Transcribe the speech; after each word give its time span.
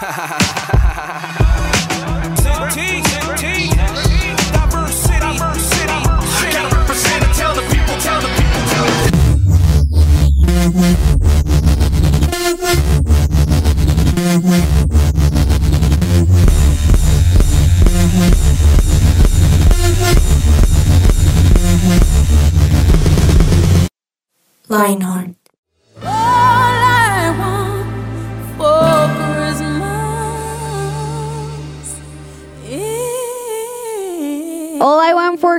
Ha 0.00 0.10
ha 0.12 0.26
ha 0.26 0.38
ha 0.78 0.96
ha 0.96 1.38
ha 1.38 1.47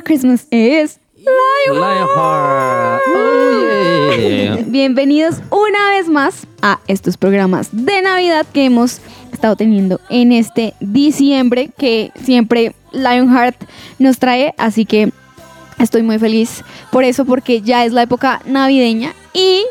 Christmas 0.09 0.47
is 0.49 0.97
Lionheart. 1.23 2.99
Oh, 3.05 4.15
yeah. 4.17 4.55
Bienvenidos 4.65 5.35
una 5.51 5.91
vez 5.91 6.09
más 6.09 6.47
a 6.63 6.79
estos 6.87 7.15
programas 7.15 7.69
de 7.71 8.01
Navidad 8.01 8.47
que 8.51 8.65
hemos 8.65 9.01
estado 9.31 9.55
teniendo 9.55 10.01
en 10.09 10.31
este 10.31 10.73
diciembre 10.79 11.69
que 11.77 12.11
siempre 12.23 12.73
Lionheart 12.91 13.55
nos 13.99 14.17
trae, 14.17 14.55
así 14.57 14.83
que 14.83 15.13
estoy 15.77 16.01
muy 16.01 16.17
feliz 16.17 16.63
por 16.91 17.03
eso 17.03 17.23
porque 17.23 17.61
ya 17.61 17.85
es 17.85 17.93
la 17.93 18.01
época 18.01 18.41
navideña 18.47 19.13
y 19.31 19.63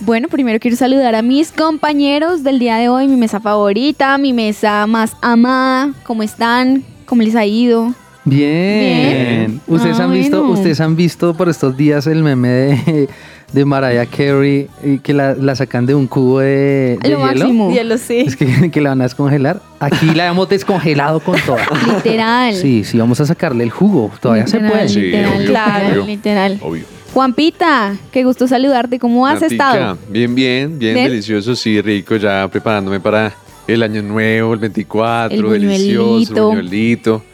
bueno, 0.00 0.28
primero 0.28 0.60
quiero 0.60 0.76
saludar 0.76 1.14
a 1.14 1.22
mis 1.22 1.52
compañeros 1.52 2.42
del 2.42 2.58
día 2.58 2.76
de 2.76 2.90
hoy, 2.90 3.08
mi 3.08 3.16
mesa 3.16 3.40
favorita, 3.40 4.18
mi 4.18 4.34
mesa 4.34 4.86
más 4.86 5.16
amada, 5.22 5.94
¿cómo 6.02 6.22
están? 6.22 6.84
¿Cómo 7.06 7.22
les 7.22 7.34
ha 7.34 7.46
ido? 7.46 7.94
Bien. 8.30 9.46
Bien. 9.48 9.60
¿Ustedes 9.66 9.98
Ah, 10.00 10.04
han 10.04 10.12
visto, 10.12 10.38
bueno. 10.40 10.54
ustedes 10.54 10.80
han 10.80 10.96
visto 10.96 11.34
por 11.34 11.48
estos 11.48 11.76
días 11.76 12.06
el 12.06 12.22
meme 12.22 12.48
de, 12.48 13.08
de 13.52 13.64
Mariah 13.64 14.06
Carey 14.06 14.68
y 14.82 14.98
que 14.98 15.12
la, 15.12 15.34
la 15.34 15.54
sacan 15.56 15.84
de 15.86 15.94
un 15.94 16.06
cubo 16.06 16.40
de, 16.40 16.98
de 17.02 17.08
Lo 17.10 17.18
hielo? 17.18 17.20
máximo. 17.20 17.72
Hielo, 17.72 17.98
sí. 17.98 18.18
Es 18.26 18.36
que, 18.36 18.70
que 18.72 18.80
la 18.80 18.90
van 18.90 19.00
a 19.00 19.04
descongelar. 19.04 19.60
Aquí 19.80 20.06
la 20.14 20.28
hemos 20.28 20.48
descongelado 20.48 21.20
con 21.20 21.38
toda. 21.40 21.66
Literal. 21.96 22.54
Sí, 22.54 22.84
sí, 22.84 22.96
vamos 22.98 23.20
a 23.20 23.26
sacarle 23.26 23.64
el 23.64 23.70
jugo. 23.70 24.10
Todavía 24.20 24.46
se 24.46 24.56
Literal, 24.58 24.72
puede. 24.72 24.88
Sí, 24.88 25.00
literal, 25.00 25.32
obvio, 25.32 25.40
literal, 25.46 25.92
obvio. 25.92 26.06
literal. 26.06 26.58
Obvio. 26.62 26.84
Juanpita, 27.12 27.96
qué 28.12 28.22
gusto 28.22 28.46
saludarte. 28.46 28.98
¿Cómo 29.00 29.26
has 29.26 29.40
Natica, 29.42 29.70
estado? 29.72 29.98
Bien, 30.08 30.32
bien, 30.32 30.78
bien 30.78 30.94
¿Bien? 30.94 31.08
delicioso, 31.08 31.56
sí, 31.56 31.80
rico, 31.80 32.14
ya 32.16 32.46
preparándome 32.46 33.00
para 33.00 33.32
el 33.66 33.82
año 33.82 34.00
nuevo, 34.02 34.54
el 34.54 34.60
24, 34.60 35.54
El 35.54 35.60
delicioso, 35.60 36.46
buñuelito. 36.48 37.24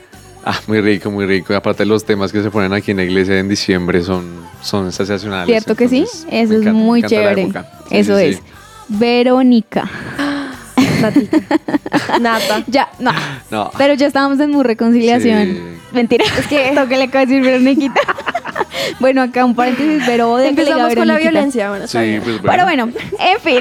Ah, 0.48 0.61
muy 0.69 0.80
rico, 0.80 1.11
muy 1.11 1.27
rico. 1.27 1.56
Aparte 1.56 1.84
los 1.84 2.05
temas 2.05 2.30
que 2.30 2.41
se 2.41 2.52
ponen 2.52 2.72
aquí 2.72 2.92
en 2.92 2.98
la 2.98 3.02
iglesia 3.02 3.36
en 3.36 3.48
diciembre 3.48 4.00
son, 4.02 4.25
son 4.62 4.92
sensacionales. 4.92 5.47
¿Cierto 5.48 5.75
que 5.75 5.88
sí? 5.88 5.98
entonces, 5.98 6.25
Eso 6.30 6.53
es 6.55 6.61
encanta, 6.61 6.72
muy 6.72 7.03
chévere. 7.03 7.47
Sí, 7.47 7.53
Eso 7.91 8.16
sí, 8.16 8.25
es. 8.25 8.36
sí. 8.36 8.42
Verónica. 8.88 9.91
Nata. 12.20 12.62
Ya, 12.69 12.88
no. 13.00 13.11
No. 13.50 13.72
Pero 13.77 13.94
ya 13.94 14.06
estábamos 14.06 14.38
en 14.38 14.53
muy 14.53 14.62
reconciliación. 14.62 15.47
Sí. 15.47 15.61
Mentira. 15.91 16.25
Es 16.38 16.47
que 16.47 16.69
esto 16.69 16.86
que 16.86 16.97
le 16.97 17.05
acaba 17.05 17.27
de 17.27 17.34
decir 17.34 17.44
Veroniquita. 17.44 18.00
bueno, 19.00 19.22
acá 19.22 19.44
un 19.44 19.56
paréntesis, 19.56 20.05
pero 20.06 20.36
que 20.36 20.42
diga 20.42 20.48
Empezamos 20.50 20.94
con 20.94 21.08
la 21.08 21.16
violencia. 21.16 21.70
Bueno, 21.70 21.88
Sí, 21.88 22.20
pues 22.22 22.38
Pero 22.41 22.62
bueno, 22.64 22.88
en 23.19 23.41
fin. 23.41 23.60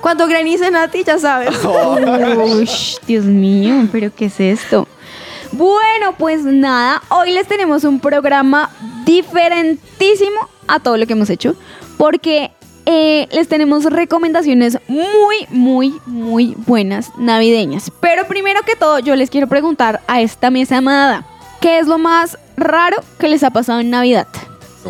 Cuando 0.00 0.26
granice 0.26 0.70
Nati, 0.70 1.04
ya 1.04 1.18
sabes. 1.18 1.50
Ush, 1.62 2.96
Dios 3.06 3.26
mío, 3.26 3.86
pero 3.92 4.10
¿qué 4.14 4.26
es 4.26 4.40
esto? 4.40 4.88
Bueno, 5.56 6.12
pues 6.18 6.44
nada, 6.44 7.02
hoy 7.08 7.32
les 7.32 7.48
tenemos 7.48 7.84
un 7.84 7.98
programa 7.98 8.70
diferentísimo 9.06 10.36
a 10.68 10.80
todo 10.80 10.98
lo 10.98 11.06
que 11.06 11.14
hemos 11.14 11.30
hecho, 11.30 11.56
porque 11.96 12.50
eh, 12.84 13.26
les 13.32 13.48
tenemos 13.48 13.84
recomendaciones 13.84 14.78
muy, 14.86 15.46
muy, 15.48 15.98
muy 16.04 16.54
buenas 16.66 17.10
navideñas. 17.16 17.90
Pero 18.00 18.26
primero 18.26 18.60
que 18.66 18.76
todo, 18.76 18.98
yo 18.98 19.16
les 19.16 19.30
quiero 19.30 19.46
preguntar 19.46 20.02
a 20.08 20.20
esta 20.20 20.50
mesa 20.50 20.76
amada, 20.76 21.24
¿qué 21.62 21.78
es 21.78 21.86
lo 21.86 21.96
más 21.96 22.36
raro 22.58 22.98
que 23.18 23.28
les 23.28 23.42
ha 23.42 23.50
pasado 23.50 23.80
en 23.80 23.88
Navidad? 23.88 24.26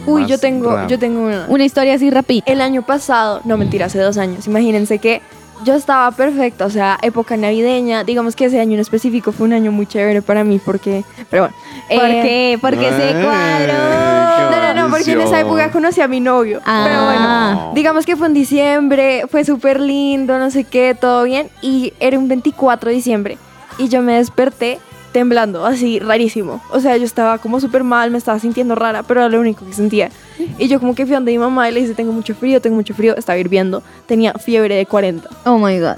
Uy, 0.05 0.27
yo 0.27 0.37
tengo, 0.37 0.75
raro. 0.75 0.89
yo 0.89 0.99
tengo 0.99 1.23
una. 1.23 1.47
Una 1.49 1.65
historia 1.65 1.95
así 1.95 2.11
rapidita. 2.11 2.51
El 2.51 2.61
año 2.61 2.83
pasado, 2.83 3.41
no 3.45 3.57
mentira, 3.57 3.87
hace 3.87 4.01
dos 4.01 4.19
años. 4.19 4.49
Imagínense 4.49 4.99
que 4.99 5.23
yo 5.65 5.75
estaba 5.75 6.11
perfecta, 6.11 6.67
o 6.67 6.71
sea, 6.71 6.99
época 7.03 7.37
navideña. 7.37 8.05
Digamos 8.05 8.37
que 8.37 8.47
ese 8.47 8.61
año 8.61 8.75
en 8.75 8.81
específico 8.81 9.33
fue 9.33 9.47
un 9.47 9.53
año 9.53 9.73
muy 9.73 9.87
chévere 9.87 10.23
para 10.23 10.45
mí 10.45 10.61
porque, 10.65 11.05
pero 11.31 11.45
bueno. 11.45 11.57
¿Por 11.89 12.11
eh, 12.11 12.23
qué? 12.23 12.59
Porque 12.61 12.89
se 12.91 13.03
Ay, 13.03 13.23
cuadró. 13.23 14.51
No, 14.51 14.75
no, 14.75 14.75
no, 14.75 14.91
porque 14.91 15.13
en 15.13 15.21
esa 15.21 15.41
época 15.41 15.71
conocí 15.71 16.01
a 16.01 16.09
mi 16.09 16.21
novio. 16.21 16.61
Ah. 16.65 16.85
Pero 16.87 17.05
bueno, 17.05 17.73
digamos 17.75 18.07
que 18.07 18.17
fue 18.17 18.27
en 18.27 18.35
diciembre, 18.35 19.25
fue 19.31 19.45
súper 19.45 19.81
lindo, 19.81 20.39
no 20.39 20.51
sé 20.51 20.65
qué, 20.65 20.97
todo 20.99 21.25
bien. 21.25 21.49
Y 21.63 21.93
era 22.01 22.19
un 22.19 22.29
24 22.29 22.91
de 22.91 22.97
diciembre. 22.97 23.39
Y 23.79 23.89
yo 23.89 24.03
me 24.03 24.15
desperté 24.15 24.79
temblando, 25.17 25.65
así, 25.65 25.99
rarísimo. 25.99 26.61
O 26.71 26.79
sea, 26.79 26.99
yo 26.99 27.05
estaba 27.07 27.39
como 27.39 27.59
súper 27.59 27.83
mal, 27.85 28.11
me 28.11 28.19
estaba 28.19 28.39
sintiendo 28.39 28.75
rara, 28.75 29.03
pero 29.03 29.21
era 29.21 29.31
lo 29.31 29.41
único 29.41 29.65
que 29.65 29.73
sentía. 29.73 30.11
Y 30.59 30.69
yo 30.69 30.79
como 30.79 30.95
que 30.95 31.07
fui 31.07 31.15
a 31.15 31.17
donde 31.17 31.33
mi 31.33 31.39
mamá 31.39 31.71
y 31.71 31.73
le 31.73 31.81
dije, 31.81 31.95
tengo 31.95 32.13
mucho 32.13 32.35
frío, 32.35 32.61
tengo 32.61 32.77
mucho 32.77 32.93
frío, 32.93 33.17
estaba 33.17 33.39
hirviendo. 33.39 33.83
Tenía 34.05 34.35
fiebre 34.35 34.75
de 34.75 34.85
40, 34.85 35.27
Oh 35.47 35.57
my 35.57 35.81
god. 35.81 35.97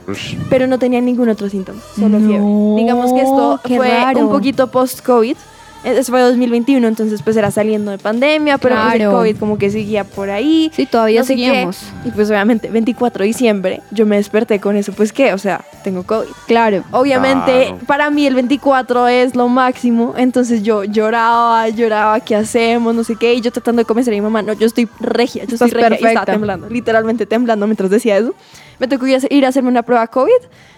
Pero 0.49 0.69
no 0.69 0.79
tenía 0.79 1.01
ningún 1.01 1.29
otro 1.31 1.49
síntoma, 1.49 1.81
solo 1.97 2.21
No, 2.21 2.29
fiebre. 2.29 2.81
Digamos 2.81 3.13
que 3.13 3.23
esto 3.23 3.61
fue 3.65 3.89
raro. 3.89 4.21
un 4.21 4.29
poquito 4.31 4.69
post-COVID. 4.69 5.37
Eso 5.85 6.11
fue 6.13 6.21
2021, 6.21 6.87
entonces 6.89 7.23
pues 7.23 7.37
era 7.37 7.51
saliendo 7.51 7.91
de 7.91 7.99
pandemia, 7.99 8.59
pero 8.59 8.75
pues 8.75 8.93
el 8.95 8.99
Claro. 9.01 9.13
COVID 9.19 9.37
como 9.37 9.59
que 9.59 9.71
seguía 9.71 10.05
por 10.05 10.29
ahí. 10.31 10.71
Sí, 10.75 10.87
todavía 10.87 11.21
no 11.21 11.27
qué. 11.27 11.35
seguimos. 11.35 11.79
Y 12.05 12.11
pues 12.11 12.29
obviamente 12.31 12.69
24 12.69 13.23
de 13.23 13.27
diciembre 13.29 13.83
yo 13.91 14.05
me 14.05 14.17
desperté 14.17 14.59
con 14.61 14.77
eso, 14.77 14.93
pues 14.93 15.13
qué, 15.13 15.33
o 15.33 15.39
sea, 15.39 15.65
tengo 15.85 16.03
COVID. 16.03 16.29
Claro. 16.47 16.83
Obviamente 16.91 17.67
Claro. 17.69 17.79
para 17.87 18.11
mí 18.11 18.27
el 18.27 18.35
24 18.35 19.09
es 19.09 19.35
lo 19.37 19.49
máximo, 19.49 20.15
entonces 20.17 20.63
yo 20.63 20.85
lloraba, 20.85 21.69
lloraba, 21.69 22.21
¿qué 22.21 22.35
hacemos? 22.35 22.95
No 22.95 23.05
sé 23.05 23.17
qué, 23.17 23.35
y 23.35 23.41
yo 23.41 23.51
tratando 23.53 23.81
de 23.81 23.85
convencer 23.87 24.13
a 24.13 24.17
mi 24.17 24.21
mamá, 24.21 24.43
no, 24.43 24.53
yo 24.55 24.67
estoy 24.67 24.89
regia, 25.01 25.45
yo 25.45 25.55
Estás 25.55 25.69
estoy 25.69 25.81
regia, 25.81 25.87
y 25.87 25.91
perfecta. 25.91 26.09
estaba 26.21 26.27
temblando, 26.27 26.69
literalmente 26.69 27.25
temblando 27.27 27.67
mientras 27.67 27.91
decía 27.91 28.17
eso. 28.19 28.35
Me 28.79 28.89
tocó 28.89 29.07
ir 29.07 29.45
a 29.45 29.49
hacerme 29.49 29.69
una 29.71 29.83
prueba 29.83 30.07
COVID, 30.07 30.31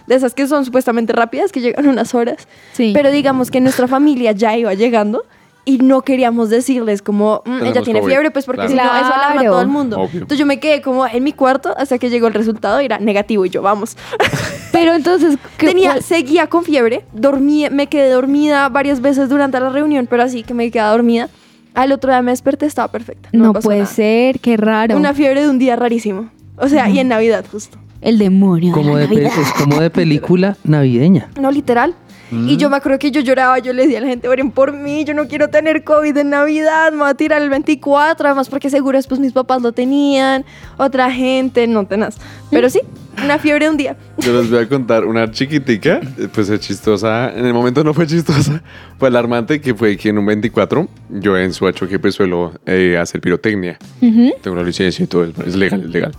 de 0.07 0.15
esas 0.15 0.33
que 0.33 0.47
son 0.47 0.65
supuestamente 0.65 1.13
rápidas, 1.13 1.51
que 1.51 1.61
llegan 1.61 1.87
unas 1.87 2.13
horas. 2.15 2.47
Sí. 2.73 2.91
Pero 2.93 3.11
digamos 3.11 3.51
que 3.51 3.61
nuestra 3.61 3.87
familia 3.87 4.31
ya 4.31 4.57
iba 4.57 4.73
llegando 4.73 5.23
y 5.63 5.77
no 5.77 6.01
queríamos 6.01 6.49
decirles 6.49 7.03
como, 7.03 7.43
"Mm, 7.45 7.63
ella 7.65 7.81
tiene 7.83 7.99
COVID". 7.99 8.11
fiebre, 8.11 8.31
pues 8.31 8.45
porque 8.45 8.65
Claro. 8.65 8.89
si 8.89 8.95
no, 8.99 9.05
eso 9.05 9.13
alarma 9.13 9.41
a 9.41 9.45
todo 9.45 9.61
el 9.61 9.67
mundo. 9.67 9.97
Obvio. 9.99 10.13
Entonces 10.21 10.39
yo 10.39 10.47
me 10.47 10.59
quedé 10.59 10.81
como 10.81 11.05
en 11.05 11.23
mi 11.23 11.33
cuarto 11.33 11.75
hasta 11.77 11.99
que 11.99 12.09
llegó 12.09 12.25
el 12.27 12.33
resultado 12.33 12.81
y 12.81 12.85
era 12.85 12.97
negativo 12.97 13.45
y 13.45 13.51
yo, 13.51 13.61
vamos. 13.61 13.95
Pero 14.71 14.93
entonces, 14.95 15.37
¿qué- 15.57 15.67
Tenía, 15.67 15.91
cuál- 15.91 16.03
seguía 16.03 16.47
con 16.47 16.63
fiebre, 16.63 17.05
dormí, 17.13 17.67
me 17.69 17.85
quedé 17.87 18.09
dormida 18.09 18.67
varias 18.69 19.01
veces 19.01 19.29
durante 19.29 19.59
la 19.59 19.69
reunión, 19.69 20.07
pero 20.09 20.23
así 20.23 20.41
que 20.43 20.53
me 20.55 20.71
quedaba 20.71 20.91
dormida. 20.91 21.29
Al 21.75 21.91
otro 21.91 22.11
día 22.11 22.21
me 22.23 22.31
desperté, 22.31 22.65
estaba 22.65 22.87
perfecta. 22.87 23.29
no, 23.31 23.53
pasó 23.53 23.65
puede 23.67 23.81
nada. 23.81 23.91
ser, 23.93 24.39
qué 24.39 24.57
raro. 24.57 24.97
Una 24.97 25.13
fiebre 25.13 25.41
de 25.43 25.49
un 25.49 25.59
día 25.59 25.75
rarísimo. 25.75 26.29
O 26.57 26.67
sea, 26.67 26.89
y 26.89 26.99
en 26.99 27.07
Navidad 27.09 27.45
justo. 27.51 27.77
El 28.01 28.17
demonio. 28.17 28.73
Como 28.73 28.97
de 28.97 29.07
de 29.07 29.15
la 29.15 29.29
Navidad. 29.29 29.41
es 29.41 29.53
como 29.53 29.79
de 29.79 29.89
película 29.89 30.57
navideña. 30.63 31.29
No, 31.39 31.51
literal. 31.51 31.95
Y 32.31 32.55
yo 32.55 32.69
me 32.69 32.77
acuerdo 32.77 32.97
que 32.97 33.11
yo 33.11 33.19
lloraba, 33.19 33.59
yo 33.59 33.73
le 33.73 33.83
decía 33.83 33.97
a 33.97 34.01
la 34.01 34.07
gente, 34.07 34.29
oren 34.29 34.51
por 34.51 34.71
mí, 34.71 35.03
yo 35.03 35.13
no 35.13 35.27
quiero 35.27 35.49
tener 35.49 35.83
COVID 35.83 36.15
en 36.15 36.29
Navidad, 36.29 36.91
me 36.93 36.99
voy 36.99 37.09
a 37.09 37.13
tirar 37.13 37.41
el 37.41 37.49
24, 37.49 38.25
además 38.25 38.47
porque 38.47 38.69
seguro 38.69 38.97
después 38.97 39.19
mis 39.19 39.33
papás 39.33 39.61
lo 39.61 39.73
tenían, 39.73 40.45
otra 40.77 41.11
gente, 41.11 41.67
no 41.67 41.85
tenaz. 41.85 42.17
Pero 42.49 42.69
sí, 42.69 42.79
una 43.21 43.37
fiebre 43.37 43.65
de 43.65 43.71
un 43.71 43.77
día. 43.77 43.97
Yo 44.19 44.39
les 44.39 44.49
voy 44.49 44.59
a 44.59 44.69
contar 44.69 45.03
una 45.03 45.29
chiquitica, 45.29 45.99
eh, 46.17 46.29
pues 46.33 46.47
es 46.49 46.61
chistosa. 46.61 47.33
En 47.35 47.45
el 47.45 47.53
momento 47.53 47.83
no 47.83 47.93
fue 47.93 48.07
chistosa, 48.07 48.63
fue 48.97 49.09
alarmante 49.09 49.59
que 49.59 49.75
fue 49.75 49.97
que 49.97 50.07
en 50.07 50.17
un 50.17 50.25
24, 50.25 50.87
yo 51.09 51.37
en 51.37 51.51
su 51.51 51.65
que 51.69 52.11
suelo 52.13 52.53
eh, 52.65 52.97
hacer 52.97 53.19
pirotecnia. 53.19 53.77
Ujú. 54.01 54.31
Tengo 54.41 54.55
la 54.55 54.63
licencia 54.63 55.03
y 55.03 55.07
todo, 55.07 55.25
es, 55.25 55.37
es 55.45 55.55
legal, 55.57 55.81
es 55.81 55.89
legal. 55.89 56.11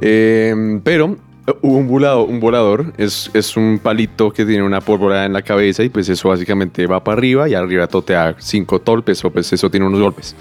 Eh, 0.00 0.80
pero 0.82 1.16
hubo 1.60 1.76
un 1.76 1.88
volador, 1.88 2.28
un 2.28 2.40
volador 2.40 2.92
es, 2.96 3.30
es 3.34 3.56
un 3.56 3.78
palito 3.82 4.32
que 4.32 4.44
tiene 4.44 4.62
una 4.62 4.80
pólvora 4.80 5.24
en 5.24 5.32
la 5.32 5.42
cabeza 5.42 5.82
y 5.82 5.88
pues 5.88 6.08
eso 6.08 6.28
básicamente 6.28 6.86
va 6.86 7.04
para 7.04 7.18
arriba 7.18 7.48
y 7.48 7.54
arriba 7.54 7.86
totea 7.86 8.36
cinco 8.38 8.80
tolpes 8.80 9.24
o 9.24 9.30
pues 9.30 9.52
eso 9.52 9.70
tiene 9.70 9.86
unos 9.86 10.00
golpes. 10.00 10.34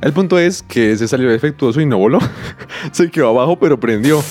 El 0.00 0.12
punto 0.12 0.38
es 0.38 0.62
que 0.62 0.96
se 0.96 1.06
salió 1.06 1.28
defectuoso 1.28 1.80
y 1.80 1.86
no 1.86 1.98
voló. 1.98 2.18
se 2.92 3.10
quedó 3.10 3.28
abajo 3.28 3.58
pero 3.58 3.78
prendió. 3.78 4.22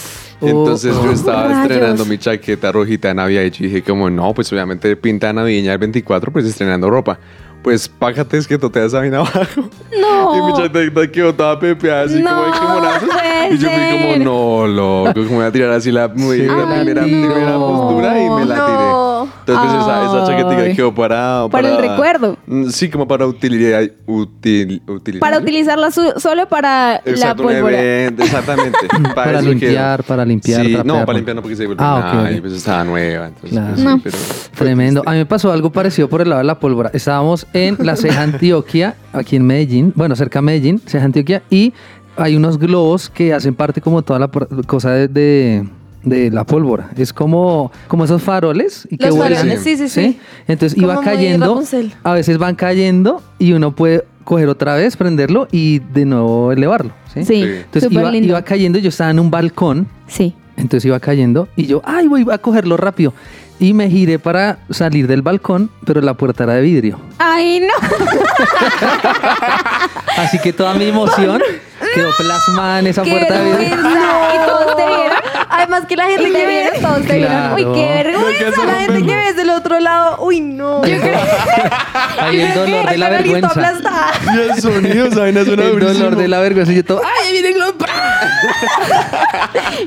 Entonces 0.42 0.96
Oh, 0.96 1.04
yo 1.04 1.10
oh. 1.10 1.14
estaba 1.14 1.64
estrenando 1.64 2.06
mi 2.06 2.18
chaqueta 2.18 2.72
rojita 2.72 3.10
de 3.10 3.14
Navidad 3.14 3.44
y 3.44 3.50
dije 3.50 3.84
como 3.84 4.10
no, 4.10 4.34
pues 4.34 4.52
obviamente 4.54 4.96
pinta 4.96 5.34
navideña 5.34 5.74
el 5.74 5.80
24 5.80 6.32
pues 6.32 6.46
estrenando 6.46 6.90
ropa. 6.90 7.20
Pues 7.62 7.88
págate 7.90 8.38
es 8.38 8.48
que 8.48 8.58
totea 8.58 8.86
esa 8.86 9.00
vaina 9.00 9.18
abajo. 9.18 9.70
No. 10.00 10.20
Y 10.40 10.42
mi 10.42 10.54
chaqueta 10.54 11.12
quedó 11.12 11.34
toda 11.34 11.60
pepeada 11.60 12.04
así 12.04 12.22
como 12.22 12.42
de 12.44 12.50
No, 12.50 12.54
quemonazos. 12.60 13.10
puede 13.10 13.54
Y 13.54 13.58
yo 13.58 13.70
fui 13.70 14.14
como, 14.14 14.24
no, 14.24 14.68
loco, 14.68 15.14
como 15.26 15.36
voy 15.38 15.46
a 15.46 15.52
tirar 15.52 15.72
así 15.72 15.92
la, 15.92 16.08
muy- 16.08 16.38
Sí. 16.38 16.46
la 16.46 16.54
Ay, 16.54 16.76
primera, 16.86 17.02
no. 17.02 17.08
primera 17.08 17.54
postura 17.58 18.20
y 18.22 18.30
me 18.30 18.46
la 18.46 18.56
tiré. 18.56 18.78
No. 18.78 19.28
Entonces 19.40 19.74
pues, 19.74 19.82
esa, 19.82 20.06
esa 20.06 20.28
chaquetica 20.28 20.76
quedó 20.76 20.94
para, 20.96 21.48
Para 21.50 21.70
el 21.70 21.78
recuerdo. 21.78 22.38
Mm, 22.46 22.70
Sí, 22.70 22.90
como 22.90 23.08
para 23.08 23.26
utilidad. 23.26 23.82
Util, 24.06 24.82
utilidad. 24.88 25.20
Para 25.22 25.40
utilizarla 25.40 25.92
su- 25.92 26.14
solo 26.18 26.48
para 26.48 27.02
la 27.04 27.12
Exacto, 27.12 27.44
pólvora. 27.44 27.80
evento, 27.82 28.24
exactamente. 28.24 28.78
Para 29.16 29.40
eso 29.40 29.50
limpiar, 29.50 30.04
para 30.04 30.26
limpiar, 30.26 30.66
Sí, 30.66 30.74
no, 30.84 30.94
para 30.94 31.06
¿no? 31.06 31.14
limpiar 31.14 31.36
no 31.36 31.42
porque 31.42 31.56
se 31.56 31.66
vuelve 31.66 31.84
Ah, 31.84 32.00
nada 32.00 32.22
ok, 32.24 32.30
ok. 32.30 32.38
y 32.38 32.42
pues 32.42 32.54
estaba 32.54 32.84
nueva. 32.84 33.28
Entonces, 33.28 33.50
Claro. 33.52 33.68
pues, 33.70 33.80
sí, 33.80 33.86
No. 33.86 34.00
pero 34.04 34.18
fue 34.18 34.66
Tremendo. 34.66 35.04
A 35.06 35.12
mí 35.12 35.18
me 35.18 35.26
pasó 35.26 35.52
algo 35.52 35.72
parecido 35.72 36.08
por 36.10 36.22
el 36.22 36.30
lado 36.30 36.40
de 36.40 36.46
la 36.46 36.60
pólvora. 36.60 36.92
Estábamos 36.94 37.48
en 37.54 37.78
la 37.80 37.96
Ceja 37.96 38.22
Antioquia, 38.24 38.96
aquí 39.14 39.36
en 39.36 39.46
Medellín, 39.46 39.94
bueno, 39.96 40.16
cerca 40.16 40.40
de 40.40 40.44
Medellín, 40.44 40.82
Ceja 40.86 41.06
Antioquia, 41.06 41.42
y 41.50 41.74
hay 42.18 42.36
unos 42.36 42.60
globos 42.60 43.10
que 43.10 43.34
hacen 43.34 43.56
parte 43.56 43.82
como 43.82 44.02
toda 44.02 44.20
la 44.20 44.28
cosa 44.68 44.92
de, 44.92 45.08
de- 45.08 45.68
de 46.04 46.32
la 46.32 46.46
pólvora. 46.46 46.90
Es 46.96 47.12
como, 47.12 47.72
como 47.90 48.06
esos 48.06 48.22
faroles 48.22 48.88
y 48.90 48.98
que 48.98 49.10
vuelan. 49.10 49.40
faroles, 49.40 49.62
sí, 49.64 49.76
sí, 49.76 49.90
sí. 49.90 50.18
Entonces 50.48 50.80
Como 50.80 50.94
iba 50.94 51.02
cayendo, 51.02 51.62
a 52.04 52.14
veces 52.14 52.38
van 52.38 52.56
cayendo 52.56 53.22
y 53.38 53.52
uno 53.52 53.76
puede 53.76 54.06
coger 54.24 54.48
otra 54.48 54.76
vez, 54.76 54.96
prenderlo 54.96 55.48
y 55.52 55.80
de 55.80 56.06
nuevo 56.06 56.52
elevarlo. 56.54 56.94
Sí. 57.14 57.26
Sí, 57.26 57.42
Entonces 57.44 57.92
iba, 57.92 58.16
iba 58.16 58.42
cayendo, 58.44 58.80
yo 58.80 58.90
estaba 58.90 59.10
en 59.12 59.20
un 59.20 59.30
balcón 59.32 59.88
Sí. 60.08 60.34
entonces 60.56 60.86
iba 60.86 61.00
cayendo 61.02 61.50
y 61.58 61.66
yo, 61.66 61.82
ay, 61.84 62.08
voy 62.08 62.26
a 62.32 62.38
cogerlo 62.38 62.78
rápido. 62.78 63.14
Y 63.60 63.74
me 63.74 63.90
giré 63.90 64.20
para 64.20 64.60
salir 64.70 65.06
del 65.08 65.22
balcón, 65.22 65.70
pero 65.86 66.00
la 66.02 66.14
puerta 66.14 66.46
era 66.46 66.54
de 66.54 66.62
vidrio. 66.62 66.98
Ay, 67.18 67.60
no. 67.60 67.74
Así 70.18 70.40
que 70.40 70.54
toda 70.54 70.74
mi 70.76 70.86
emoción 70.86 71.42
quedó 71.94 72.10
plasmada 72.18 72.80
en 72.80 72.88
esa 72.88 73.04
puerta 73.04 73.38
de 73.38 73.44
vidrio. 73.44 73.60
vergüenza. 73.76 74.34
¿Y 74.34 74.38
todos 74.48 74.76
te 74.78 74.86
vieron? 74.86 75.18
Además 75.50 75.86
que 75.88 75.96
la 75.96 76.06
gente 76.06 76.30
¿Y 76.30 76.32
que 76.32 76.48
vieron? 76.48 76.82
Todos 76.82 77.02
te. 77.08 77.18
Uy, 77.18 77.64
qué 77.74 78.12
No 78.14 78.26
vergüenza. 78.26 78.66
la 78.66 78.74
gente 78.76 79.06
que 79.06 79.16
ves 79.16 79.36
del 79.36 79.50
otro 79.50 79.80
lado, 79.80 80.18
uy, 80.22 80.42
no. 80.42 80.86
Yo 80.86 81.00
creo, 81.02 81.20
Ahí 82.20 82.42
el 82.42 82.54
dolor 82.54 82.90
de 82.90 82.98
la 82.98 83.06
Ay, 83.08 83.12
Carolito, 83.14 83.34
vergüenza. 83.34 83.48
aplastada. 83.50 84.12
Y 84.36 84.40
el 84.40 84.62
sonido, 84.62 85.10
vaina 85.20 85.44
suena 85.46 85.64
El 85.66 85.80
dolor 85.80 86.16
de 86.16 86.28
la 86.28 86.40
vergüenza. 86.40 86.72
Y 86.72 86.76
yo 86.76 86.86
todo, 86.86 87.02
ay, 87.04 87.32
viene 87.34 87.50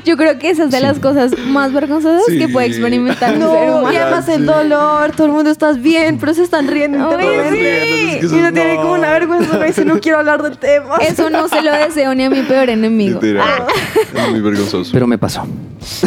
yo 0.05 0.17
creo 0.17 0.37
que 0.39 0.49
esa 0.49 0.65
es 0.65 0.71
de 0.71 0.79
las 0.81 0.99
cosas 0.99 1.31
más 1.47 1.71
vergonzosas 1.73 2.23
Sí. 2.27 2.39
que 2.39 2.47
puede 2.49 2.67
experimentar 2.67 3.33
un 3.33 3.39
ser 3.39 3.47
No, 3.67 3.77
humano. 3.79 3.93
y 3.93 3.97
además 3.97 4.27
el 4.29 4.45
dolor, 4.45 5.11
todo 5.11 5.27
el 5.27 5.33
mundo 5.33 5.49
estás 5.49 5.81
bien, 5.81 6.17
pero 6.19 6.33
se 6.33 6.43
están 6.43 6.67
riendo. 6.67 7.17
Es 7.19 8.23
Y 8.23 8.35
uno 8.35 8.47
es- 8.47 8.53
tiene 8.53 8.75
no. 8.75 8.81
como 8.81 8.93
una 8.93 9.11
vergüenza, 9.11 9.57
me 9.57 9.67
dice, 9.67 9.85
no 9.85 9.99
quiero 9.99 10.19
hablar 10.19 10.41
del 10.43 10.57
tema. 10.57 10.97
Eso 10.97 11.29
no 11.29 11.47
se 11.47 11.61
lo 11.61 11.71
deseo 11.71 12.13
ni 12.15 12.25
a 12.25 12.29
mi 12.29 12.41
peor 12.43 12.69
enemigo. 12.69 13.19
Ah, 13.39 13.65
Es 14.13 14.29
muy 14.29 14.41
vergonzoso. 14.41 14.91
Pero 14.93 15.07
me 15.07 15.17
pasó. 15.17 15.45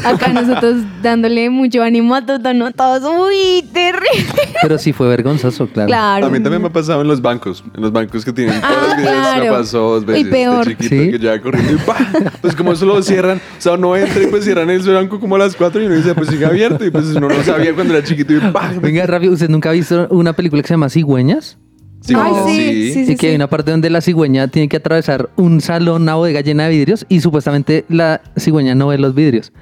Acá 0.04 0.28
nosotros 0.28 0.76
dándole 1.02 1.50
mucho 1.50 1.82
ánimo 1.82 2.14
a 2.14 2.24
todos, 2.24 2.54
¿no? 2.54 2.70
todos. 2.72 3.02
Uy, 3.04 3.62
terrible. 3.72 4.54
Pero 4.62 4.78
sí 4.78 4.92
fue 4.92 5.08
vergonzoso, 5.08 5.66
claro. 5.68 5.88
Claro. 5.88 6.26
A 6.26 6.30
mí 6.30 6.40
también 6.40 6.62
me 6.62 6.68
ha 6.68 6.72
pasado 6.72 7.02
en 7.02 7.08
los 7.08 7.20
bancos. 7.20 7.62
En 7.74 7.82
los 7.82 7.92
bancos 7.92 8.24
que 8.24 8.32
tienen 8.32 8.60
todos 8.60 8.74
Ah, 8.76 8.86
los 8.88 8.96
videos 8.96 9.14
me 9.16 9.40
claro. 9.40 9.52
pasó 9.54 9.78
dos 10.00 10.02
Y 10.04 10.06
veces. 10.06 10.28
peor. 10.28 10.66
De 10.66 10.76
chiquito 10.76 11.02
¿Sí? 11.02 11.10
que 11.10 11.18
ya 11.18 11.40
corriendo 11.40 11.72
y 11.72 11.76
¡pah! 11.76 11.96
Pues 12.40 12.56
como 12.56 12.72
eso 12.72 12.86
lo 12.86 13.02
cierran, 13.02 13.38
o 13.38 13.60
sea, 13.60 13.72
uno 13.74 13.96
entra 13.96 14.22
y 14.22 14.26
pues 14.28 14.44
cierran 14.44 14.70
el 14.70 14.80
banco 14.82 15.20
como 15.20 15.36
a 15.36 15.38
las 15.38 15.54
4 15.56 15.82
y 15.82 15.86
uno 15.86 15.94
dice, 15.94 16.14
pues 16.14 16.28
sigue 16.28 16.46
abierto. 16.46 16.84
Y 16.84 16.90
pues 16.90 17.06
uno 17.14 17.28
no 17.28 17.42
sabía 17.44 17.74
cuando 17.74 17.94
era 17.96 18.06
chiquito 18.06 18.32
y 18.34 18.40
¡pah! 18.52 18.72
Venga, 18.80 19.06
rápido, 19.06 19.32
¿usted 19.34 19.48
nunca 19.48 19.70
ha 19.70 19.72
visto 19.72 20.06
una 20.10 20.32
película 20.32 20.62
que 20.62 20.68
se 20.68 20.74
llama 20.74 20.88
Cigüeñas? 20.88 21.58
Sí, 22.06 22.14
Ay, 22.16 22.34
sí, 22.92 23.04
sí, 23.06 23.12
y 23.12 23.16
que 23.16 23.28
hay 23.30 23.34
una 23.34 23.48
parte 23.48 23.70
donde 23.72 23.90
la 23.90 24.00
cigüeña 24.00 24.46
tiene 24.48 24.68
que 24.68 24.76
atravesar 24.76 25.28
un 25.36 25.60
salón, 25.60 26.02
una 26.02 26.14
bodega 26.14 26.40
llena 26.40 26.64
de 26.64 26.70
vidrios 26.70 27.04
y 27.08 27.20
supuestamente 27.20 27.84
la 27.88 28.20
cigüeña 28.38 28.74
no 28.76 28.86
ve 28.88 28.98
los 28.98 29.14
vidrios. 29.14 29.52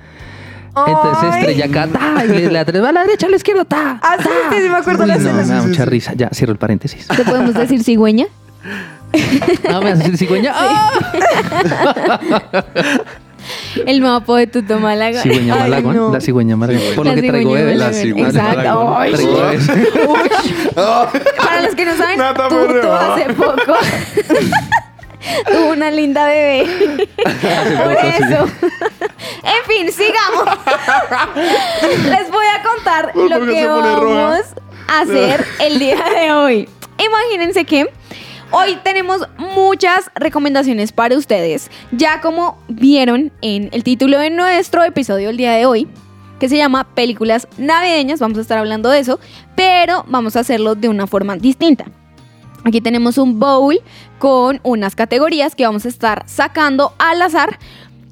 Entonces 0.76 1.18
se 1.20 1.26
Ay. 1.26 1.38
estrella 1.40 1.64
acá, 1.66 1.86
ta, 1.86 2.24
y 2.24 2.28
le, 2.28 2.50
le 2.50 2.58
atreva 2.58 2.88
a 2.88 2.92
la 2.92 3.00
derecha, 3.02 3.26
a 3.26 3.30
la 3.30 3.36
izquierda, 3.36 3.64
ta. 3.64 3.98
Ah, 4.02 4.16
sí, 4.20 4.28
sí, 4.50 4.56
sí, 4.62 4.68
me 4.68 4.76
acuerdo 4.76 5.02
Uy, 5.04 5.08
la 5.08 5.14
no, 5.16 5.20
escena. 5.20 5.42
me 5.42 5.48
da 5.54 5.62
mucha 5.62 5.84
risa. 5.84 6.12
Ya, 6.14 6.28
cierro 6.34 6.52
el 6.52 6.58
paréntesis. 6.58 7.06
¿Te 7.08 7.24
podemos 7.24 7.54
decir 7.54 7.82
cigüeña? 7.82 8.26
No, 9.70 9.80
me 9.82 9.90
vas 9.90 10.00
a 10.00 10.02
decir 10.02 10.18
cigüeña. 10.18 10.52
¡Ah! 10.54 10.90
El 13.86 14.00
mapa 14.00 14.38
de 14.38 14.46
Tuto 14.46 14.78
Málaga. 14.78 15.22
Cigüeña 15.22 15.56
Malagón, 15.56 15.96
no. 15.96 16.12
la 16.12 16.20
cigüeña 16.20 16.56
Malagón. 16.56 16.94
Por 16.94 17.06
lo 17.06 17.14
La 17.14 17.20
que 17.20 17.28
traigo 17.28 17.52
bebés. 17.52 17.76
La 17.76 17.92
cigüeña 17.92 18.28
Exacto. 18.28 18.96
Ay. 18.96 19.12
Para 20.74 21.62
los 21.62 21.74
que 21.74 21.84
no 21.84 21.96
saben, 21.96 22.18
Nata 22.18 22.48
Tuto 22.48 22.94
hace 22.94 23.32
poco 23.34 23.74
tuvo 25.52 25.70
una 25.72 25.90
linda 25.90 26.26
bebé. 26.26 26.66
Por 27.16 27.94
poco, 27.94 28.00
sí. 28.00 28.22
eso. 28.22 28.48
En 29.42 29.64
fin, 29.66 29.92
sigamos. 29.92 30.58
Les 32.10 32.30
voy 32.30 32.46
a 32.46 32.62
contar 32.62 33.12
¿Por 33.12 33.30
lo 33.30 33.46
que 33.46 33.66
vamos 33.66 34.40
a 34.88 35.00
hacer 35.00 35.44
el 35.60 35.78
día 35.78 36.04
de 36.14 36.32
hoy. 36.32 36.68
Imagínense 36.98 37.64
que 37.64 37.90
hoy 38.54 38.78
tenemos 38.84 39.26
muchas 39.36 40.10
recomendaciones 40.14 40.92
para 40.92 41.16
ustedes. 41.16 41.70
Ya 41.90 42.20
como 42.20 42.56
vieron 42.68 43.32
en 43.42 43.68
el 43.72 43.82
título 43.82 44.18
de 44.20 44.30
nuestro 44.30 44.84
episodio 44.84 45.30
el 45.30 45.36
día 45.36 45.52
de 45.52 45.66
hoy, 45.66 45.88
que 46.38 46.48
se 46.48 46.56
llama 46.56 46.84
Películas 46.94 47.48
Navideñas, 47.58 48.20
vamos 48.20 48.38
a 48.38 48.42
estar 48.42 48.58
hablando 48.58 48.90
de 48.90 49.00
eso, 49.00 49.18
pero 49.56 50.04
vamos 50.06 50.36
a 50.36 50.40
hacerlo 50.40 50.76
de 50.76 50.88
una 50.88 51.08
forma 51.08 51.36
distinta. 51.36 51.86
Aquí 52.64 52.80
tenemos 52.80 53.18
un 53.18 53.40
bowl 53.40 53.80
con 54.18 54.60
unas 54.62 54.94
categorías 54.94 55.56
que 55.56 55.66
vamos 55.66 55.84
a 55.84 55.88
estar 55.88 56.22
sacando 56.26 56.94
al 56.98 57.20
azar 57.22 57.58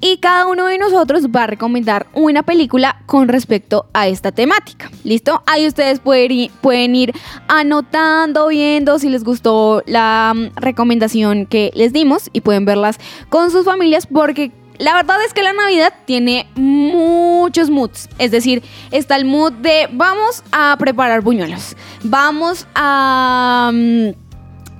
y 0.03 0.17
cada 0.17 0.47
uno 0.47 0.65
de 0.65 0.77
nosotros 0.77 1.27
va 1.33 1.43
a 1.43 1.47
recomendar 1.47 2.07
una 2.13 2.43
película 2.43 3.01
con 3.05 3.29
respecto 3.29 3.85
a 3.93 4.09
esta 4.09 4.33
temática. 4.33 4.91
¿Listo? 5.05 5.41
Ahí 5.45 5.65
ustedes 5.65 6.01
pueden 6.01 6.95
ir, 6.95 7.13
anotando, 7.47 8.49
viendo 8.49 8.99
si 8.99 9.07
les 9.07 9.23
gustó 9.23 9.81
la 9.85 10.33
mm, 10.35 10.59
recomendación 10.59 11.45
que 11.45 11.71
les 11.73 11.93
dimos 11.93 12.29
y 12.33 12.41
pueden 12.41 12.65
verlas 12.65 12.99
con 13.29 13.49
sus 13.49 13.63
familias 13.63 14.05
porque 14.05 14.51
la 14.77 14.93
verdad 14.93 15.23
es 15.25 15.33
que 15.33 15.41
la 15.41 15.53
Navidad 15.53 15.93
tiene 16.03 16.49
muchos 16.55 17.69
moods. 17.69 18.09
Es 18.19 18.31
decir, 18.31 18.61
está 18.91 19.15
el 19.15 19.23
mood 19.23 19.53
de 19.53 19.87
vamos 19.89 20.43
a 20.51 20.75
preparar 20.77 21.21
buñuelos. 21.21 21.77
Vamos 22.03 22.67
a... 22.75 23.71
mm, 23.73 24.22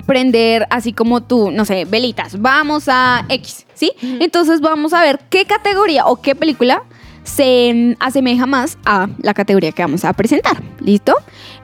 prender 0.05 0.67
así 0.69 0.93
como 0.93 1.21
tú, 1.21 1.51
no 1.51 1.65
sé, 1.65 1.85
velitas. 1.85 2.39
Vamos 2.41 2.85
a 2.87 3.25
X, 3.29 3.65
¿sí? 3.73 3.91
Entonces 4.01 4.61
vamos 4.61 4.93
a 4.93 5.01
ver 5.01 5.19
qué 5.29 5.45
categoría 5.45 6.05
o 6.07 6.21
qué 6.21 6.35
película 6.35 6.83
se 7.23 7.95
asemeja 8.01 8.45
más 8.45 8.77
a 8.85 9.07
la 9.21 9.33
categoría 9.33 9.71
que 9.71 9.81
vamos 9.81 10.03
a 10.03 10.11
presentar. 10.11 10.61
¿Listo? 10.81 11.15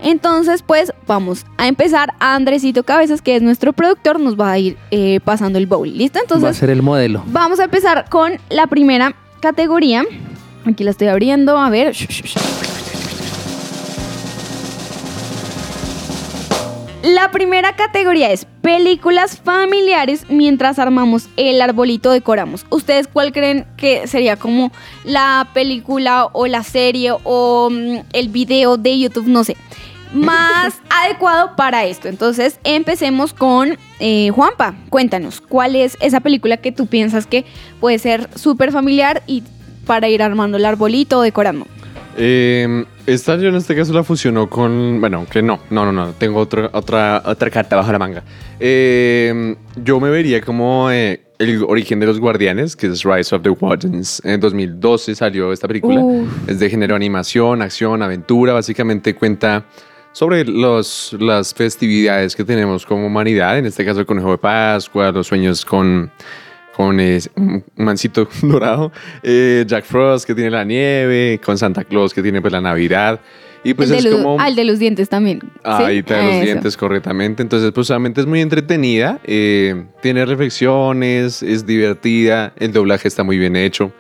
Entonces, 0.02 0.62
pues 0.64 0.94
vamos 1.06 1.46
a 1.58 1.68
empezar. 1.68 2.14
Andresito 2.20 2.84
Cabezas, 2.84 3.22
que 3.22 3.36
es 3.36 3.42
nuestro 3.42 3.74
productor, 3.74 4.20
nos 4.22 4.40
va 4.40 4.52
a 4.52 4.58
ir 4.58 4.78
eh, 4.92 5.20
pasando 5.26 5.60
el 5.60 5.68
bowl. 5.68 5.90
¿Listo? 5.98 6.20
Va 6.20 6.22
a 6.22 6.24
Entonces, 6.24 6.58
ser 6.58 6.70
el 6.70 6.82
modelo. 6.82 7.24
vamos 7.28 7.60
a 7.60 7.66
empezar 7.66 8.06
con 8.10 8.34
la 8.50 8.68
primera 8.68 9.14
categoría. 9.42 10.06
Aquí 10.66 10.86
la 10.86 10.92
estoy 10.92 11.08
abriendo. 11.10 11.58
A 11.58 11.70
ver. 11.70 11.94
La 17.04 17.32
primera 17.32 17.78
categoría 17.78 18.30
es 18.30 18.46
películas 18.62 19.40
familiares 19.40 20.26
mientras 20.28 20.80
armamos 20.80 21.30
el 21.38 21.62
arbolito 21.62 22.12
decoramos. 22.12 22.66
¿Ustedes 22.70 23.08
cuál 23.08 23.32
creen 23.32 23.66
que 23.78 24.06
sería 24.06 24.36
como 24.36 24.74
la 25.06 25.48
película 25.54 26.26
o 26.34 26.46
la 26.46 26.62
serie 26.64 27.14
o 27.24 27.70
mm, 27.72 28.00
el 28.12 28.28
video 28.28 28.76
de 28.76 29.00
YouTube? 29.00 29.28
No 29.28 29.46
sé. 29.46 29.56
Más 30.14 30.82
adecuado 30.90 31.56
para 31.56 31.86
esto. 31.86 32.10
Entonces 32.10 32.60
empecemos 32.66 33.34
con 33.34 33.78
eh, 34.02 34.30
Juanpa. 34.32 34.76
Cuéntanos, 34.90 35.40
¿cuál 35.40 35.78
es 35.78 35.98
esa 36.02 36.20
película 36.20 36.58
que 36.58 36.74
tú 36.74 36.88
piensas 36.88 37.26
que 37.26 37.46
puede 37.80 37.98
ser 38.00 38.30
súper 38.36 38.74
familiar 38.74 39.24
y 39.26 39.44
para 39.86 40.10
ir 40.10 40.22
armando 40.22 40.58
el 40.58 40.66
arbolito 40.66 41.20
o 41.20 41.22
decorando? 41.22 41.66
Eh, 42.18 42.84
esta 43.14 43.36
yo 43.38 43.50
en 43.50 43.56
este 43.56 43.76
caso 43.76 43.94
la 43.94 44.04
fusionó 44.04 44.50
con. 44.50 45.00
Bueno, 45.00 45.26
que 45.30 45.42
no, 45.42 45.60
no, 45.70 45.86
no, 45.86 45.92
no. 45.92 46.14
Tengo 46.14 46.40
otra, 46.40 46.70
otra, 46.74 47.22
otra 47.26 47.50
carta 47.50 47.76
bajo 47.76 47.92
la 47.92 48.00
manga. 48.00 48.24
Eh, 48.60 49.56
yo 49.84 50.00
me 50.00 50.10
vería 50.10 50.42
como 50.42 50.92
eh, 50.92 51.22
el 51.40 51.64
origen 51.64 52.00
de 52.00 52.06
los 52.06 52.20
guardianes, 52.20 52.76
que 52.76 52.88
es 52.88 53.04
Rise 53.04 53.36
of 53.36 53.42
the 53.42 53.50
Guardians. 53.50 54.22
En 54.24 54.40
2012 54.40 55.16
salió 55.16 55.52
esta 55.52 55.68
película. 55.68 56.04
Es 56.48 56.60
de 56.60 56.70
género 56.70 56.96
animación, 56.96 57.62
acción, 57.62 58.02
aventura. 58.04 58.54
Básicamente 58.54 59.16
cuenta 59.16 59.66
sobre 60.12 60.46
los, 60.46 61.16
las 61.20 61.54
festividades 61.54 62.36
que 62.36 62.44
tenemos 62.44 62.86
como 62.86 63.08
humanidad. 63.08 63.58
En 63.58 63.66
este 63.66 63.86
caso, 63.86 64.02
el 64.02 64.06
conejo 64.06 64.32
de 64.32 64.38
Pascua, 64.38 65.12
los 65.12 65.28
sueños 65.28 65.66
con 65.66 66.12
con 66.80 66.98
un 66.98 67.64
mancito 67.76 68.30
dorado, 68.42 68.94
eh, 69.22 69.66
Jack 69.68 69.84
Frost 69.84 70.26
que 70.26 70.34
tiene 70.34 70.50
la 70.50 70.64
nieve, 70.64 71.38
con 71.44 71.58
Santa 71.58 71.84
Claus 71.84 72.14
que 72.14 72.24
tiene 72.24 72.40
pues 72.40 72.54
la 72.54 72.62
Navidad. 72.62 73.20
Y 73.66 73.74
pues 73.74 73.92
el 73.92 73.98
es 73.98 74.06
los, 74.06 74.16
como... 74.16 74.40
ah, 74.40 74.48
el 74.48 74.56
de 74.56 74.64
los 74.64 74.80
dientes 74.80 75.10
también. 75.10 75.42
¿sí? 75.42 75.50
Ahí 75.66 76.02
da 76.04 76.24
los 76.24 76.36
Eso. 76.36 76.46
dientes 76.46 76.78
correctamente. 76.78 77.42
Entonces, 77.42 77.74
pues 77.74 77.88
solamente 77.88 78.22
es 78.22 78.28
muy 78.28 78.40
entretenida, 78.40 79.20
eh, 79.26 79.88
tiene 80.02 80.26
reflexiones, 80.26 81.44
es 81.44 81.66
divertida, 81.66 82.54
el 82.58 82.72
doblaje 82.72 83.10
está 83.10 83.24
muy 83.24 83.38
bien 83.38 83.58
hecho. 83.58 83.92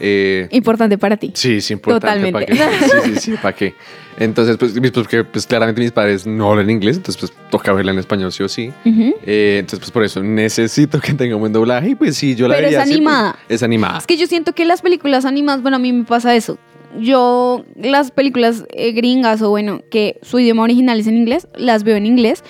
Eh, 0.00 0.48
Importante 0.50 0.98
para 0.98 1.16
ti. 1.16 1.32
sí, 1.34 1.54
es 1.56 1.70
importante. 1.70 2.30
¿para 2.32 2.46
Totalmente. 2.46 2.80
qué? 2.80 2.86
Sí, 3.04 3.14
sí, 3.14 3.20
sí, 3.32 3.36
¿para 3.40 3.54
qué? 3.54 3.74
Entonces, 4.18 4.56
pues, 4.56 4.72
porque, 4.92 5.24
pues 5.24 5.46
claramente 5.46 5.80
mis 5.80 5.92
padres 5.92 6.26
no 6.26 6.50
hablan 6.50 6.70
inglés, 6.70 6.96
entonces 6.96 7.20
pues 7.20 7.50
toca 7.50 7.72
verla 7.72 7.92
en 7.92 7.98
español 7.98 8.32
sí 8.32 8.42
o 8.42 8.48
sí. 8.48 8.72
Eh, 8.86 9.56
entonces, 9.60 9.78
pues 9.80 9.90
por 9.90 10.04
eso 10.04 10.22
necesito 10.22 11.00
que 11.00 11.12
tenga 11.12 11.34
un 11.36 11.40
buen 11.40 11.52
doblaje 11.52 11.90
y 11.90 11.94
pues 11.94 12.16
sí, 12.16 12.34
yo 12.34 12.48
la 12.48 12.54
Pero 12.56 12.68
es 12.68 12.76
así, 12.76 12.84
pues, 12.88 12.96
animada. 12.96 13.36
es 13.48 13.62
animada. 13.62 13.98
Es 13.98 14.06
que 14.06 14.16
yo 14.16 14.26
siento 14.26 14.54
que 14.54 14.64
las 14.64 14.80
películas 14.82 15.24
animadas, 15.26 15.60
bueno, 15.62 15.76
a 15.76 15.80
mí 15.80 15.92
me 15.92 16.04
pasa 16.04 16.34
eso. 16.34 16.58
Yo, 16.98 17.64
las 17.76 18.10
películas 18.10 18.64
eh, 18.70 18.92
gringas 18.92 19.42
o 19.42 19.50
bueno, 19.50 19.82
que 19.90 20.18
su 20.22 20.38
idioma 20.38 20.62
original 20.62 20.98
es 20.98 21.06
en 21.06 21.16
inglés, 21.18 21.46
las 21.54 21.84
veo 21.84 21.96
en 21.96 22.06
inglés. 22.06 22.42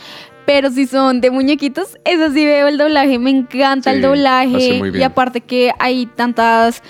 Pero 0.46 0.70
si 0.70 0.86
son 0.86 1.20
de 1.20 1.32
muñequitos, 1.32 1.98
esas 2.04 2.32
sí 2.32 2.44
veo 2.44 2.68
el 2.68 2.78
doblaje. 2.78 3.18
Me 3.18 3.30
encanta 3.30 3.90
Sí, 3.90 3.96
el 3.96 4.02
doblaje. 4.02 4.80
Y 4.94 5.02
aparte 5.02 5.40
que 5.40 5.72
hay 5.80 6.06
tantas, 6.06 6.84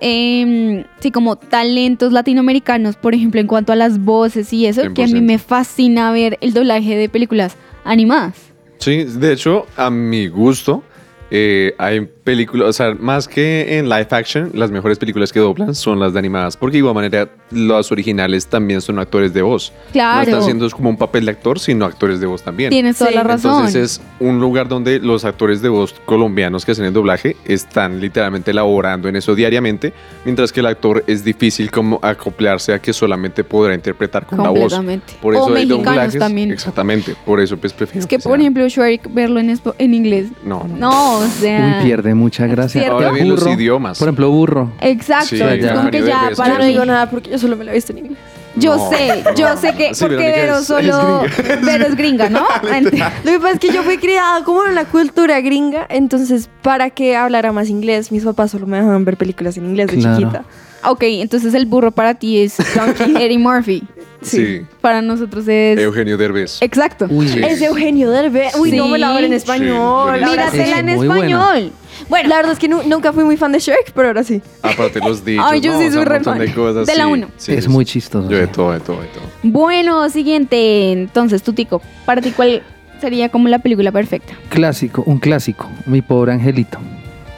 em, 0.00 0.84
sí, 1.00 1.10
como 1.10 1.36
talentos 1.36 2.12
latinoamericanos, 2.12 2.96
por 2.96 3.14
ejemplo, 3.14 3.40
en 3.40 3.46
cuanto 3.46 3.72
a 3.72 3.76
las 3.76 3.98
voces 3.98 4.52
y 4.52 4.66
eso, 4.66 4.82
que 4.94 5.02
a 5.02 5.06
mí 5.06 5.20
100%. 5.20 5.22
me 5.22 5.38
fascina 5.38 6.12
ver 6.12 6.38
el 6.40 6.52
doblaje 6.52 6.96
de 6.96 7.08
películas 7.08 7.56
animadas. 7.84 8.34
Sí, 8.78 9.04
de 9.04 9.32
hecho, 9.32 9.66
a 9.76 9.90
mi 9.90 10.28
gusto, 10.28 10.82
eh, 11.30 11.74
hay 11.78 12.08
películas, 12.32 12.68
o 12.68 12.72
sea, 12.72 12.94
más 12.98 13.26
que 13.28 13.78
en 13.78 13.88
live 13.88 14.06
action, 14.10 14.50
las 14.54 14.70
mejores 14.70 14.98
películas 14.98 15.32
que 15.32 15.40
doblan 15.40 15.74
son 15.74 15.98
las 15.98 16.12
de 16.12 16.18
animadas, 16.18 16.56
porque 16.56 16.72
de 16.74 16.78
igual 16.78 16.94
manera 16.94 17.28
los 17.50 17.90
originales 17.90 18.46
también 18.46 18.80
son 18.82 18.98
actores 18.98 19.32
de 19.32 19.40
voz. 19.42 19.72
No 19.86 19.92
Claro. 19.92 20.22
están 20.22 20.40
haciendo 20.40 20.68
como 20.70 20.90
un 20.90 20.96
papel 20.98 21.24
de 21.24 21.30
actor, 21.30 21.58
sino 21.58 21.86
actores 21.86 22.20
de 22.20 22.26
voz 22.26 22.42
también. 22.42 22.70
Tienes 22.70 22.98
toda 22.98 23.10
Sí. 23.10 23.16
la 23.16 23.22
razón. 23.22 23.52
Entonces 23.54 23.82
es 23.98 24.00
un 24.20 24.40
lugar 24.40 24.68
donde 24.68 24.98
los 25.00 25.24
actores 25.24 25.62
de 25.62 25.68
voz 25.70 25.94
colombianos 26.04 26.64
que 26.66 26.72
hacen 26.72 26.84
el 26.84 26.92
doblaje 26.92 27.36
están 27.46 28.00
literalmente 28.00 28.52
laborando 28.52 29.08
en 29.08 29.16
eso 29.16 29.34
diariamente, 29.34 29.92
mientras 30.24 30.52
que 30.52 30.60
el 30.60 30.66
actor 30.66 31.04
es 31.06 31.24
difícil 31.24 31.70
como 31.70 31.98
acoplarse 32.02 32.74
a 32.74 32.78
que 32.80 32.92
solamente 32.92 33.42
podrá 33.44 33.74
interpretar 33.74 34.26
con 34.26 34.38
la 34.42 34.50
voz. 34.50 34.74
Completamente. 34.74 35.14
Por 35.22 35.34
O 35.34 35.38
eso 35.38 35.46
hay 35.48 35.66
mexicanos 35.66 35.84
doblajes. 35.86 36.18
también. 36.18 36.50
Exactamente, 36.50 37.14
por 37.24 37.40
eso 37.40 37.56
pues 37.56 37.72
prefiero 37.72 38.00
Es 38.00 38.06
que, 38.06 38.18
por 38.18 38.32
sea- 38.32 38.40
ejemplo, 38.40 38.68
Shrek, 38.68 39.12
verlo 39.14 39.40
en, 39.40 39.58
en 39.78 39.94
inglés. 39.94 40.26
no, 40.44 40.66
no. 40.68 40.88
No, 40.88 41.18
o 41.18 41.26
sea. 41.26 41.78
Uy, 41.80 41.86
pierde 41.86 42.14
mucha 42.18 42.46
gracia. 42.46 42.80
¿Cierto? 42.82 42.96
Ahora 42.96 43.10
bien 43.12 43.28
los 43.28 43.46
idiomas. 43.46 43.98
Por 43.98 44.08
ejemplo, 44.08 44.30
burro. 44.30 44.72
Exacto. 44.80 45.28
Sí, 45.36 45.40
es 45.42 45.62
ya. 45.64 45.74
como 45.74 45.90
que 45.90 46.02
ya 46.02 46.30
para 46.36 46.58
no 46.58 46.64
digo 46.64 46.84
nada 46.84 47.08
porque 47.10 47.30
yo 47.30 47.38
solo 47.38 47.56
me 47.56 47.64
la 47.64 47.70
he 47.72 47.74
visto 47.74 47.92
en 47.92 47.98
inglés. 47.98 48.18
Yo 48.56 48.76
No, 48.76 48.90
sé, 48.90 49.22
yo 49.36 49.56
sé 49.56 49.72
que. 49.74 49.94
Sí, 49.94 50.00
porque 50.00 50.16
Verónica 50.16 50.40
Vero 50.42 50.58
es- 50.58 50.66
solo. 50.66 51.22
es 51.24 51.60
Vero 51.64 51.86
es 51.86 51.94
gringa, 51.96 52.28
¿no? 52.28 52.40
Lo 52.82 52.90
que 52.90 53.38
pasa 53.38 53.52
es 53.54 53.60
que 53.60 53.70
yo 53.72 53.82
fui 53.84 53.98
criada 53.98 54.42
como 54.42 54.64
en 54.64 54.72
una 54.72 54.84
cultura 54.84 55.40
gringa, 55.40 55.86
entonces 55.88 56.48
para 56.62 56.90
que 56.90 57.14
hablara 57.14 57.52
más 57.52 57.68
inglés, 57.68 58.10
mis 58.10 58.24
papás 58.24 58.50
solo 58.50 58.66
me 58.66 58.78
dejaban 58.78 59.04
ver 59.04 59.16
películas 59.16 59.56
en 59.58 59.66
inglés 59.66 59.86
de 59.88 59.98
Claro. 59.98 60.18
chiquita. 60.18 60.44
ok, 60.84 61.02
entonces 61.04 61.54
el 61.54 61.66
burro 61.66 61.92
para 61.92 62.14
ti 62.14 62.40
es 62.40 62.56
Eddie 62.98 63.38
Murphy. 63.38 63.84
Sí. 64.22 64.62
Para 64.80 65.02
nosotros 65.02 65.46
es. 65.46 65.78
Eugenio 65.78 66.16
Derbez. 66.18 66.58
Exacto. 66.60 67.06
Uy, 67.08 67.28
Sí. 67.28 67.38
Es 67.40 67.62
Eugenio 67.62 68.10
Derbez. 68.10 68.56
Uy, 68.56 68.72
no 68.72 68.88
me 68.88 68.98
la 68.98 69.10
hablo 69.10 69.20
en 69.26 69.30
Sí. 69.30 69.36
español. 69.36 70.14
Míratela. 70.20 70.48
Es 70.48 70.78
en 70.78 70.86
muy 70.86 71.06
español. 71.06 71.72
Bueno, 72.08 72.28
La 72.28 72.36
verdad 72.36 72.52
es 72.52 72.58
que 72.58 72.68
nu- 72.68 72.82
nunca 72.86 73.12
fui 73.12 73.24
muy 73.24 73.36
fan 73.36 73.52
de 73.52 73.58
Shrek, 73.58 73.92
pero 73.94 74.08
ahora 74.08 74.22
sí. 74.24 74.40
Aparte 74.62 75.00
los 75.00 75.24
dichos, 75.24 75.44
Ay, 75.48 75.60
yo 75.60 75.72
¿no? 75.72 75.78
sí 75.78 75.86
O 75.86 75.90
sea, 75.90 75.92
soy 75.92 76.00
un 76.02 76.06
re 76.06 76.14
montón 76.16 76.36
fan. 76.38 76.46
de 76.46 76.54
cosas. 76.54 76.86
De 76.86 76.94
la 76.96 77.04
sí. 77.04 77.10
uno. 77.10 77.28
Sí, 77.36 77.52
es 77.54 77.64
sí, 77.64 77.70
muy 77.70 77.84
sí. 77.84 77.92
chistoso. 77.92 78.28
Yo 78.30 78.36
de 78.38 78.46
sí. 78.46 78.52
todo, 78.54 78.72
de 78.72 78.80
todo, 78.80 79.00
de 79.00 79.08
todo. 79.08 79.22
bueno, 79.42 80.08
siguiente. 80.10 80.92
Entonces, 80.92 81.42
tú, 81.42 81.52
Tico, 81.52 81.82
para 82.06 82.20
ti, 82.20 82.30
¿cuál 82.32 82.62
sería 83.00 83.28
como 83.28 83.48
la 83.48 83.58
película 83.60 83.92
perfecta? 83.92 84.34
Clásico, 84.48 85.02
un 85.06 85.18
clásico. 85.18 85.68
Mi 85.86 86.02
pobre 86.02 86.32
angelito. 86.32 86.78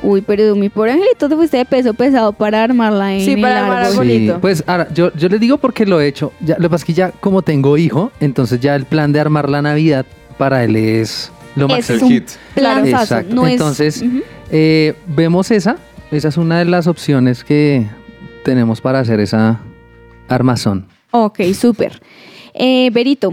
Uy, 0.03 0.23
pero 0.23 0.57
mi 0.57 0.71
pobre 0.71 0.93
angelito 0.93 1.29
te 1.29 1.37
fuiste 1.37 1.59
de 1.59 1.67
peso 1.67 1.93
pesado 1.93 2.33
para 2.33 2.63
armarla 2.65 3.13
en 3.15 3.21
Sí, 3.21 3.33
el 3.33 3.41
para 3.43 3.61
armar 3.61 3.79
árbol. 3.79 3.87
algo. 3.89 3.99
Bonito. 3.99 4.41
Pues 4.41 4.65
ahora, 4.67 4.89
yo, 4.95 5.13
yo 5.15 5.29
les 5.29 5.39
digo 5.41 5.59
porque 5.59 5.85
lo 5.85 6.01
he 6.01 6.07
hecho. 6.09 6.33
Ya, 6.41 6.55
lo 6.57 6.63
que 6.63 6.71
pasa 6.71 6.83
es 6.83 6.85
que 6.87 6.95
ya 6.95 7.11
como 7.11 7.43
tengo 7.43 7.77
hijo, 7.77 8.11
entonces 8.19 8.61
ya 8.61 8.75
el 8.77 8.87
plan 8.87 9.13
de 9.13 9.21
armar 9.21 9.51
la 9.51 9.61
Navidad 9.61 10.07
para 10.39 10.65
él 10.65 10.75
es 10.77 11.31
lo 11.57 11.69
máximo. 11.69 11.97
es 11.97 12.03
El 12.03 12.09
hit. 12.09 12.29
planazo, 12.55 12.87
Exacto. 13.03 13.35
no 13.35 13.47
es- 13.47 13.53
Entonces, 13.53 14.03
Ujú. 14.03 14.21
eh, 14.51 14.95
vemos 15.07 15.51
esa. 15.51 15.77
Esa 16.11 16.29
es 16.29 16.37
una 16.37 16.59
de 16.59 16.65
las 16.65 16.87
opciones 16.87 17.45
que 17.45 17.87
tenemos 18.45 18.81
para 18.81 18.99
hacer 19.01 19.21
esa 19.21 19.61
armazón. 20.29 20.87
Ok, 21.13 21.41
súper. 21.55 22.01
Eh, 22.55 22.91
Berito, 22.93 23.33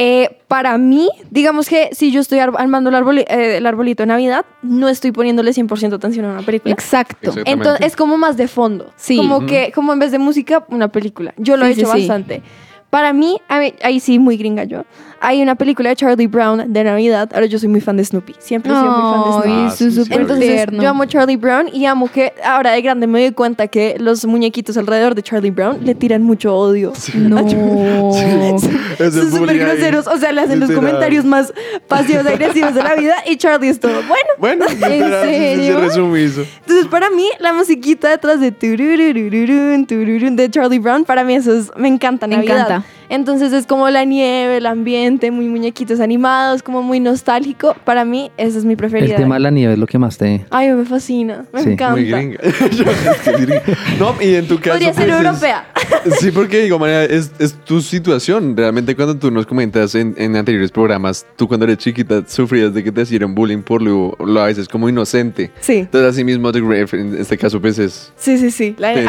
Eh, 0.00 0.38
para 0.46 0.78
mí, 0.78 1.08
digamos 1.28 1.68
que 1.68 1.88
si 1.90 2.12
yo 2.12 2.20
estoy 2.20 2.38
ar- 2.38 2.52
armando 2.56 2.88
el, 2.88 2.94
arboli- 2.94 3.24
eh, 3.28 3.56
el 3.56 3.66
arbolito 3.66 4.04
de 4.04 4.06
Navidad, 4.06 4.46
no 4.62 4.88
estoy 4.88 5.10
poniéndole 5.10 5.52
100% 5.52 5.96
atención 5.96 6.24
a 6.26 6.30
una 6.34 6.42
película. 6.42 6.72
exacto. 6.72 7.32
Entonces 7.44 7.84
es 7.84 7.96
como 7.96 8.16
más 8.16 8.36
de 8.36 8.46
fondo. 8.46 8.92
Sí. 8.94 9.16
Como 9.16 9.38
Ujú. 9.38 9.46
que, 9.46 9.72
como 9.74 9.92
en 9.92 9.98
vez 9.98 10.12
de 10.12 10.20
música, 10.20 10.64
una 10.68 10.86
película. 10.86 11.34
Yo 11.36 11.56
lo 11.56 11.64
Sí, 11.64 11.70
he 11.70 11.74
hecho 11.74 11.86
sí, 11.86 11.92
sí. 12.02 12.06
bastante. 12.06 12.42
Para 12.90 13.12
mí, 13.12 13.40
a 13.48 13.58
mí- 13.58 13.74
ahí 13.82 13.98
sí, 13.98 14.20
muy 14.20 14.36
gringa 14.36 14.62
yo. 14.62 14.84
Hay 15.20 15.42
una 15.42 15.54
película 15.56 15.88
de 15.90 15.96
Charlie 15.96 16.26
Brown 16.28 16.72
de 16.72 16.84
Navidad. 16.84 17.28
Ahora 17.34 17.46
yo 17.46 17.58
soy 17.58 17.68
muy 17.68 17.80
fan 17.80 17.96
de 17.96 18.04
Snoopy. 18.04 18.36
Siempre 18.38 18.72
he 18.72 18.74
sido 18.76 18.90
muy 18.90 19.00
fan 19.12 19.24
de 19.24 19.30
Snoopy. 19.32 19.66
Ah, 19.66 19.70
sí, 19.76 19.90
sí. 19.90 20.04
súper 20.04 20.20
Entonces, 20.20 20.46
tierno. 20.48 20.82
yo 20.82 20.88
amo 20.90 21.04
Charlie 21.06 21.36
Brown 21.36 21.68
y 21.72 21.86
amo 21.86 22.08
que 22.10 22.32
ahora 22.44 22.70
de 22.72 22.82
grande 22.82 23.06
me 23.06 23.20
doy 23.20 23.32
cuenta 23.32 23.66
que 23.66 23.96
los 23.98 24.24
muñequitos 24.24 24.76
alrededor 24.76 25.14
de 25.14 25.22
Charlie 25.22 25.50
Brown 25.50 25.78
le 25.84 25.94
tiran 25.94 26.22
mucho 26.22 26.54
odio. 26.56 26.92
No. 27.14 27.38
Es 27.40 29.00
el 29.00 29.12
Son 29.12 29.30
súper 29.30 29.58
groseros. 29.58 30.06
O 30.06 30.16
sea, 30.18 30.32
le 30.32 30.40
hacen 30.42 30.60
los 30.60 30.70
comentarios 30.70 31.24
más 31.24 31.52
pasivos 31.88 32.24
agresivos 32.26 32.74
de 32.74 32.82
la 32.82 32.94
vida 32.94 33.16
y 33.26 33.36
Charlie 33.36 33.68
es 33.70 33.80
todo. 33.80 33.94
Bueno, 34.08 34.28
Bueno, 34.38 34.64
sí, 34.68 34.76
sí, 34.76 34.80
sí, 34.82 34.98
serio? 35.22 35.78
entonces 35.80 36.86
para 36.90 37.10
mí 37.10 37.24
la 37.40 37.52
musiquita 37.52 38.08
detrás 38.10 38.40
de 38.40 38.52
tururun 38.52 40.36
de 40.36 40.50
Charlie 40.50 40.78
Brown, 40.78 41.04
para 41.04 41.24
mí 41.24 41.34
eso 41.34 41.52
es, 41.56 41.70
me 41.76 41.88
encanta 41.88 42.26
Me 42.26 42.36
Navidad. 42.36 42.56
encanta. 42.66 42.84
Entonces 43.10 43.54
es 43.54 43.66
como 43.66 43.88
la 43.88 44.04
nieve, 44.04 44.58
el 44.58 44.66
ambiente, 44.66 45.07
muy 45.30 45.46
muñequitos 45.48 46.00
animados, 46.00 46.62
como 46.62 46.82
muy 46.82 47.00
nostálgico. 47.00 47.74
Para 47.84 48.04
mí 48.04 48.30
esa 48.36 48.58
es 48.58 48.64
mi 48.64 48.76
preferida. 48.76 49.14
El 49.14 49.22
tema 49.22 49.36
de 49.36 49.40
la 49.40 49.50
nieve 49.50 49.72
es 49.74 49.78
lo 49.78 49.86
que 49.86 49.98
más 49.98 50.18
te... 50.18 50.44
Ay, 50.50 50.70
me 50.72 50.84
fascina, 50.84 51.44
me 51.52 51.62
Sí. 51.62 51.70
encanta. 51.70 51.92
Muy 51.92 52.04
gringa. 52.10 52.38
Yo, 52.70 52.84
es 52.84 53.18
que 53.24 53.32
gringa. 53.32 53.62
No, 53.98 54.14
y 54.20 54.34
en 54.34 54.46
tu 54.46 54.58
caso. 54.58 54.72
Podría 54.72 54.92
ser 54.92 55.06
pues, 55.08 55.18
es- 55.20 55.24
europea. 55.26 55.66
Sí, 56.20 56.30
porque 56.30 56.60
digo, 56.62 56.78
manera, 56.78 57.04
es, 57.04 57.32
es 57.38 57.54
tu 57.64 57.80
situación. 57.80 58.56
Realmente 58.56 58.94
cuando 58.94 59.16
tú 59.16 59.30
nos 59.30 59.46
comentas 59.46 59.94
en, 59.94 60.14
en 60.18 60.36
anteriores 60.36 60.70
programas, 60.70 61.26
tú 61.36 61.48
cuando 61.48 61.64
eres 61.64 61.78
chiquita 61.78 62.22
sufrías 62.26 62.72
de 62.74 62.84
que 62.84 62.92
te 62.92 63.02
hicieran 63.02 63.34
bullying 63.34 63.62
por 63.62 63.80
lo, 63.82 64.14
lo 64.24 64.40
a 64.40 64.46
veces 64.46 64.68
como 64.68 64.88
inocente. 64.88 65.50
Sí. 65.60 65.78
Entonces 65.78 66.10
así 66.10 66.24
mismo 66.24 66.52
The 66.52 66.60
Grave, 66.60 66.86
en 66.92 67.16
este 67.18 67.36
caso 67.38 67.60
pues 67.60 67.78
es... 67.78 68.12
Sí, 68.16 68.38
sí, 68.38 68.50
sí. 68.50 68.74
La, 68.78 68.92
mí 68.94 69.02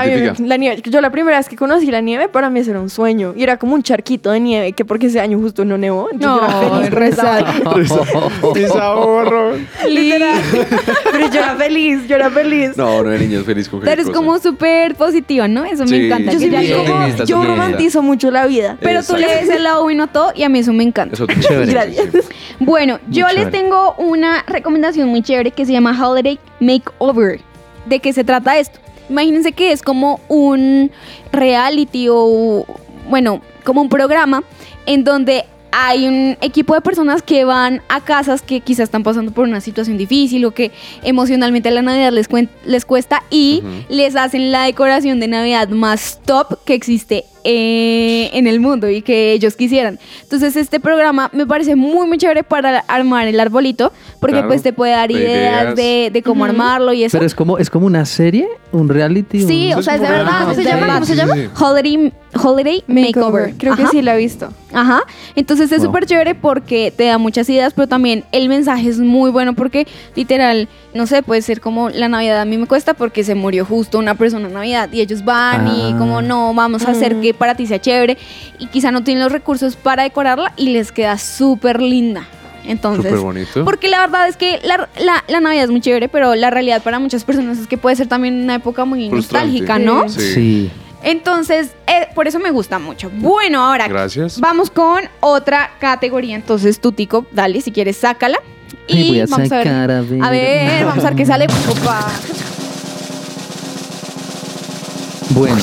la 0.48 0.58
nieve. 0.58 0.82
Yo 0.86 1.02
la 1.02 1.10
primera 1.12 1.38
vez 1.38 1.48
que 1.50 1.56
conocí 1.56 1.88
la 1.92 2.02
nieve, 2.02 2.30
para 2.30 2.50
mí 2.50 2.60
eso 2.60 2.72
era 2.72 2.80
un 2.82 2.90
sueño. 2.90 3.34
Y 3.36 3.44
era 3.44 3.58
como 3.58 3.74
un 3.76 3.84
charquito 3.84 4.32
de 4.32 4.40
nieve, 4.40 4.72
que 4.74 4.86
porque 4.86 5.08
ese 5.08 5.20
año 5.20 5.38
justo 5.40 5.66
no 5.66 5.78
nevó. 5.78 5.89
Era 5.90 6.28
No, 6.28 6.40
vaina. 6.42 6.90
¡Desaborro! 8.54 9.54
Literal. 9.90 10.42
Pero 11.12 11.30
yo 11.32 11.40
era 11.40 11.56
feliz, 11.56 12.08
yo 12.08 12.16
era 12.16 12.30
feliz. 12.30 12.78
No, 12.78 13.04
no 13.04 13.10
de 13.10 13.20
niños 13.20 13.46
feliz 13.46 13.70
con 13.70 13.82
Pero 13.82 14.02
es 14.02 14.10
como 14.10 14.40
súper 14.40 14.96
positiva, 14.96 15.48
¿no? 15.48 15.66
Eso 15.66 15.86
me 15.86 16.06
encanta. 16.06 16.32
Yo 16.34 16.40
soy 16.40 16.50
muy 16.50 17.32
como- 17.32 17.46
romantizo 17.46 18.02
mucho 18.02 18.32
la 18.32 18.46
vida. 18.46 18.78
Pero 18.80 19.04
tú 19.04 19.16
le 19.18 19.28
ves 19.28 19.50
el 19.50 19.64
lado 19.64 19.84
bueno 19.84 20.04
a 20.04 20.08
todo 20.08 20.32
y 20.36 20.44
a 20.44 20.50
mí 20.50 20.60
eso 20.60 20.74
me 20.74 20.84
encanta. 20.84 21.14
Eso 21.16 21.26
Chévere. 21.40 21.72
Gracias. 21.72 22.08
Bueno, 22.60 23.00
yo 23.10 23.28
les 23.30 23.50
tengo 23.52 23.94
una 23.98 24.44
recomendación 24.48 25.08
muy 25.10 25.22
chévere 25.22 25.52
que 25.52 25.66
se 25.66 25.72
llama 25.72 25.98
Holiday 26.02 26.40
Makeover. 26.60 27.40
¿De 27.86 28.00
qué 28.00 28.14
se 28.14 28.24
trata 28.24 28.58
esto? 28.60 28.80
Imagínense 29.10 29.54
que 29.54 29.72
es 29.72 29.82
como 29.82 30.20
un 30.28 30.92
reality 31.32 32.08
o, 32.12 32.66
bueno, 33.10 33.42
como 33.64 33.82
un 33.82 33.90
programa 33.90 34.44
en 34.86 35.04
donde 35.04 35.46
hay 35.72 36.08
un 36.08 36.38
equipo 36.42 36.74
de 36.74 36.82
personas 36.82 37.22
que 37.22 37.46
van 37.46 37.82
a 37.90 38.02
casas 38.02 38.42
que 38.42 38.62
quizás 38.62 38.86
están 38.86 39.04
pasando 39.04 39.32
por 39.32 39.46
una 39.48 39.62
situación 39.62 39.98
difícil 39.98 40.46
o 40.46 40.52
que 40.52 40.72
emocionalmente 41.04 41.72
la 41.72 41.82
Navidad 41.82 42.12
les, 42.12 42.28
les 42.66 42.86
cuesta 42.86 43.24
y 43.30 43.64
les 43.90 44.16
hacen 44.16 44.52
la 44.52 44.64
decoración 44.64 45.20
de 45.20 45.28
Navidad 45.28 45.70
más 45.70 46.20
top 46.26 46.64
que 46.66 46.74
existe 46.74 47.26
eh, 47.44 48.30
en 48.34 48.48
el 48.48 48.60
mundo 48.60 48.90
y 48.90 49.02
que 49.02 49.32
ellos 49.34 49.56
quisieran. 49.56 50.00
Entonces 50.24 50.56
este 50.56 50.80
programa 50.80 51.30
me 51.34 51.46
parece 51.46 51.76
muy 51.76 52.08
muy 52.08 52.18
chévere 52.18 52.44
para 52.44 52.80
armar 52.88 53.28
el 53.28 53.40
arbolito 53.40 53.92
porque 54.20 54.34
Claro, 54.36 54.48
pues 54.50 54.62
te 54.64 54.74
puede 54.74 54.92
dar 54.94 55.08
de 55.08 55.14
ideas, 55.16 55.62
ideas. 55.64 55.76
de, 55.76 56.10
de 56.12 56.22
cómo 56.24 56.44
Ujú. 56.44 56.52
armarlo 56.52 56.94
y 56.94 57.04
eso. 57.04 57.18
Pero 57.18 57.26
es 57.26 57.34
como, 57.36 57.58
es 57.58 57.70
como 57.70 57.86
una 57.86 58.06
serie, 58.06 58.48
un 58.72 58.90
reality. 58.90 59.42
Sí, 59.42 59.70
un- 59.74 59.80
o 59.80 59.84
sea, 59.84 59.96
es 59.96 60.02
de 60.02 60.08
verdad. 60.10 60.42
¿Cómo 60.44 60.54
se 60.56 60.64
llama? 60.64 60.94
¿Cómo 60.96 61.06
se 61.06 61.16
llama? 61.16 61.34
sí. 61.36 61.48
Holiday, 61.60 62.14
Holiday 62.44 62.84
Makeover. 62.88 63.54
Creo 63.58 63.76
que 63.76 63.84
Ajá. 63.84 63.92
sí 63.92 64.02
la 64.02 64.16
he 64.16 64.18
visto. 64.18 64.50
Ajá. 64.74 65.02
Entonces 65.36 65.72
es 65.72 65.80
Wow. 65.80 65.88
súper 65.88 66.06
chévere 66.06 66.36
porque 66.36 66.94
te 66.96 67.06
da 67.06 67.18
muchas 67.18 67.50
ideas, 67.50 67.74
pero 67.74 67.88
también 67.88 68.24
el 68.32 68.50
mensaje 68.50 68.90
es 68.90 69.00
muy 69.00 69.32
bueno 69.32 69.54
porque 69.54 69.88
literal 70.16 70.68
no 70.94 71.06
sé, 71.08 71.22
puede 71.24 71.42
ser 71.42 71.62
como 71.62 71.90
la 71.90 72.08
Navidad 72.08 72.42
a 72.42 72.46
mí 72.46 72.58
me 72.58 72.66
cuesta 72.68 72.94
porque 72.94 73.24
se 73.24 73.36
murió 73.36 73.64
justo 73.66 74.00
una 74.00 74.16
persona 74.16 74.48
en 74.48 74.54
Navidad 74.54 74.90
y 74.92 75.02
ellos 75.02 75.24
van 75.24 75.68
y 75.68 75.94
Ah. 75.94 75.96
como 75.98 76.22
no, 76.22 76.54
vamos 76.54 76.86
a 76.86 76.92
hacer 76.92 77.20
que 77.22 77.34
para 77.34 77.56
ti 77.56 77.68
sea 77.68 77.80
chévere 77.80 78.18
y 78.58 78.68
quizá 78.68 78.92
no 78.92 79.04
tienen 79.04 79.24
los 79.24 79.32
recursos 79.32 79.76
para 79.76 80.04
decorarla 80.04 80.52
y 80.58 80.70
les 80.70 80.92
queda 80.92 81.18
súper 81.18 81.82
linda. 81.82 82.28
Entonces, 82.66 83.06
Súper 83.06 83.20
bonito. 83.20 83.66
porque 83.66 83.88
la 83.88 84.00
verdad 84.02 84.28
es 84.28 84.36
que 84.38 84.60
la, 84.64 84.90
la- 85.00 85.24
la 85.28 85.40
Navidad 85.40 85.64
es 85.64 85.70
muy 85.72 85.82
chévere, 85.82 86.08
pero 86.10 86.36
la 86.36 86.50
realidad 86.50 86.84
para 86.84 87.00
muchas 87.00 87.24
personas 87.24 87.58
es 87.58 87.68
que 87.68 87.78
puede 87.78 87.96
ser 87.96 88.08
también 88.08 88.36
una 88.44 88.56
época 88.56 88.86
muy 88.86 89.10
Frustrante. 89.10 89.48
nostálgica, 89.60 89.80
¿no? 89.80 90.08
Sí. 90.10 90.34
Sí. 90.34 90.72
Entonces, 91.02 91.72
eh, 91.88 92.08
por 92.14 92.28
eso 92.28 92.40
me 92.40 92.52
gusta 92.52 92.78
mucho. 92.78 93.10
Bueno, 93.16 93.64
ahora 93.66 93.88
Gracias. 93.88 94.40
vamos 94.40 94.70
con 94.70 95.02
otra 95.22 95.72
categoría. 95.80 96.36
Entonces, 96.36 96.80
tú, 96.82 96.92
Tico, 96.92 97.26
dale, 97.32 97.62
si 97.62 97.72
quieres, 97.72 97.98
sácala. 97.98 98.38
Y 98.90 99.08
voy 99.10 99.20
a 99.22 99.26
vamos 99.26 99.52
a 99.52 99.56
ver. 99.56 99.64
sacar, 99.66 99.92
a 99.92 100.02
ver. 100.02 100.24
A 100.24 100.30
ver, 100.30 100.86
vamos 100.86 101.04
a 101.06 101.08
ver 101.10 101.16
qué 101.18 101.26
sale. 101.26 101.46
Opa. 101.46 102.08
Bueno, 105.32 105.62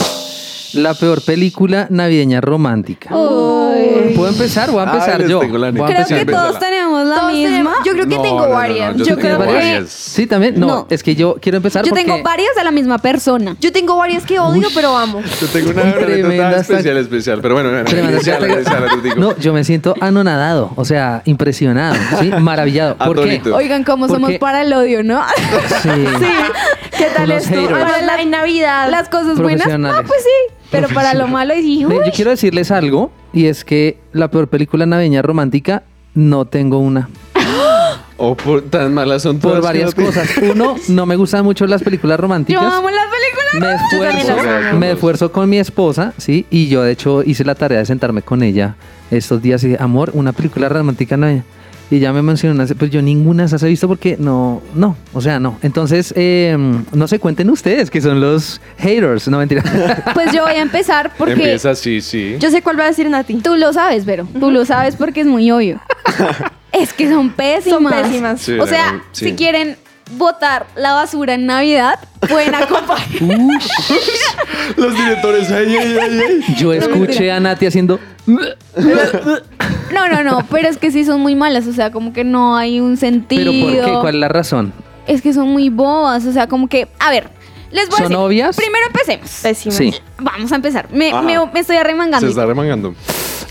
la 0.74 0.94
peor 0.94 1.22
película 1.22 1.86
navideña 1.90 2.40
romántica. 2.40 3.14
Uy. 3.16 4.14
¿Puedo 4.14 4.30
empezar? 4.30 4.70
Voy 4.70 4.80
a 4.80 4.84
Ay, 4.84 4.94
empezar 4.94 5.20
les 5.20 5.28
yo. 5.30 5.40
tengo 5.40 5.58
la 5.58 5.70
Voy 5.72 5.80
a 5.80 5.86
Creo 5.86 5.98
empezar 5.98 6.18
que 6.18 6.32
todos 6.32 6.58
la 7.06 7.28
misma. 7.28 7.74
yo 7.84 7.92
creo 7.92 8.06
que 8.08 8.16
No, 8.16 8.22
tengo 8.22 8.36
no, 8.36 8.42
no, 8.42 8.48
no, 8.48 8.54
varias. 8.54 8.96
yo 8.96 9.04
Yo 9.04 9.16
tengo 9.16 9.20
creo 9.20 9.38
que- 9.40 9.54
varias. 9.54 9.88
Sí, 9.90 10.26
también. 10.26 10.58
No, 10.60 10.66
No. 10.66 10.86
es 10.90 11.02
que 11.02 11.14
yo 11.14 11.36
quiero 11.40 11.56
empezar 11.56 11.84
Yo 11.84 11.90
porque... 11.90 12.04
tengo 12.04 12.22
varias 12.22 12.54
de 12.56 12.64
la 12.64 12.70
misma 12.70 12.98
persona. 12.98 13.56
Yo 13.60 13.72
tengo 13.72 13.96
varias 13.96 14.24
que 14.24 14.38
odio, 14.38 14.68
pero 14.74 14.96
amo. 14.96 15.22
Yo 15.40 15.46
tengo 15.48 15.70
una 15.70 15.82
Tremenda 15.94 16.26
anécdota 16.26 16.56
sac- 16.56 16.60
especial, 16.60 16.96
especial. 16.98 17.38
Pero 17.42 17.54
bueno, 17.54 17.84
Tremenda 17.84 18.18
especial, 18.18 18.44
especial, 18.44 19.02
digo. 19.02 19.14
No, 19.16 19.36
yo 19.38 19.52
me 19.52 19.64
siento 19.64 19.94
anonadado, 20.00 20.70
o 20.76 20.84
sea, 20.84 21.22
impresionado, 21.24 21.96
¿sí? 22.20 22.30
Maravillado. 22.40 22.96
¿Por 22.96 23.14
qué? 23.16 23.20
Atónito. 23.22 23.56
Oigan, 23.56 23.84
cómo 23.84 24.06
¿Por 24.06 24.16
somos 24.16 24.30
qué? 24.30 24.38
para 24.38 24.62
el 24.62 24.72
odio, 24.72 25.02
¿no? 25.02 25.22
Sí. 25.82 25.88
¿Qué 26.96 27.06
tal 27.14 27.30
Unos 27.30 27.42
esto? 27.44 27.54
haters. 27.60 27.78
Ahora 27.78 28.02
la 28.02 28.20
en 28.22 28.30
Navidad. 28.30 28.88
Las 28.90 29.08
cosas 29.08 29.38
buenas, 29.38 29.62
Profesionales. 29.62 29.96
no, 30.02 30.06
pues 30.08 30.22
sí. 30.22 30.54
Pero 30.70 30.88
para 30.88 31.14
lo 31.14 31.28
malo, 31.28 31.54
dije, 31.54 31.86
Ve, 31.86 31.98
uy. 31.98 32.04
Yo 32.06 32.12
quiero 32.12 32.30
decirles 32.30 32.70
algo, 32.70 33.10
y 33.32 33.46
es 33.46 33.64
que 33.64 33.98
la 34.12 34.30
peor 34.30 34.48
película 34.48 34.84
navideña 34.86 35.22
romántica 35.22 35.82
no 36.16 36.44
tengo 36.46 36.78
una. 36.80 37.08
O 38.18 38.34
por 38.34 38.62
tan 38.62 38.94
malas 38.94 39.20
son 39.22 39.38
todas. 39.38 39.56
Por 39.56 39.64
varias 39.64 39.94
que 39.94 40.00
no 40.02 40.08
te- 40.08 40.14
cosas. 40.20 40.30
Uno, 40.50 40.76
no 40.88 41.04
me 41.04 41.16
gustan 41.16 41.44
mucho 41.44 41.66
las 41.66 41.82
películas 41.82 42.16
Yo 42.16 42.22
románticas. 42.22 42.64
amo 42.64 42.88
las 42.88 43.04
películas. 43.10 43.52
Me 43.52 43.60
también 43.60 44.16
esfuerzo, 44.16 44.42
las 44.52 44.64
amo. 44.70 44.78
me 44.80 44.90
esfuerzo 44.92 45.32
con 45.32 45.50
mi 45.50 45.58
esposa, 45.58 46.14
¿sí? 46.16 46.46
Y 46.48 46.68
yo, 46.68 46.82
de 46.82 46.92
hecho, 46.92 47.22
hice 47.22 47.44
la 47.44 47.54
tarea 47.54 47.78
de 47.80 47.84
sentarme 47.84 48.22
con 48.22 48.42
ella 48.42 48.74
estos 49.10 49.42
días 49.42 49.62
y 49.64 49.68
dije, 49.68 49.82
amor, 49.82 50.12
una 50.14 50.32
película 50.32 50.70
romántica 50.70 51.18
navideña. 51.18 51.44
Y 51.90 52.00
ya 52.00 52.12
me 52.12 52.20
mencionó, 52.20 52.54
una, 52.54 52.66
pues 52.74 52.90
yo 52.90 53.00
ninguna 53.00 53.44
de 53.44 53.46
esas 53.46 53.62
he 53.62 53.68
visto 53.68 53.86
porque 53.86 54.16
no, 54.18 54.60
no, 54.74 54.96
o 55.12 55.20
sea, 55.20 55.38
no. 55.38 55.58
Entonces, 55.62 56.12
eh, 56.16 56.56
no 56.92 57.06
se 57.08 57.20
cuenten 57.20 57.48
ustedes 57.48 57.90
que 57.90 58.00
son 58.00 58.20
los 58.20 58.60
haters, 58.78 59.28
no 59.28 59.38
mentira. 59.38 59.62
Pues 60.14 60.32
yo 60.32 60.42
voy 60.42 60.54
a 60.54 60.62
empezar 60.62 61.12
porque 61.16 61.34
Empieza, 61.34 61.74
sí, 61.74 62.00
sí. 62.00 62.36
Yo 62.38 62.50
sé 62.50 62.62
cuál 62.62 62.78
va 62.78 62.84
a 62.84 62.88
decir 62.88 63.08
Nati. 63.08 63.34
tú 63.34 63.56
lo 63.56 63.72
sabes, 63.72 64.04
pero 64.04 64.26
tú 64.40 64.50
lo 64.50 64.64
sabes 64.64 64.96
porque 64.96 65.20
es 65.20 65.26
muy 65.26 65.50
obvio. 65.50 65.80
es 66.72 66.92
que 66.92 67.08
son 67.08 67.30
pésimas. 67.30 67.82
Son 67.82 68.02
pésimas. 68.02 68.40
Sí, 68.40 68.58
o 68.58 68.66
sea, 68.66 69.02
sí. 69.12 69.26
si 69.26 69.32
quieren 69.34 69.76
botar 70.12 70.66
la 70.76 70.92
basura 70.92 71.34
en 71.34 71.46
Navidad, 71.46 71.98
pueden 72.28 72.54
acompañar. 72.54 73.08
Los 74.76 74.96
directores, 74.96 75.50
ay, 75.50 75.76
ay, 75.76 75.98
ay, 76.00 76.20
ay. 76.28 76.54
Yo 76.56 76.72
escuché 76.72 77.30
a 77.30 77.40
Nati 77.40 77.66
haciendo... 77.66 78.00
No, 79.92 80.08
no, 80.08 80.22
no, 80.24 80.44
pero 80.50 80.68
es 80.68 80.78
que 80.78 80.90
sí 80.90 81.04
son 81.04 81.20
muy 81.20 81.34
malas, 81.34 81.66
o 81.66 81.72
sea, 81.72 81.90
como 81.90 82.12
que 82.12 82.24
no 82.24 82.56
hay 82.56 82.80
un 82.80 82.96
sentido. 82.96 83.52
¿Pero 83.52 83.64
por 83.64 83.72
qué? 83.94 83.98
¿Cuál 84.00 84.14
es 84.16 84.20
la 84.20 84.28
razón? 84.28 84.72
Es 85.06 85.22
que 85.22 85.32
son 85.32 85.48
muy 85.48 85.68
bobas, 85.68 86.24
o 86.26 86.32
sea, 86.32 86.48
como 86.48 86.68
que, 86.68 86.88
a 86.98 87.10
ver, 87.10 87.30
les 87.70 87.88
voy 87.88 87.94
a 87.94 87.98
¿Son 87.98 88.08
decir. 88.08 88.16
obvias? 88.16 88.56
Primero 88.56 88.86
empecemos. 88.86 89.30
Pésimas. 89.42 89.76
Sí, 89.76 89.94
Vamos 90.18 90.50
a 90.52 90.56
empezar. 90.56 90.88
Me, 90.92 91.10
Ajá. 91.10 91.22
me- 91.22 91.46
me 91.52 91.60
estoy 91.60 91.76
arremangando. 91.76 92.26
Se 92.26 92.30
está 92.30 92.46
remangando. 92.46 92.94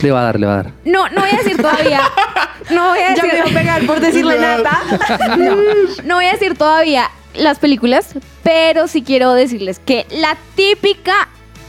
le 0.01 0.11
va 0.11 0.21
a 0.21 0.23
dar, 0.23 0.39
le 0.39 0.45
va 0.47 0.53
a 0.53 0.55
dar. 0.63 0.71
No, 0.83 1.07
no 1.09 1.21
voy 1.21 1.29
a 1.31 1.37
decir 1.37 1.57
todavía. 1.57 2.01
No 2.71 2.89
voy 2.89 2.99
a 2.99 3.09
Ya 3.15 3.23
decir. 3.23 3.33
me 3.33 3.41
voy 3.43 3.51
a 3.51 3.59
pegar 3.59 3.85
por 3.85 3.99
decirle 4.01 4.39
nada. 4.39 4.81
No, 5.37 5.55
no 6.03 6.15
voy 6.15 6.25
a 6.25 6.31
decir 6.33 6.57
todavía 6.57 7.09
las 7.35 7.59
películas, 7.59 8.13
pero 8.43 8.87
sí 8.87 9.01
quiero 9.03 9.33
decirles 9.33 9.79
que 9.79 10.05
la 10.09 10.35
típica 10.55 11.13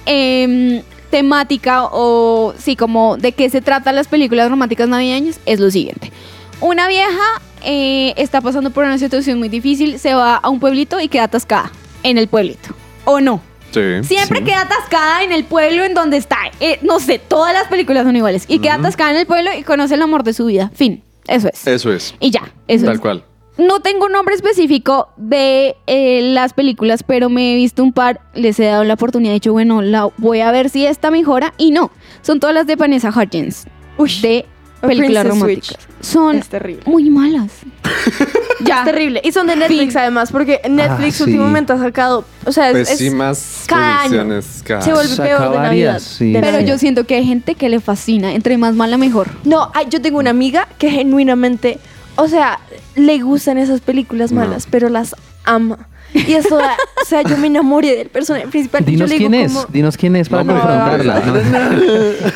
em, 0.06 0.82
temática 1.10 1.84
o 1.90 2.54
sí, 2.58 2.76
como 2.76 3.16
de 3.16 3.32
qué 3.32 3.48
se 3.50 3.60
tratan 3.60 3.94
las 3.96 4.08
películas 4.08 4.50
románticas 4.50 4.88
navideñas 4.88 5.40
es 5.46 5.60
lo 5.60 5.70
siguiente. 5.70 6.12
Una 6.60 6.88
vieja 6.88 7.40
eh, 7.62 8.14
está 8.16 8.40
pasando 8.40 8.70
por 8.70 8.84
una 8.84 8.98
situación 8.98 9.38
muy 9.38 9.48
difícil, 9.48 9.98
se 9.98 10.14
va 10.14 10.36
a 10.36 10.48
un 10.48 10.60
pueblito 10.60 11.00
y 11.00 11.08
queda 11.08 11.24
atascada 11.24 11.70
en 12.02 12.18
el 12.18 12.28
pueblito. 12.28 12.74
¿O 13.04 13.20
no? 13.20 13.40
Sí. 13.72 13.80
Siempre 14.04 14.38
Sí. 14.38 14.44
queda 14.44 14.62
atascada 14.62 15.22
en 15.22 15.32
el 15.32 15.44
pueblo 15.44 15.84
en 15.84 15.92
donde 15.94 16.16
está. 16.16 16.38
Eh, 16.60 16.78
no 16.82 16.98
sé, 17.00 17.18
todas 17.18 17.52
las 17.52 17.68
películas 17.68 18.04
son 18.04 18.16
iguales. 18.16 18.44
Y 18.48 18.58
queda 18.60 18.74
atascada 18.74 19.10
en 19.10 19.16
el 19.18 19.26
pueblo 19.26 19.50
y 19.58 19.62
conoce 19.64 19.94
el 19.94 20.02
amor 20.02 20.22
de 20.24 20.32
su 20.32 20.46
vida. 20.46 20.70
Fin. 20.74 21.02
Eso 21.28 21.48
es. 21.52 21.66
Eso 21.66 21.92
es. 21.92 22.14
Y 22.20 22.30
ya, 22.30 22.50
eso 22.68 22.86
Tal 22.86 22.94
es. 22.94 23.00
cual. 23.00 23.24
No 23.58 23.80
tengo 23.80 24.06
un 24.06 24.12
nombre 24.12 24.34
específico 24.34 25.08
de 25.16 25.76
eh, 25.86 26.20
las 26.34 26.52
películas, 26.52 27.02
pero 27.02 27.30
me 27.30 27.52
he 27.52 27.56
visto 27.56 27.82
un 27.82 27.92
par, 27.92 28.20
les 28.34 28.60
he 28.60 28.64
dado 28.64 28.84
la 28.84 28.94
oportunidad, 28.94 29.32
he 29.32 29.34
dicho, 29.36 29.52
bueno, 29.52 29.80
la 29.80 30.08
voy 30.18 30.40
a 30.40 30.50
ver 30.50 30.68
si 30.68 30.84
esta 30.84 31.10
mejora. 31.10 31.54
Y 31.56 31.70
no, 31.70 31.90
son 32.22 32.38
todas 32.38 32.54
las 32.54 32.66
de 32.66 32.76
Vanessa 32.76 33.08
Hudgens, 33.08 33.66
Uy, 33.96 34.12
de 34.20 34.44
películas 34.82 35.26
románticas. 35.26 35.68
Switch. 35.68 35.78
Son 36.02 36.36
es 36.36 36.48
terrible. 36.48 36.82
muy 36.86 37.08
malas. 37.08 37.50
ya. 38.64 38.80
Es 38.80 38.84
terrible. 38.84 39.20
Y 39.24 39.32
son 39.32 39.46
de 39.46 39.56
Netflix 39.56 39.92
Fin. 39.94 39.98
además, 39.98 40.30
porque 40.30 40.60
Netflix 40.68 41.14
Ah, 41.14 41.16
sí. 41.16 41.22
últimamente 41.24 41.72
ha 41.72 41.78
sacado, 41.78 42.24
o 42.44 42.52
sea, 42.52 42.70
es, 42.70 42.76
es- 42.76 42.88
Pésimas 42.90 43.64
cada 43.66 44.02
año 44.02 44.10
producciones. 44.10 44.62
cada- 44.64 44.82
se 44.82 44.92
vuelve 44.92 45.14
Saca 45.14 45.28
peor 45.28 45.40
de 45.40 45.48
varias, 45.56 45.62
Navidad. 45.70 45.98
sí. 46.00 46.32
de 46.32 46.40
Pero 46.40 46.60
yo 46.60 46.76
siento 46.78 47.06
que 47.06 47.14
hay 47.16 47.24
gente 47.24 47.54
que 47.54 47.68
le 47.70 47.80
fascina. 47.80 48.34
Entre 48.34 48.58
más 48.58 48.74
mala, 48.74 48.98
mejor. 48.98 49.28
No, 49.44 49.70
ay, 49.74 49.86
yo 49.88 50.02
tengo 50.02 50.18
una 50.18 50.30
amiga 50.30 50.68
que 50.78 50.90
genuinamente, 50.90 51.78
o 52.16 52.28
sea, 52.28 52.58
le 52.94 53.18
gustan 53.20 53.58
esas 53.58 53.80
películas 53.80 54.32
No. 54.32 54.40
malas, 54.40 54.66
pero 54.70 54.88
las 54.88 55.14
ama. 55.44 55.78
Y 56.14 56.32
eso, 56.34 56.56
da- 56.56 56.76
o 57.02 57.04
sea, 57.04 57.22
yo 57.22 57.36
me 57.36 57.48
enamoré 57.48 57.96
del 57.96 58.08
personaje 58.08 58.46
principal. 58.48 58.82
y 58.82 58.84
yo 58.84 58.90
Dinos 58.92 59.10
le 59.10 59.18
digo 59.18 59.30
quién 59.30 59.42
es, 59.44 59.66
dinos 59.72 59.96
quién 59.96 60.16
es 60.16 60.28
para 60.28 60.44
No, 60.44 60.52
confrontarla. 60.54 61.20
no, 61.20 61.34
¿no? 61.34 61.82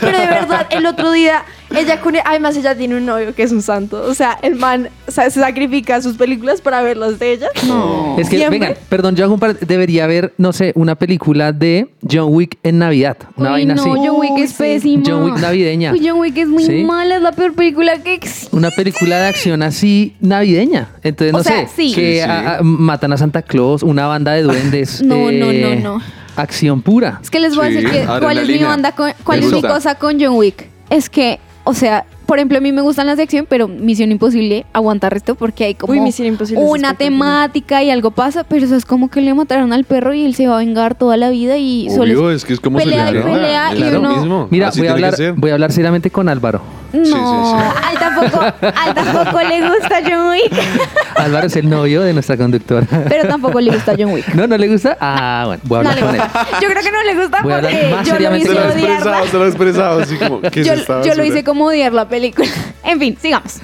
Pero 0.01 0.19
de 0.19 0.27
verdad, 0.27 0.67
el 0.71 0.87
otro 0.87 1.13
día, 1.13 1.45
ella 1.77 2.01
con 2.01 2.15
además 2.25 2.57
ella 2.57 2.75
tiene 2.77 2.97
un 2.97 3.07
novio 3.07 3.35
que 3.35 3.43
es 3.43 3.53
un 3.53 3.63
santo. 3.63 4.03
O 4.03 4.15
sea, 4.15 4.39
el 4.43 4.57
man 4.57 4.89
o 5.07 5.11
sea, 5.11 5.31
se 5.31 5.41
sacrifica 5.41 6.01
sus 6.03 6.17
películas 6.17 6.61
para 6.61 6.83
ver 6.83 6.97
las 6.97 7.19
de 7.19 7.33
ella. 7.33 7.49
No. 7.67 8.17
Es 8.19 8.29
que, 8.29 8.37
Siempre. 8.39 8.59
vengan, 8.59 8.75
perdón, 8.89 9.17
yo 9.17 9.25
hago 9.25 9.35
un 9.35 9.41
par- 9.41 9.59
debería 9.59 10.05
haber, 10.05 10.35
no 10.39 10.53
sé, 10.53 10.73
una 10.75 10.95
película 10.97 11.53
de 11.53 11.89
John 12.11 12.35
Wick 12.35 12.59
en 12.63 12.79
Navidad. 12.79 13.17
Una 13.37 13.51
Uy, 13.51 13.53
vaina 13.53 13.75
no, 13.75 13.83
así. 13.83 13.91
John 13.91 14.17
Wick 14.21 14.39
es 14.39 14.51
sí. 14.51 14.57
pésima. 14.59 15.03
John 15.07 15.23
Wick 15.25 15.39
navideña. 15.39 15.93
Uy, 15.93 16.07
John 16.09 16.19
Wick 16.19 16.37
es 16.37 16.49
muy 16.49 16.65
Sí. 16.65 16.85
mala, 16.85 17.17
es 17.17 17.23
la 17.23 17.33
peor 17.33 17.55
película 17.55 17.99
que 18.03 18.15
existe. 18.15 18.55
Una 18.57 18.71
película 18.71 19.19
de 19.19 19.29
acción 19.29 19.63
así 19.63 20.17
navideña. 20.21 20.89
Entonces, 21.03 21.35
O 21.35 21.39
no 21.39 21.45
sea, 21.45 21.69
sé, 21.69 21.75
sí. 21.77 21.95
que 21.95 22.13
Sí, 22.13 22.15
sí. 22.17 22.21
a- 22.21 22.57
a- 22.59 22.63
matan 22.63 23.13
a 23.13 23.17
Santa 23.17 23.43
Claus, 23.43 23.83
una 23.83 24.07
banda 24.07 24.33
de 24.33 24.43
duendes. 24.43 25.03
No, 25.11 25.17
no, 25.31 25.51
eh, 25.51 25.79
no, 25.83 25.95
no. 25.99 26.03
Acción 26.37 26.81
pura. 26.83 27.19
Es 27.23 27.31
que 27.31 27.41
les 27.41 27.55
voy 27.57 27.69
Sí, 27.71 27.79
a 27.79 27.81
decir 27.81 27.91
que, 27.91 28.07
cuál 28.07 28.39
es 28.39 28.49
mi 28.49 28.59
banda 28.59 28.93
con, 28.93 29.13
cuál 29.25 29.41
Me 29.41 29.47
es 29.47 29.53
mi 29.53 29.63
cosa 29.63 29.97
con 29.97 30.21
John 30.21 30.37
Wick. 30.37 30.69
Es 30.89 31.11
que, 31.11 31.39
o 31.65 31.75
sea, 31.75 32.05
por 32.27 32.39
ejemplo, 32.39 32.59
a 32.59 32.61
mí 32.61 32.71
me 32.73 32.81
gustan 32.81 33.07
las 33.07 33.17
de 33.17 33.25
acción, 33.25 33.47
pero 33.49 33.67
Misión 33.69 34.13
Imposible 34.13 34.65
aguantar 34.73 35.15
esto 35.15 35.35
porque 35.35 35.65
hay 35.65 35.75
como 35.75 35.93
Uy, 35.93 36.01
Misión 36.01 36.29
Imposible 36.29 36.63
es 36.63 36.71
una 36.71 36.95
temática 36.95 37.83
y 37.83 37.91
algo 37.91 38.13
pasa, 38.13 38.45
pero 38.45 38.65
eso 38.65 38.77
es 38.77 38.85
como 38.85 39.09
que 39.11 39.21
le 39.21 39.35
mataron 39.35 39.73
al 39.73 39.85
perro 39.85 40.15
y 40.15 40.25
él 40.25 40.35
se 40.35 40.47
va 40.47 40.55
a 40.57 40.59
vengar 40.59 40.95
toda 40.95 41.17
la 41.17 41.29
vida 41.31 41.57
y 41.59 41.89
solo 41.91 42.03
Obvio, 42.03 42.31
es 42.31 42.45
que 42.45 42.53
es 42.53 42.61
como 42.61 42.79
pelea 42.79 43.07
se 43.07 43.11
y 43.11 43.15
le 43.15 43.23
pelea 43.23 43.75
y 43.75 43.83
Es 43.83 43.93
lo 43.93 43.99
uno- 44.01 44.17
mismo. 44.17 44.49
Mira, 44.51 44.69
Así 44.69 44.79
voy 44.81 44.89
a, 44.89 44.93
hablar, 44.93 45.15
voy 45.37 45.51
a 45.51 45.55
hablar 45.55 45.73
seriamente 45.73 46.11
con 46.11 46.29
Álvaro. 46.29 46.61
No, 46.93 47.05
Sí, 47.05 47.11
sí, 47.11 47.13
sí. 47.13 47.55
A, 47.85 47.93
él 47.93 47.99
tampoco, 47.99 48.41
a 48.43 48.89
él 48.89 48.95
tampoco 48.95 49.41
le 49.41 49.69
gusta 49.69 49.97
John 50.09 50.31
Wick, 50.31 50.53
Álvaro 51.17 51.47
es 51.47 51.57
el 51.57 51.69
novio 51.71 52.03
de 52.03 52.13
nuestra 52.13 52.37
conductora. 52.37 52.87
pero 53.09 53.29
tampoco 53.29 53.61
le 53.61 53.73
gusta 53.73 53.95
John 53.99 54.13
Wick. 54.13 54.29
¿No? 54.35 54.47
¿No 54.47 54.57
le 54.59 54.69
gusta? 54.69 54.97
Ah, 55.01 55.45
bueno, 55.47 55.63
voy 55.65 55.79
a 55.81 55.83
No 55.83 55.91
hablar 55.91 56.05
le 56.15 56.19
con 56.21 56.27
él. 56.27 56.45
Yo 56.63 56.69
creo 56.69 56.83
que 56.83 56.91
no 56.93 57.03
le 57.05 57.15
gusta 57.15 57.43
Voy 57.43 57.53
porque 57.53 57.89
más 57.95 58.07
yo 58.09 58.19
lo 58.19 58.37
hice 58.37 58.47
Se 58.49 58.55
lo 58.55 58.61
he 58.61 58.73
odiarla. 58.73 58.95
expresado, 58.95 59.27
se 59.27 59.37
lo 59.39 59.45
he 59.45 59.49
expresado, 59.49 60.01
así 60.03 60.17
como, 60.17 60.41
¿qué 60.43 60.65
yo, 60.65 60.75
yo 61.05 61.15
lo 61.15 61.25
hice 61.25 61.45
como 61.45 61.67
odiar 61.67 61.93
la 61.93 62.09
película. 62.09 62.49
En 62.85 62.99
fin, 62.99 63.17
sigamos. 63.21 63.57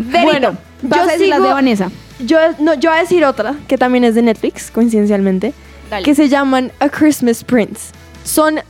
Verito, 0.00 0.22
Bueno, 0.24 0.56
yo 0.82 1.02
a 1.02 1.06
decir 1.06 1.28
las 1.28 1.38
sigo- 1.38 1.48
de 1.48 1.52
Vanessa. 1.54 1.90
Yo, 2.20 2.38
no, 2.60 2.74
yo 2.74 2.90
voy 2.90 2.98
a 2.98 3.02
decir 3.02 3.24
otra, 3.24 3.54
que 3.68 3.76
también 3.76 4.04
es 4.04 4.14
de 4.14 4.22
Netflix, 4.22 4.70
coincidencialmente, 4.70 5.52
Dale. 5.90 6.04
que 6.04 6.14
se 6.14 6.28
llaman 6.28 6.70
A 6.80 6.88
Christmas 6.88 7.42
Prince. 7.44 7.92
Son, 8.24 8.60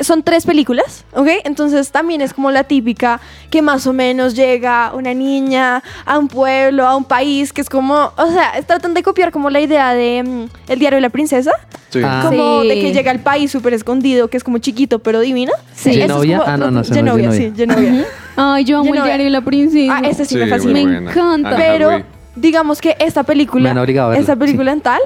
son 0.00 0.22
tres 0.22 0.44
películas, 0.44 1.04
¿ok? 1.14 1.28
Entonces 1.44 1.90
también 1.90 2.20
es 2.20 2.34
como 2.34 2.50
la 2.50 2.64
típica 2.64 3.20
que 3.50 3.62
más 3.62 3.86
o 3.86 3.92
menos 3.94 4.34
llega 4.34 4.92
una 4.94 5.14
niña 5.14 5.82
a 6.04 6.18
un 6.18 6.28
pueblo, 6.28 6.86
a 6.86 6.94
un 6.94 7.04
país, 7.04 7.52
que 7.54 7.62
es 7.62 7.70
como, 7.70 8.12
o 8.16 8.30
sea, 8.30 8.52
tratan 8.66 8.92
de 8.92 9.02
copiar 9.02 9.32
como 9.32 9.48
la 9.48 9.60
idea 9.60 9.94
de 9.94 10.22
mm, 10.22 10.70
El 10.70 10.78
diario 10.78 10.98
de 10.98 11.00
la 11.00 11.08
princesa, 11.08 11.52
Sí. 11.90 12.00
Ah. 12.04 12.20
como 12.26 12.60
Sí. 12.62 12.68
de 12.68 12.74
que 12.80 12.92
llega 12.92 13.10
al 13.10 13.20
país 13.20 13.50
súper 13.50 13.72
escogido, 13.72 14.28
que 14.28 14.36
es 14.36 14.44
como 14.44 14.58
chiquito 14.58 14.98
pero 14.98 15.20
divino. 15.20 15.52
Sí. 15.74 15.94
¿Genovia? 15.94 16.38
como- 16.40 16.50
Ah, 16.50 16.56
no, 16.58 16.70
no, 16.70 16.80
ese 16.82 16.90
no 17.02 17.12
es 17.16 17.16
Genovia, 17.16 17.32
Genovia. 17.32 17.50
sí, 17.50 17.56
Genovia. 17.56 18.06
Ay, 18.36 18.64
yo 18.64 18.76
amo 18.76 18.84
el 18.88 18.92
Genovia. 18.92 19.04
diario 19.04 19.24
de 19.24 19.30
la 19.30 19.40
princesa. 19.40 19.96
Ah, 19.96 20.00
ese 20.08 20.24
sí, 20.26 20.36
me 20.36 20.44
Sí, 20.44 20.50
fascina. 20.50 20.72
muy 20.72 20.86
Me 20.86 20.98
encanta. 20.98 21.56
Pero. 21.56 22.17
Digamos 22.40 22.80
que 22.80 22.96
esta 22.98 23.20
Me 23.22 23.26
película, 23.26 23.72
a 23.72 24.16
esta 24.16 24.36
película 24.36 24.72
en 24.72 24.80
tal, 24.80 25.00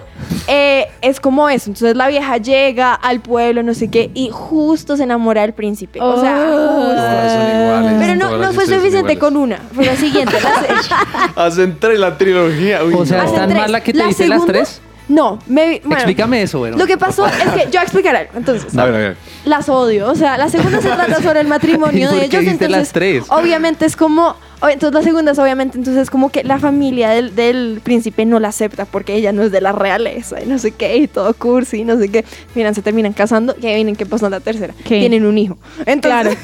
eh, 0.48 0.86
es 1.00 1.20
como 1.20 1.48
eso. 1.48 1.70
Entonces 1.70 1.96
la 1.96 2.08
vieja 2.08 2.36
llega 2.36 2.94
al 2.94 3.20
pueblo, 3.20 3.62
no 3.62 3.74
sé 3.74 3.88
qué, 3.88 4.10
y 4.14 4.30
justo 4.30 4.96
se 4.96 5.02
enamora 5.04 5.42
del 5.42 5.52
príncipe. 5.52 6.00
O 6.00 6.20
sea, 6.20 6.46
Oh. 6.50 6.82
justo. 6.86 7.96
Pero 8.00 8.14
no, 8.16 8.36
no 8.38 8.52
fue 8.52 8.66
suficiente 8.66 9.18
con 9.18 9.36
una. 9.36 9.58
Fue 9.74 9.84
la 9.84 9.96
siguiente. 9.96 10.34
la- 10.42 11.32
Hacen 11.44 11.76
tres 11.78 11.98
la 11.98 12.16
trilogía. 12.18 12.84
Uy, 12.84 12.94
O 12.94 13.04
sea, 13.06 13.18
no. 13.24 13.28
¿es 13.30 13.34
tan 13.34 13.54
mala 13.54 13.80
que 13.82 13.92
te 13.92 13.98
La 13.98 14.06
dice 14.06 14.28
las 14.28 14.44
tres? 14.46 14.80
No, 15.12 15.38
me, 15.46 15.80
bueno, 15.80 15.94
Explícame 15.96 16.42
eso, 16.42 16.58
bueno. 16.60 16.76
Lo 16.78 16.86
que 16.86 16.96
pasó 16.96 17.26
es 17.26 17.32
que 17.34 17.64
yo 17.64 17.70
voy 17.72 17.76
a 17.78 17.82
explicar 17.82 18.16
algo. 18.16 18.32
Entonces, 18.34 18.76
A 18.78 18.84
ver, 18.86 18.94
a 18.94 18.98
ver. 18.98 19.16
las 19.44 19.68
odio. 19.68 20.08
O 20.08 20.14
sea, 20.14 20.38
la 20.38 20.48
segunda 20.48 20.80
se 20.80 20.88
trata 20.88 21.20
sobre 21.22 21.40
el 21.40 21.46
¿Y 21.48 21.50
matrimonio 21.50 22.10
de 22.10 22.24
ellos. 22.24 22.42
Entonces, 22.42 22.70
las 22.70 22.92
tres? 22.92 23.24
obviamente 23.28 23.84
es 23.84 23.94
como. 23.96 24.36
o- 24.60 24.68
Entonces, 24.68 24.94
la 24.94 25.02
segunda 25.02 25.32
es 25.32 25.38
obviamente, 25.38 25.76
entonces, 25.76 26.08
como 26.08 26.30
que 26.30 26.44
la 26.44 26.58
familia 26.58 27.10
del, 27.10 27.34
del 27.34 27.80
príncipe 27.82 28.24
no 28.24 28.38
la 28.40 28.48
acepta 28.48 28.84
porque 28.86 29.14
ella 29.14 29.32
no 29.32 29.42
es 29.42 29.50
de 29.52 29.60
la 29.60 29.72
realeza 29.72 30.40
y 30.42 30.46
no 30.46 30.58
sé 30.58 30.70
qué, 30.70 30.96
y 30.96 31.08
todo 31.08 31.34
cursi 31.34 31.80
y 31.80 31.84
no 31.84 31.98
sé 31.98 32.08
qué. 32.10 32.24
Miran, 32.54 32.74
se 32.74 32.80
terminan 32.80 33.12
casando 33.12 33.54
y 33.60 33.66
ahí 33.66 33.74
vienen 33.74 33.96
qué 33.96 34.06
pasó 34.06 34.26
en 34.26 34.32
la 34.32 34.40
tercera. 34.40 34.72
¿Qué? 34.84 35.00
Tienen 35.00 35.26
un 35.26 35.36
hijo. 35.36 35.58
Entonces, 35.84 36.38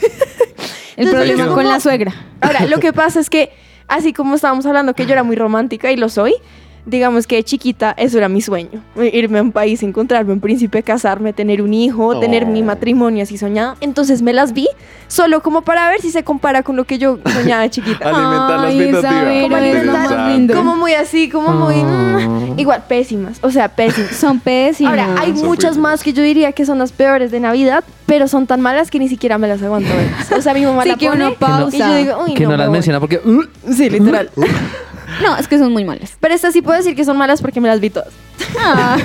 El 0.96 1.07
Entonces, 1.07 1.31
problema 1.33 1.54
con 1.54 1.66
la 1.68 1.81
suegra. 1.81 2.12
Ahora, 2.40 2.66
lo 2.66 2.78
que 2.81 2.92
pasa 2.92 3.20
es 3.20 3.31
que, 3.31 3.50
así 3.87 4.12
como 4.12 4.35
estábamos 4.35 4.66
hablando 4.66 4.92
que 4.94 5.07
yo 5.07 5.12
era 5.12 5.22
muy 5.22 5.37
romántica 5.37 5.90
y 5.92 5.96
lo 5.96 6.09
soy, 6.09 6.35
digamos 6.88 7.27
que 7.27 7.37
de 7.37 7.44
chiquita 7.44 7.94
eso 7.96 8.18
era 8.18 8.29
mi 8.29 8.40
sueño. 8.40 8.83
Irme 9.12 9.38
a 9.38 9.42
un 9.42 9.53
país, 9.53 9.83
encontrarme 9.83 10.33
un 10.33 10.40
príncipe, 10.40 10.83
casarme, 10.83 11.33
tener 11.33 11.62
un 11.62 11.72
hijo, 11.74 12.18
tener 12.18 12.46
mi 12.46 12.62
Oh. 12.62 12.64
matrimonio 12.64 13.22
así 13.22 13.38
soñado. 13.38 13.77
Entonces 13.81 14.22
me 14.22 14.33
las 14.33 14.53
vi 14.53 14.68
solo 15.07 15.42
como 15.42 15.62
para 15.62 15.88
ver 15.90 16.01
si 16.01 16.11
se 16.11 16.22
compara 16.24 16.62
con 16.62 16.77
lo 16.77 16.85
que 16.85 16.98
yo 16.98 17.18
soñaba 17.33 17.62
de 17.62 17.70
chiquita. 17.70 18.09
Alimentar 18.09 18.61
la 18.61 18.66
Ay, 18.66 18.81
expectativa. 18.81 19.33
Isabel, 19.62 20.46
Como. 20.48 20.55
Como 20.68 20.77
muy 20.77 20.92
así, 20.94 21.29
como 21.29 21.51
muy... 21.51 21.74
Oh. 21.77 21.85
mm, 22.55 22.59
igual, 22.59 22.85
pésimas. 22.88 23.38
O 23.42 23.51
sea, 23.51 23.68
pésimas. 23.68 24.16
Son 24.16 24.40
pésimos. 24.40 24.90
Ahora, 24.90 25.14
hay 25.20 25.37
Son 25.37 25.46
muchas 25.46 25.70
pésimas. 25.70 25.90
más 25.92 26.03
que 26.03 26.12
yo 26.12 26.22
diría 26.22 26.53
que 26.53 26.64
son 26.66 26.79
las 26.79 26.92
peores 26.92 27.31
de 27.31 27.40
Navidad, 27.40 27.85
pero 28.07 28.29
son 28.29 28.46
tan 28.46 28.61
malas 28.61 28.90
que 28.90 28.98
ni 28.98 29.09
siquiera 29.09 29.38
me 29.38 29.46
las 29.48 29.62
aguanto 29.62 29.88
ver. 29.94 30.38
O 30.38 30.42
sea, 30.42 30.55
mi 30.55 30.64
mamá 30.64 30.83
Sí, 30.83 30.88
la 30.90 30.96
que 30.96 31.09
pone 31.09 31.27
uno 31.27 31.35
pausa. 31.37 31.77
y 31.77 31.81
yo 31.81 31.94
digo, 31.96 32.24
uy, 32.27 32.35
que 32.35 32.44
no, 32.44 32.51
me 32.51 32.57
las 32.57 32.66
voy". 32.68 32.72
menciona 32.72 33.01
porque... 33.01 33.20
uh, 33.24 33.42
Sí, 33.72 33.88
literal. 33.90 34.31
No, 35.23 35.37
es 35.37 35.49
que 35.49 35.59
son 35.59 35.73
muy 35.73 35.85
malas. 35.85 36.16
Pero 36.21 36.35
estas 36.35 36.53
sí 36.53 36.62
puedo 36.62 36.77
decir 36.79 36.94
que 36.94 37.05
son 37.05 37.16
malas 37.16 37.40
porque 37.40 37.61
me 37.61 37.68
las 37.68 37.81
vi 37.81 37.90
todas. 37.90 38.12
Ah, 38.59 38.97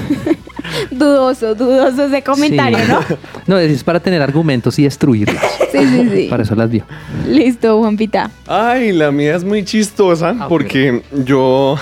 dudoso, 0.92 1.56
dudoso 1.56 2.06
ese 2.06 2.22
comentario, 2.22 2.78
sí. 2.80 2.86
¿no? 2.88 3.00
No, 3.48 3.58
es 3.58 3.84
para 3.84 4.00
tener 4.00 4.22
argumentos 4.22 4.80
y 4.80 4.84
destruirlas. 4.84 5.44
Sí, 5.74 5.80
sí, 5.88 6.10
sí. 6.14 6.28
Para 6.30 6.44
eso 6.44 6.54
las 6.54 6.70
vio. 6.70 6.86
Listo, 7.28 7.80
Juanpita. 7.80 8.30
Ay, 8.46 8.92
la 8.92 9.12
mía 9.12 9.36
es 9.36 9.44
muy 9.44 9.66
chistosa 9.66 10.36
Ah, 10.40 10.46
porque 10.48 11.02
yo, 11.26 11.80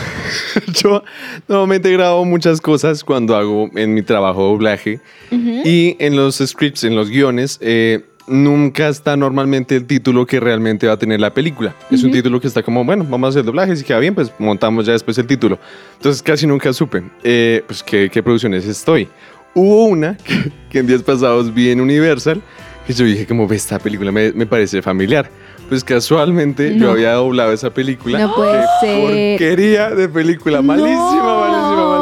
yo 0.82 1.04
normalmente 1.50 1.92
grabo 1.92 2.24
muchas 2.24 2.62
cosas 2.62 3.04
cuando 3.04 3.36
hago 3.36 3.70
en 3.76 3.94
mi 3.94 4.02
trabajo 4.02 4.44
doblaje 4.44 5.02
y 5.30 5.98
en 6.00 6.16
los 6.16 6.38
scripts, 6.38 6.86
en 6.86 6.96
los 6.96 7.10
guiones, 7.10 7.58
eh, 7.60 8.06
nunca 8.28 8.88
está 8.88 9.18
normalmente 9.18 9.76
el 9.76 9.86
título 9.86 10.26
que 10.26 10.40
realmente 10.40 10.88
va 10.88 10.94
a 10.94 10.98
tener 10.98 11.20
la 11.20 11.34
película. 11.34 11.76
Es 11.90 12.04
un 12.04 12.12
título 12.12 12.40
que 12.40 12.48
está 12.48 12.64
como, 12.64 12.84
bueno, 12.86 13.06
vamos 13.10 13.28
a 13.28 13.30
hacer 13.30 13.44
doblaje, 13.46 13.76
si 13.76 13.84
queda 13.84 14.00
bien, 14.00 14.16
pues 14.16 14.32
montamos 14.40 14.86
ya 14.86 14.94
después 14.94 15.18
el 15.18 15.28
título. 15.28 15.58
Entonces 15.98 16.22
casi 16.22 16.48
nunca 16.48 16.72
supe, 16.74 17.04
eh, 17.24 17.64
pues, 17.68 17.84
qué, 17.84 18.10
qué 18.12 18.24
producciones 18.24 18.66
estoy. 18.66 19.08
Hubo 19.54 19.86
una 19.86 20.16
que, 20.24 20.52
que 20.70 20.80
en 20.80 20.88
días 20.88 21.04
pasados 21.04 21.54
vi 21.54 21.70
en 21.72 21.82
Universal 21.82 22.42
y 22.88 22.94
yo 22.94 23.06
dije 23.06 23.26
como, 23.28 23.48
ve, 23.48 23.56
esta 23.58 23.80
película 23.80 24.12
me, 24.12 24.32
me 24.32 24.46
parece 24.46 24.82
familiar. 24.82 25.30
Pues 25.70 25.86
casualmente 25.86 26.78
yo 26.78 26.88
No. 26.88 26.92
había 26.92 27.14
doblado 27.14 27.54
esa 27.54 27.70
película. 27.70 28.20
No 28.20 28.36
puede 28.36 28.62
ser. 28.82 29.38
Porquería 29.40 29.90
de 29.92 30.10
película, 30.10 30.62
malísima, 30.62 31.00
malísima, 31.00 31.90
malísima. 31.90 32.01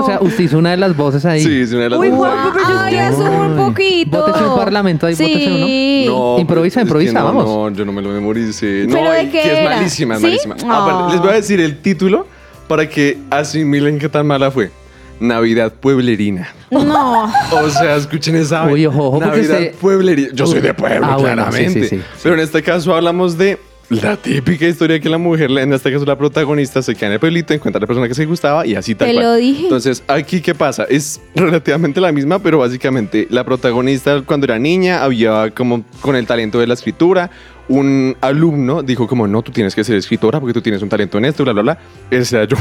O 0.00 0.06
sea, 0.06 0.18
usted 0.20 0.44
hizo 0.44 0.58
una 0.58 0.70
de 0.72 0.76
las 0.76 0.96
voces 0.96 1.24
ahí. 1.24 1.42
Sí, 1.42 1.60
es 1.62 1.72
una 1.72 1.82
de 1.84 1.90
las 1.90 1.98
Uy, 1.98 2.08
pero 2.10 2.22
yo 2.24 2.78
Ay, 2.78 2.94
quiero- 2.94 3.14
eso 3.14 3.22
un 3.24 3.56
poquito. 3.56 4.18
Bótese 4.20 4.44
un 4.44 4.56
parlamento 4.56 5.06
ahí, 5.06 5.14
bótese 5.14 5.46
uno. 5.56 5.66
sí. 5.66 6.04
No, 6.06 6.38
Improvisa, 6.38 6.80
es 6.80 6.84
que 6.84 6.88
improvisa, 6.88 7.12
no, 7.18 7.24
vamos. 7.24 7.44
No, 7.44 7.70
yo 7.70 7.84
no 7.84 7.92
me 7.92 8.02
lo 8.02 8.08
memoricé. 8.10 8.86
¿Pero 8.88 9.04
no, 9.04 9.10
de 9.10 9.24
qué 9.24 9.30
que 9.30 9.40
es 9.52 9.58
era? 9.58 9.70
malísima, 9.76 10.14
es 10.14 10.20
¿Sí? 10.20 10.26
malísima. 10.26 10.56
Ah. 10.68 10.82
Aparte, 10.84 11.12
les 11.14 11.20
voy 11.20 11.30
a 11.30 11.34
decir 11.34 11.60
el 11.60 11.78
título 11.80 12.26
para 12.68 12.88
que 12.88 13.18
asimilen 13.30 13.98
qué 13.98 14.08
tan 14.08 14.26
mala 14.26 14.50
fue. 14.50 14.70
Navidad 15.18 15.72
Pueblerina. 15.72 16.48
No. 16.70 17.32
O 17.52 17.70
sea, 17.70 17.96
escuchen 17.96 18.36
esa. 18.36 18.64
Uy, 18.66 18.84
ojo, 18.86 18.98
ojo, 19.08 19.10
porque 19.20 19.26
Navidad 19.28 19.58
usted- 19.60 19.74
Pueblerina. 19.76 20.28
Yo 20.34 20.46
soy 20.46 20.60
de 20.60 20.74
pueblo, 20.74 21.06
Ah, 21.06 21.16
bueno, 21.16 21.42
claramente. 21.44 21.82
sí, 21.84 21.88
sí, 21.88 21.96
sí, 21.96 21.96
sí. 21.96 22.20
Pero 22.22 22.34
en 22.34 22.40
este 22.42 22.62
caso 22.62 22.94
hablamos 22.94 23.38
de 23.38 23.58
la 23.88 24.16
típica 24.16 24.66
historia 24.66 24.98
que 24.98 25.08
la 25.08 25.18
mujer, 25.18 25.50
en 25.50 25.72
este 25.72 25.92
caso 25.92 26.04
la 26.04 26.16
protagonista, 26.18 26.82
se 26.82 26.94
queda 26.94 27.06
en 27.06 27.12
el 27.14 27.20
pueblito, 27.20 27.54
encuentra 27.54 27.78
a 27.78 27.82
la 27.82 27.86
persona 27.86 28.08
que 28.08 28.14
se 28.14 28.26
gustaba 28.26 28.66
y 28.66 28.74
así 28.74 28.94
tal 28.94 29.08
Te 29.08 29.14
cual. 29.14 29.24
lo 29.24 29.34
dije. 29.34 29.62
Entonces, 29.64 30.02
aquí, 30.08 30.40
¿qué 30.40 30.54
pasa? 30.54 30.84
Es 30.88 31.20
relativamente 31.34 32.00
la 32.00 32.10
misma, 32.12 32.38
pero 32.40 32.58
básicamente 32.58 33.26
la 33.30 33.44
protagonista 33.44 34.22
cuando 34.22 34.46
era 34.46 34.58
niña 34.58 35.02
había 35.04 35.50
como 35.50 35.84
con 36.00 36.16
el 36.16 36.26
talento 36.26 36.58
de 36.58 36.66
la 36.66 36.74
escritura. 36.74 37.30
Un 37.68 38.16
alumno 38.20 38.84
dijo 38.84 39.08
como, 39.08 39.26
no, 39.26 39.42
tú 39.42 39.50
tienes 39.50 39.74
que 39.74 39.82
ser 39.82 39.96
escritora 39.96 40.38
porque 40.38 40.54
tú 40.54 40.60
tienes 40.62 40.82
un 40.82 40.88
talento 40.88 41.18
en 41.18 41.24
esto, 41.24 41.42
bla, 41.42 41.52
bla, 41.52 41.62
bla. 41.62 41.78
Ese 42.12 42.36
era 42.36 42.44
yo 42.44 42.56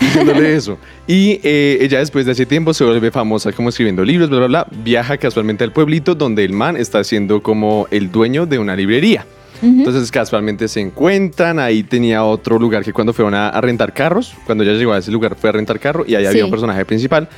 diciéndole 0.00 0.54
eso. 0.54 0.78
Y 1.06 1.40
eh, 1.42 1.78
ella 1.80 1.98
después 1.98 2.26
de 2.26 2.32
ese 2.32 2.44
tiempo 2.44 2.74
se 2.74 2.84
vuelve 2.84 3.10
famosa 3.10 3.52
como 3.52 3.70
escribiendo 3.70 4.04
libros, 4.04 4.28
bla, 4.28 4.38
bla, 4.40 4.46
bla. 4.48 4.66
Viaja 4.82 5.16
casualmente 5.16 5.64
al 5.64 5.72
pueblito 5.72 6.14
donde 6.14 6.44
el 6.44 6.52
man 6.52 6.76
está 6.76 7.02
siendo 7.04 7.42
como 7.42 7.86
el 7.90 8.12
dueño 8.12 8.44
de 8.44 8.58
una 8.58 8.76
librería. 8.76 9.24
Entonces 9.62 10.10
casualmente 10.10 10.68
se 10.68 10.80
encuentran, 10.80 11.58
ahí 11.58 11.82
tenía 11.82 12.24
otro 12.24 12.58
lugar 12.58 12.84
que 12.84 12.92
cuando 12.92 13.12
fueron 13.12 13.34
a, 13.34 13.48
a 13.48 13.60
rentar 13.60 13.92
carros, 13.94 14.34
cuando 14.46 14.62
ella 14.64 14.74
llegó 14.74 14.92
a 14.92 14.98
ese 14.98 15.10
lugar 15.10 15.36
fue 15.40 15.50
a 15.50 15.52
rentar 15.52 15.78
carro 15.80 16.04
y 16.06 16.14
ahí 16.14 16.22
Sí. 16.24 16.28
había 16.28 16.44
un 16.44 16.50
personaje 16.50 16.84
principal 16.84 17.28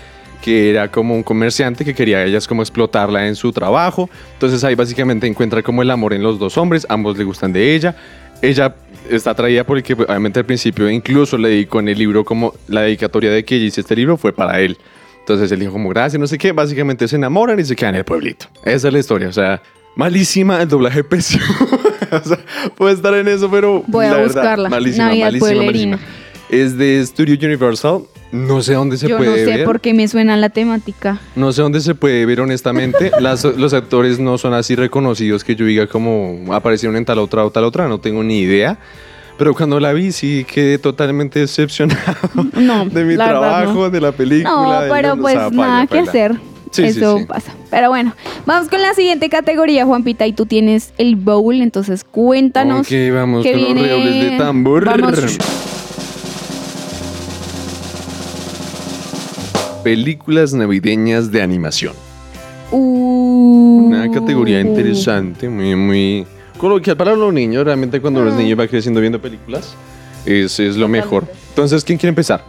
que 0.42 0.70
era 0.70 0.90
como 0.90 1.14
un 1.14 1.22
comerciante 1.22 1.84
que 1.84 1.94
quería 1.94 2.18
a 2.18 2.24
ellas 2.24 2.46
como 2.46 2.62
explotarla 2.62 3.26
en 3.26 3.34
su 3.36 3.52
trabajo. 3.52 4.08
Entonces 4.34 4.62
ahí 4.64 4.74
básicamente 4.74 5.26
encuentra 5.26 5.62
como 5.62 5.82
el 5.82 5.90
amor 5.90 6.12
en 6.12 6.22
los 6.22 6.38
dos 6.38 6.56
hombres, 6.58 6.86
ambos 6.88 7.16
le 7.18 7.24
gustan 7.24 7.52
de 7.52 7.74
ella. 7.74 7.96
Ella 8.42 8.74
está 9.10 9.30
atraída 9.30 9.64
porque 9.64 9.94
obviamente 9.94 10.38
al 10.40 10.44
principio 10.46 10.90
incluso 10.90 11.38
le 11.38 11.48
dedicó 11.48 11.80
en 11.80 11.88
el 11.88 11.98
libro 11.98 12.24
como 12.24 12.52
la 12.68 12.82
dedicatoria 12.82 13.30
de 13.30 13.44
que 13.44 13.56
ella 13.56 13.64
hice 13.66 13.80
este 13.80 13.96
libro 13.96 14.16
fue 14.16 14.32
para 14.32 14.60
él. 14.60 14.76
Entonces 15.20 15.50
él 15.50 15.58
dijo 15.60 15.72
como 15.72 15.88
gracias, 15.88 16.20
no 16.20 16.26
sé 16.26 16.38
qué, 16.38 16.52
básicamente 16.52 17.08
se 17.08 17.16
enamoran 17.16 17.58
y 17.58 17.64
se 17.64 17.74
quedan 17.74 17.94
en 17.94 18.00
el 18.00 18.04
pueblito. 18.04 18.46
Esa 18.64 18.88
es 18.88 18.92
la 18.92 19.00
historia, 19.00 19.28
o 19.28 19.32
sea, 19.32 19.60
malísima, 19.96 20.62
el 20.62 20.68
doblaje 20.68 21.02
pésimo. 21.04 21.44
o 22.12 22.28
sea, 22.28 22.38
puede 22.76 22.94
estar 22.94 23.12
en 23.14 23.26
eso, 23.26 23.50
pero 23.50 23.82
Voy 23.88 24.06
a 24.06 24.10
la 24.10 24.16
verdad, 24.18 24.34
buscarla. 24.34 24.68
malísima, 24.68 25.06
Navidad 25.06 25.26
malísima, 25.26 25.48
pueblerina. 25.50 25.96
malísima. 25.96 26.22
Es 26.48 26.78
de 26.78 27.04
Studio 27.04 27.36
Universal, 27.42 28.02
no 28.30 28.62
sé 28.62 28.74
dónde 28.74 28.96
se 28.98 29.08
Yo 29.08 29.18
no 29.18 29.24
puede 29.24 29.44
sé 29.44 29.56
ver. 29.56 29.64
por 29.64 29.80
qué 29.80 29.94
me 29.94 30.06
suena 30.06 30.36
la 30.36 30.48
temática. 30.50 31.18
No 31.34 31.52
sé 31.52 31.62
dónde 31.62 31.80
se 31.80 31.96
puede 31.96 32.24
ver 32.24 32.40
honestamente. 32.40 33.10
Las- 33.20 33.44
los 33.44 33.74
actores 33.74 34.20
no 34.20 34.38
son 34.38 34.54
así 34.54 34.76
reconocidos 34.76 35.42
que 35.42 35.56
yo 35.56 35.64
diga 35.66 35.88
como 35.88 36.52
aparecieron 36.54 36.96
en 36.96 37.04
tal 37.04 37.18
otra 37.18 37.44
o 37.44 37.50
tal 37.50 37.64
otra, 37.64 37.88
no 37.88 37.98
tengo 37.98 38.22
ni 38.22 38.38
idea. 38.40 38.78
Pero 39.38 39.54
cuando 39.54 39.78
la 39.80 39.92
vi 39.92 40.12
sí 40.12 40.46
quedé 40.50 40.78
totalmente 40.78 41.40
decepcionado 41.40 42.00
No, 42.54 42.84
de 42.90 43.04
mi 43.04 43.16
trabajo, 43.16 43.72
no. 43.74 43.90
de 43.90 44.00
la 44.00 44.12
película. 44.12 44.50
No, 44.86 44.94
pero 44.94 45.12
o 45.14 45.16
pues 45.16 45.34
sea, 45.34 45.50
nada 45.50 45.86
paila, 45.86 45.86
que 45.88 45.98
hacer. 46.08 46.36
Sí, 46.72 46.84
Eso 46.84 47.18
sí. 47.18 47.24
pasa. 47.24 47.52
Pero 47.70 47.88
bueno, 47.88 48.14
vamos 48.44 48.68
con 48.68 48.82
la 48.82 48.92
siguiente 48.94 49.28
categoría, 49.28 49.84
Juanpita, 49.86 50.26
y 50.26 50.32
tú 50.32 50.46
tienes 50.46 50.92
el 50.98 51.16
bowl, 51.16 51.60
entonces 51.62 52.04
cuéntanos. 52.04 52.80
Ok, 52.86 52.92
vamos 53.14 53.42
qué 53.44 53.52
con 53.52 53.62
los 53.62 53.74
redobles 53.74 54.30
de 54.30 54.36
tambor. 54.38 54.84
Vamos. 54.84 55.38
Películas 59.82 60.52
navideñas 60.52 61.30
de 61.30 61.42
animación. 61.42 61.94
Uh. 62.72 63.84
Una 63.86 64.10
categoría 64.10 64.60
interesante, 64.60 65.48
muy, 65.48 65.76
muy 65.76 66.26
coloquial 66.58 66.96
para 66.96 67.14
los 67.14 67.32
niños. 67.32 67.64
Realmente 67.64 68.00
cuando 68.00 68.20
Ah. 68.22 68.24
los 68.24 68.34
niños 68.34 68.58
van 68.58 68.66
creciendo 68.66 69.00
viendo 69.00 69.20
películas, 69.20 69.74
es, 70.24 70.58
es 70.58 70.76
lo 70.76 70.88
mejor. 70.88 71.24
Entonces, 71.50 71.84
¿quién 71.84 71.98
quiere 71.98 72.08
empezar? 72.10 72.44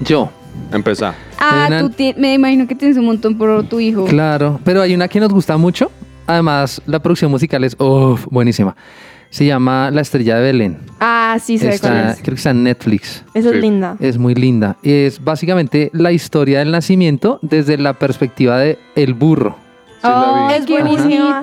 Yo. 0.00 0.30
Empezar. 0.72 1.14
Ah, 1.38 1.66
una- 1.68 1.88
tú 1.90 1.94
me 2.16 2.34
imagino 2.34 2.66
que 2.66 2.74
tienes 2.74 2.96
un 2.96 3.04
montón 3.06 3.36
por 3.38 3.64
tu 3.68 3.80
hijo. 3.80 4.04
Claro, 4.06 4.60
pero 4.64 4.82
hay 4.82 4.94
una 4.94 5.08
que 5.08 5.20
nos 5.20 5.32
gusta 5.32 5.56
mucho. 5.56 5.90
Además, 6.26 6.80
la 6.86 7.00
producción 7.00 7.30
musical 7.30 7.62
es 7.64 7.76
uf, 7.78 8.26
buenísima. 8.30 8.74
Se 9.30 9.44
llama 9.44 9.90
La 9.90 10.00
Estrella 10.00 10.36
de 10.36 10.42
Belén. 10.42 10.78
Ah, 11.00 11.36
sí, 11.42 11.56
es. 11.56 11.60
creo 11.60 11.70
que 12.22 12.30
está 12.34 12.50
en 12.50 12.62
Netflix. 12.62 13.24
Esa 13.34 13.50
Sí. 13.50 13.56
es 13.56 13.60
linda. 13.60 13.96
Es 13.98 14.16
muy 14.16 14.34
linda. 14.34 14.76
Es 14.82 15.22
básicamente 15.22 15.90
la 15.92 16.12
historia 16.12 16.60
del 16.60 16.70
nacimiento 16.70 17.40
desde 17.42 17.76
la 17.76 17.94
perspectiva 17.94 18.58
de 18.58 18.78
el 18.94 19.12
burro. 19.14 19.56
Sí, 20.02 20.08
vi. 20.08 20.54
es 20.54 20.66
buenísima. 20.68 21.40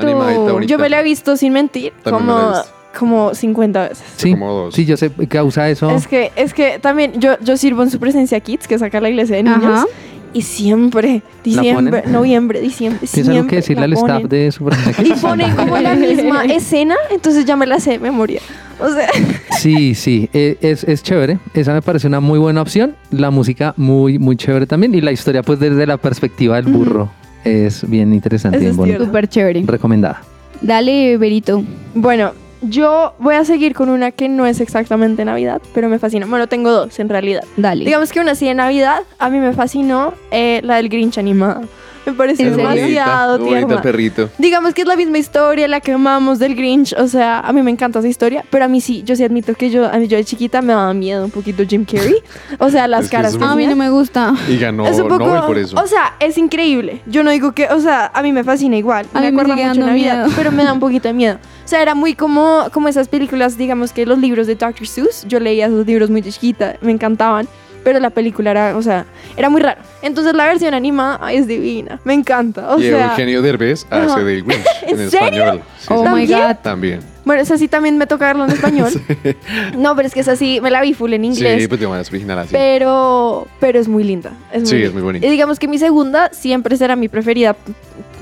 Yo 0.66 0.78
me 0.80 0.90
la 0.90 1.02
he 1.02 1.04
visto 1.04 1.36
sin 1.36 1.52
mentir 1.54 1.92
También 2.04 2.26
me 2.28 2.32
la 2.34 2.40
he 2.40 2.44
como. 2.46 2.81
Como 2.98 3.34
50 3.34 3.90
veces. 3.90 4.04
Sí, 4.18 4.32
Como 4.32 4.52
dos. 4.54 4.76
sí, 4.76 4.86
yo 4.86 4.98
sé 4.98 5.12
que 5.12 5.28
causa 5.28 5.70
eso. 5.70 5.90
Es 5.92 6.08
que, 6.08 6.32
es 6.36 6.54
que 6.54 6.80
también 6.80 7.14
yo, 7.20 7.38
yo 7.42 7.58
sirvo 7.58 7.84
en 7.84 7.90
su 7.90 8.00
presencia 8.00 8.40
Kids, 8.40 8.68
que 8.68 8.78
saca 8.78 9.00
la 9.02 9.10
iglesia 9.10 9.36
de 9.38 9.44
niños. 9.44 9.64
Ajá. 9.64 9.86
Y 10.34 10.44
siempre, 10.44 11.24
diciembre, 11.44 12.04
noviembre, 12.08 12.62
diciembre, 12.62 13.00
¿Tienes 13.06 13.28
algo 13.28 13.34
siempre 13.34 13.50
que 13.50 13.56
decirle 13.58 13.84
al 13.84 13.94
staff 13.94 14.24
de 14.24 14.50
su 14.54 14.70
Y 15.04 15.12
ponen 15.20 15.54
como 15.58 15.78
la 15.78 15.94
misma 15.96 16.46
escena, 16.46 16.96
entonces 17.10 17.44
ya 17.44 17.58
me 17.58 17.66
la 17.68 17.82
sé 17.82 17.92
de 17.92 18.00
memoria. 18.00 18.40
O 18.80 18.88
sea, 18.90 19.10
Sí, 19.60 19.94
sí, 19.94 20.30
eh, 20.32 20.58
es, 20.62 20.86
es 20.86 21.04
chévere. 21.04 21.40
Esa 21.54 21.74
me 21.74 21.82
parece 21.82 22.08
una 22.08 22.22
muy 22.22 22.40
buena 22.40 22.62
opción. 22.62 22.96
La 23.12 23.30
música 23.30 23.74
muy, 23.76 24.20
muy 24.20 24.38
chévere 24.38 24.66
también. 24.68 24.96
Y 24.96 25.02
la 25.02 25.12
historia, 25.12 25.44
pues 25.44 25.60
desde 25.60 25.86
la 25.86 25.98
perspectiva 25.98 26.56
del 26.62 26.72
burro, 26.72 27.12
es 27.44 27.88
bien 27.90 28.14
interesante, 28.14 28.58
bien 28.58 28.72
es 28.72 28.78
bonita. 28.78 28.96
cierto. 28.98 29.06
Súper 29.08 29.28
chévere. 29.28 29.64
Recomendada. 29.68 30.22
Dale, 30.62 31.18
Berito. 31.18 31.62
bueno, 31.94 32.32
yo 32.62 33.14
voy 33.20 33.36
a 33.36 33.46
seguir 33.46 33.74
con 33.74 33.90
una 33.90 34.12
que 34.12 34.30
no 34.30 34.46
es 34.46 34.62
exactamente 34.62 35.26
Navidad, 35.26 35.62
pero 35.74 35.90
me 35.90 36.00
fascina. 36.00 36.26
Bueno, 36.26 36.48
tengo 36.48 36.72
dos 36.72 37.00
en 37.00 37.10
realidad. 37.10 37.44
Dale. 37.58 37.86
Digamos 37.86 38.12
que 38.12 38.20
una 38.20 38.36
sí 38.36 38.46
de 38.46 38.54
Navidad, 38.54 39.04
a 39.20 39.30
mí 39.30 39.40
me 39.40 39.54
fascinó 39.54 40.14
eh, 40.32 40.62
la 40.64 40.76
del 40.76 40.90
Grinch 40.90 41.18
animada. 41.18 41.62
Me 42.06 42.14
parece 42.14 42.44
¿En 42.44 42.56
serio? 42.56 42.68
demasiado 42.70 43.40
bonita, 43.40 43.82
perrito. 43.82 44.30
Digamos 44.38 44.74
que 44.74 44.82
es 44.82 44.88
la 44.88 44.96
misma 44.96 45.18
historia, 45.20 45.68
la 45.68 45.80
que 45.82 45.92
amamos 45.94 46.40
del 46.40 46.56
Grinch. 46.56 46.94
O 46.98 47.08
sea, 47.08 47.40
a 47.42 47.54
mí 47.54 47.62
me 47.62 47.72
encanta 47.72 48.00
esa 48.00 48.08
historia, 48.08 48.44
pero 48.50 48.66
a 48.66 48.68
mí 48.68 48.82
sí, 48.82 49.04
yo 49.04 49.16
sí 49.16 49.24
admito 49.24 49.54
que 49.54 49.70
yo, 49.70 49.86
a 49.86 49.98
mí 49.98 50.08
yo 50.08 50.18
de 50.18 50.24
chiquita 50.26 50.62
me 50.62 50.74
daba 50.74 50.94
miedo 50.94 51.24
un 51.26 51.32
poquito 51.32 51.64
Jim 51.68 51.86
Carrey. 51.86 52.16
O 52.58 52.70
sea, 52.70 52.88
las 52.88 53.06
Es 53.06 53.12
caras 53.12 53.36
es 53.36 53.42
a 53.42 53.56
mí 53.56 53.68
no 53.68 53.76
me 53.76 53.90
gusta. 53.90 54.34
Y 54.50 54.58
ganó 54.58 54.88
es 54.88 55.00
un 55.00 55.08
poco, 55.10 55.26
Nobel 55.26 55.42
por 55.44 55.58
eso. 55.58 55.78
o 55.80 55.86
sea, 55.88 56.16
es 56.20 56.38
increíble. 56.38 57.02
Yo 57.06 57.24
no 57.24 57.30
digo 57.32 57.52
que, 57.54 57.68
o 57.68 57.80
sea, 57.80 58.12
a 58.14 58.22
mí 58.24 58.32
me 58.32 58.44
fascina 58.44 58.78
igual. 58.78 59.06
A 59.14 59.20
me 59.22 59.30
mí 59.30 59.36
me 59.36 59.42
acuerda 59.42 59.56
sigue 59.56 59.68
mucho 59.70 59.86
Navidad, 59.88 60.24
miedo. 60.26 60.34
pero 60.36 60.52
me 60.52 60.64
da 60.64 60.74
un 60.74 60.80
poquito 60.80 61.08
de 61.08 61.14
miedo. 61.14 61.38
O 61.64 61.68
sea, 61.68 61.82
era 61.82 61.94
muy 61.96 62.16
como, 62.16 62.66
como 62.74 62.88
esas 62.88 63.08
películas, 63.08 63.58
digamos 63.58 63.94
que 63.94 64.06
los 64.06 64.18
libros 64.18 64.48
de 64.48 64.56
Dr. 64.56 64.88
Seuss. 64.88 65.24
Yo 65.28 65.40
leía 65.40 65.68
esos 65.68 65.86
libros 65.86 66.10
muy 66.10 66.22
de 66.22 66.32
chiquita, 66.32 66.76
me 66.82 66.92
encantaban. 66.92 67.48
Pero 67.84 68.00
la 68.00 68.10
película 68.12 68.52
era, 68.52 68.78
o 68.78 68.82
sea, 68.82 69.06
era 69.36 69.50
muy 69.50 69.62
raro. 69.62 69.82
Entonces 70.02 70.34
la 70.34 70.46
versión 70.46 70.74
animada 70.74 71.32
es 71.34 71.48
divina. 71.48 72.00
Me 72.04 72.14
encanta. 72.14 72.76
O 72.76 72.80
y 72.80 72.84
sea, 72.90 73.08
Eugenio 73.12 73.42
Derbez 73.42 73.86
hace 73.90 74.24
del 74.24 74.44
Grinch 74.44 74.66
en, 74.88 75.00
español. 75.00 75.62
Sí, 75.80 75.88
Oh 75.90 76.04
sí. 76.04 76.10
my 76.10 76.28
¿También? 76.28 76.40
God. 76.40 76.56
También. 76.62 77.00
bueno, 77.26 77.42
esa 77.42 77.58
sí 77.58 77.68
también 77.68 77.98
me 77.98 78.06
toca 78.08 78.28
verlo 78.28 78.46
en 78.46 78.52
español. 78.52 78.92
No, 79.78 79.96
pero 79.96 80.08
es 80.08 80.14
que 80.14 80.20
esa 80.20 80.36
sí 80.36 80.60
me 80.62 80.70
la 80.70 80.82
vi 80.82 80.94
full 80.94 81.12
en 81.14 81.26
inglés. 81.26 81.62
Sí, 81.62 81.68
pues 81.68 81.80
de 81.82 81.88
manera 81.88 82.08
original 82.08 82.40
así. 82.40 82.50
Pero, 82.52 83.48
pero 83.60 83.80
es 83.80 83.88
muy 83.88 84.04
linda. 84.04 84.32
Es 84.52 84.62
muy 84.62 84.70
Sí, 84.70 84.84
es 84.84 84.94
muy 84.94 85.02
bonita. 85.02 85.26
Y 85.26 85.30
digamos 85.30 85.58
que 85.60 85.68
mi 85.68 85.78
segunda 85.80 86.30
siempre 86.32 86.78
será 86.78 86.96
mi 86.96 87.08
preferida 87.10 87.56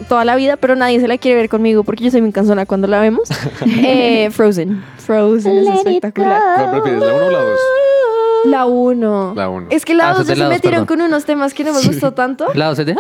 toda 0.08 0.24
la 0.26 0.36
vida, 0.38 0.56
pero 0.58 0.76
nadie 0.78 1.00
se 1.02 1.08
la 1.08 1.18
quiere 1.18 1.36
ver 1.38 1.50
conmigo 1.50 1.84
porque 1.84 2.06
yo 2.06 2.12
soy 2.12 2.22
muy 2.22 2.32
cansona 2.32 2.66
cuando 2.66 2.88
la 2.88 3.02
vemos. 3.02 3.28
Eh, 3.84 4.30
Frozen. 4.32 4.82
Frozen 4.98 5.58
es 5.60 5.68
espectacular. 5.76 6.42
¿Cuál 6.56 6.72
prefieres, 6.82 7.02
la 7.02 7.14
1 7.16 7.26
o 7.26 7.30
la 7.30 7.40
2? 7.40 7.60
La 8.46 8.66
1. 8.66 9.34
La 9.36 9.50
1. 9.50 9.68
Es 9.70 9.86
que 9.86 9.94
la 9.94 10.10
Ah, 10.10 10.14
2 10.14 10.22
esa 10.22 10.22
es 10.22 10.28
de 10.28 10.34
se 10.36 10.40
la 10.42 10.50
metieron 10.50 10.86
perdón. 10.86 10.98
con 11.00 11.06
unos 11.08 11.26
temas 11.26 11.54
que 11.54 11.64
no 11.64 11.74
me 11.74 11.82
gustó 11.82 12.14
tanto. 12.14 12.48
La 12.54 12.68
dos 12.68 12.80
es 12.80 12.86
de- 12.86 12.96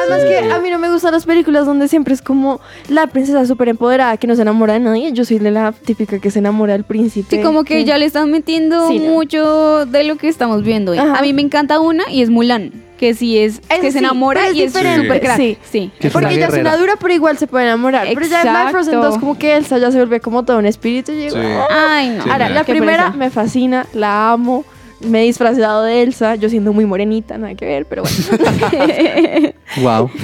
Además 0.00 0.24
que 0.24 0.52
a 0.52 0.58
mí 0.60 0.70
no 0.70 0.78
me 0.78 0.90
gustan 0.90 1.12
las 1.12 1.26
películas 1.26 1.66
donde 1.66 1.86
siempre 1.88 2.14
es 2.14 2.22
como 2.22 2.60
la 2.88 3.06
princesa 3.06 3.44
súper 3.46 3.68
empoderada 3.68 4.16
que 4.16 4.26
no 4.26 4.34
se 4.34 4.42
enamora 4.42 4.72
de 4.74 4.80
nadie. 4.80 5.12
Yo 5.12 5.24
soy 5.24 5.38
de 5.38 5.50
la 5.50 5.72
típica 5.72 6.18
que 6.18 6.30
se 6.30 6.38
enamora 6.38 6.72
del 6.72 6.84
príncipe. 6.84 7.36
Sí, 7.36 7.42
como 7.42 7.64
que 7.64 7.84
ya 7.84 7.98
le 7.98 8.06
están 8.06 8.30
metiendo 8.30 8.88
Sí, 8.88 8.98
no. 8.98 9.10
mucho 9.12 9.86
de 9.86 10.04
lo 10.04 10.16
que 10.16 10.28
estamos 10.28 10.62
viendo. 10.62 10.92
hoy. 10.92 10.98
A 10.98 11.20
mí 11.22 11.32
me 11.32 11.42
encanta 11.42 11.78
una 11.80 12.10
y 12.10 12.22
es 12.22 12.30
Mulan, 12.30 12.72
que 12.98 13.14
sí 13.14 13.38
es 13.38 13.60
que 13.80 13.92
se 13.92 13.98
enamora 13.98 14.48
es 14.48 14.54
y 14.54 14.62
es 14.62 14.72
diferente. 14.72 15.06
súper 15.06 15.20
crack. 15.20 15.36
Sí. 15.36 15.58
Sí. 15.70 15.92
Porque 16.12 16.34
ella 16.34 16.46
es 16.48 16.54
una 16.54 16.76
dura, 16.76 16.94
pero 17.00 17.12
igual 17.12 17.36
se 17.38 17.46
puede 17.46 17.66
enamorar. 17.66 18.06
Pero 18.14 18.26
ya 18.26 18.40
en 18.40 18.70
Frozen 18.70 18.94
Exacto. 18.94 19.10
2 19.10 19.18
como 19.18 19.38
que 19.38 19.56
Elsa 19.56 19.78
ya 19.78 19.90
se 19.90 19.98
vuelve 19.98 20.20
como 20.20 20.44
todo 20.44 20.58
un 20.58 20.66
espíritu. 20.66 21.12
y 21.12 21.16
yo 21.16 21.22
digo, 21.22 21.36
Sí. 21.36 21.42
"Ah". 21.70 21.96
Ay, 21.96 22.08
no. 22.10 22.24
Sí, 22.24 22.30
Ahora, 22.30 22.46
mira. 22.48 22.54
la 22.60 22.64
primera 22.64 22.96
pereza. 23.04 23.16
me 23.18 23.30
fascina, 23.30 23.86
la 23.92 24.32
amo. 24.32 24.64
Me 25.04 25.22
he 25.22 25.24
disfrazado 25.24 25.82
de 25.82 26.02
Elsa, 26.02 26.36
yo 26.36 26.48
siendo 26.48 26.72
muy 26.72 26.86
morenita, 26.86 27.38
nada 27.38 27.54
que 27.54 27.66
ver, 27.66 27.86
pero 27.86 28.02
bueno. 28.02 29.52
Wow. 29.82 30.10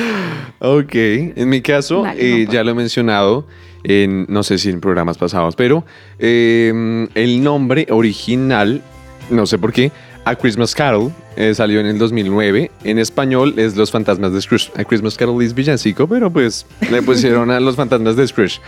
Ok, 0.60 0.94
en 0.94 1.48
mi 1.48 1.60
caso, 1.60 2.02
Dale, 2.02 2.42
eh, 2.42 2.46
ya 2.50 2.64
lo 2.64 2.72
he 2.72 2.74
mencionado 2.74 3.46
en, 3.84 4.26
no 4.28 4.42
sé 4.42 4.58
si 4.58 4.70
en 4.70 4.80
programas 4.80 5.16
pasados, 5.16 5.54
pero 5.54 5.84
eh, 6.18 7.06
el 7.14 7.42
nombre 7.44 7.86
original, 7.90 8.82
no 9.30 9.46
sé 9.46 9.56
por 9.56 9.72
qué, 9.72 9.92
A 10.24 10.34
Christmas 10.34 10.74
Carol, 10.74 11.12
eh, 11.38 11.54
salió 11.54 11.78
en 11.78 11.86
el 11.86 11.98
2009. 11.98 12.72
En 12.82 12.98
español 12.98 13.54
es 13.58 13.76
Los 13.76 13.92
Fantasmas 13.92 14.32
de 14.32 14.40
Scrooge. 14.40 14.72
A 14.76 14.82
Christmas 14.82 15.16
Carol 15.16 15.40
es 15.40 15.54
villancico, 15.54 16.08
pero 16.08 16.32
pues 16.32 16.66
le 16.90 17.00
pusieron 17.00 17.52
a 17.52 17.60
Los 17.60 17.76
Fantasmas 17.76 18.16
de 18.16 18.26
Scrooge. 18.26 18.60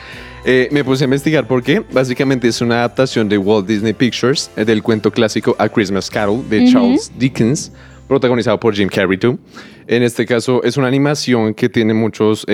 Eh, 0.45 0.69
me 0.71 0.85
puse 0.85 1.03
a 1.03 1.07
investigar 1.07 1.49
por 1.49 1.65
qué. 1.65 1.83
Básicamente 1.93 2.47
es 2.47 2.61
una 2.61 2.77
adaptación 2.77 3.29
de 3.29 3.39
Walt 3.39 3.67
Disney 3.67 3.93
Pictures 3.93 4.53
eh, 4.57 4.65
del 4.65 4.85
cuento 4.85 5.11
clásico 5.11 5.57
A 5.59 5.69
Christmas 5.69 6.09
Carol 6.09 6.49
de. 6.49 6.71
Charles 6.71 7.11
Dickens, 7.19 7.73
protagonizado 8.07 8.61
por 8.61 8.73
Jim 8.73 8.89
Carrey. 8.89 9.19
too. 9.19 9.37
En 9.89 10.05
este 10.05 10.25
caso 10.25 10.63
es 10.63 10.77
una 10.77 10.87
animación 10.87 11.53
que 11.55 11.69
tiene 11.69 11.93
muchos, 11.93 12.47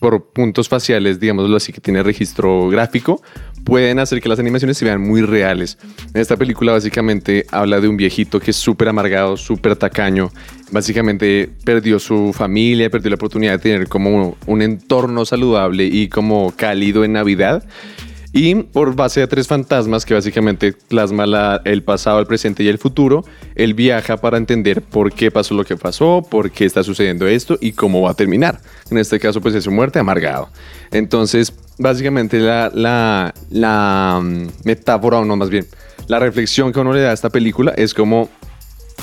por 0.00 0.32
puntos 0.32 0.68
faciales, 0.68 1.20
digámoslo 1.20 1.56
así, 1.56 1.72
que 1.72 1.80
tiene 1.80 2.02
registro 2.02 2.68
gráfico, 2.68 3.22
pueden 3.64 3.98
hacer 3.98 4.20
que 4.20 4.28
las 4.28 4.38
animaciones 4.38 4.78
se 4.78 4.86
vean 4.86 5.00
muy 5.00 5.20
reales. 5.20 5.78
Esta 6.14 6.36
película 6.36 6.72
básicamente 6.72 7.46
habla 7.52 7.80
de 7.80 7.86
un 7.86 7.96
viejito 7.96 8.40
que 8.40 8.50
es 8.50 8.56
súper 8.56 8.88
amargado, 8.88 9.36
súper 9.36 9.76
tacaño. 9.76 10.32
Básicamente 10.72 11.50
perdió 11.64 11.98
su 11.98 12.32
familia, 12.32 12.90
perdió 12.90 13.10
la 13.10 13.16
oportunidad 13.16 13.52
de 13.52 13.58
tener 13.58 13.88
como 13.88 14.36
un 14.46 14.62
entorno 14.62 15.24
saludable 15.26 15.84
y 15.84 16.08
como 16.08 16.52
cálido 16.56 17.04
en 17.04 17.12
Navidad. 17.12 17.62
Y 18.32 18.54
por 18.54 18.94
base 18.94 19.22
a 19.22 19.26
tres 19.26 19.48
fantasmas 19.48 20.04
que 20.04 20.14
básicamente 20.14 20.72
plasma 20.72 21.26
la- 21.26 21.60
el 21.64 21.82
pasado, 21.82 22.20
el 22.20 22.26
presente 22.26 22.62
y 22.62 22.68
el 22.68 22.78
futuro, 22.78 23.24
él 23.56 23.74
viaja 23.74 24.18
para 24.18 24.36
entender 24.38 24.82
por 24.82 25.12
qué 25.12 25.32
pasó 25.32 25.54
lo 25.54 25.64
que 25.64 25.76
pasó, 25.76 26.24
por 26.30 26.52
qué 26.52 26.64
está 26.64 26.84
sucediendo 26.84 27.26
esto 27.26 27.58
y 27.60 27.72
cómo 27.72 28.02
va 28.02 28.10
a 28.12 28.14
terminar. 28.14 28.60
En 28.90 28.98
este 28.98 29.18
caso, 29.18 29.40
pues 29.40 29.54
es 29.56 29.64
su 29.64 29.72
muerte 29.72 29.98
amargado. 29.98 30.48
Entonces, 30.92 31.52
básicamente 31.78 32.38
la, 32.38 32.70
la, 32.72 33.34
la 33.50 34.20
mm, 34.22 34.46
metáfora, 34.64 35.18
o 35.18 35.24
no 35.24 35.34
más 35.36 35.50
bien, 35.50 35.66
la 36.06 36.20
reflexión 36.20 36.72
que 36.72 36.78
uno 36.80 36.92
le 36.92 37.00
da 37.00 37.10
a 37.10 37.14
esta 37.14 37.30
película 37.30 37.72
es 37.76 37.94
como 37.94 38.28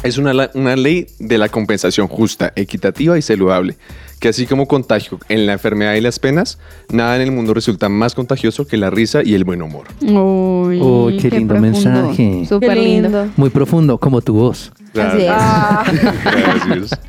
es 0.04 0.18
una, 0.20 0.32
una 0.54 0.76
ley 0.76 1.08
de 1.20 1.38
la 1.38 1.50
compensación 1.50 2.08
justa, 2.08 2.54
equitativa 2.56 3.18
y 3.18 3.22
saludable, 3.22 3.78
que 4.20 4.30
así 4.30 4.46
como 4.46 4.68
contagio 4.68 5.20
en 5.30 5.46
la 5.46 5.54
enfermedad 5.54 5.94
y 5.96 6.02
las 6.02 6.20
penas, 6.20 6.58
nada 6.90 7.16
en 7.16 7.22
el 7.22 7.32
mundo 7.32 7.54
resulta 7.54 7.90
más 7.90 8.16
contagioso 8.16 8.66
que 8.66 8.78
la 8.78 8.90
risa 8.90 9.22
y 9.24 9.36
el 9.36 9.44
buen 9.44 9.62
humor. 9.62 9.88
Uy, 10.02 10.80
Uy, 10.82 11.18
qué 11.18 11.30
lindo 11.30 11.56
mensaje. 11.56 12.46
Súper 12.48 12.76
lindo. 12.78 13.10
lindo. 13.10 13.34
Muy 13.38 13.50
profundo, 13.50 13.98
como 13.98 14.22
tu 14.22 14.34
voz. 14.34 14.72
Así 15.00 15.22
es. 15.22 15.28
Ah, 15.30 15.84
Gracias. 16.68 17.00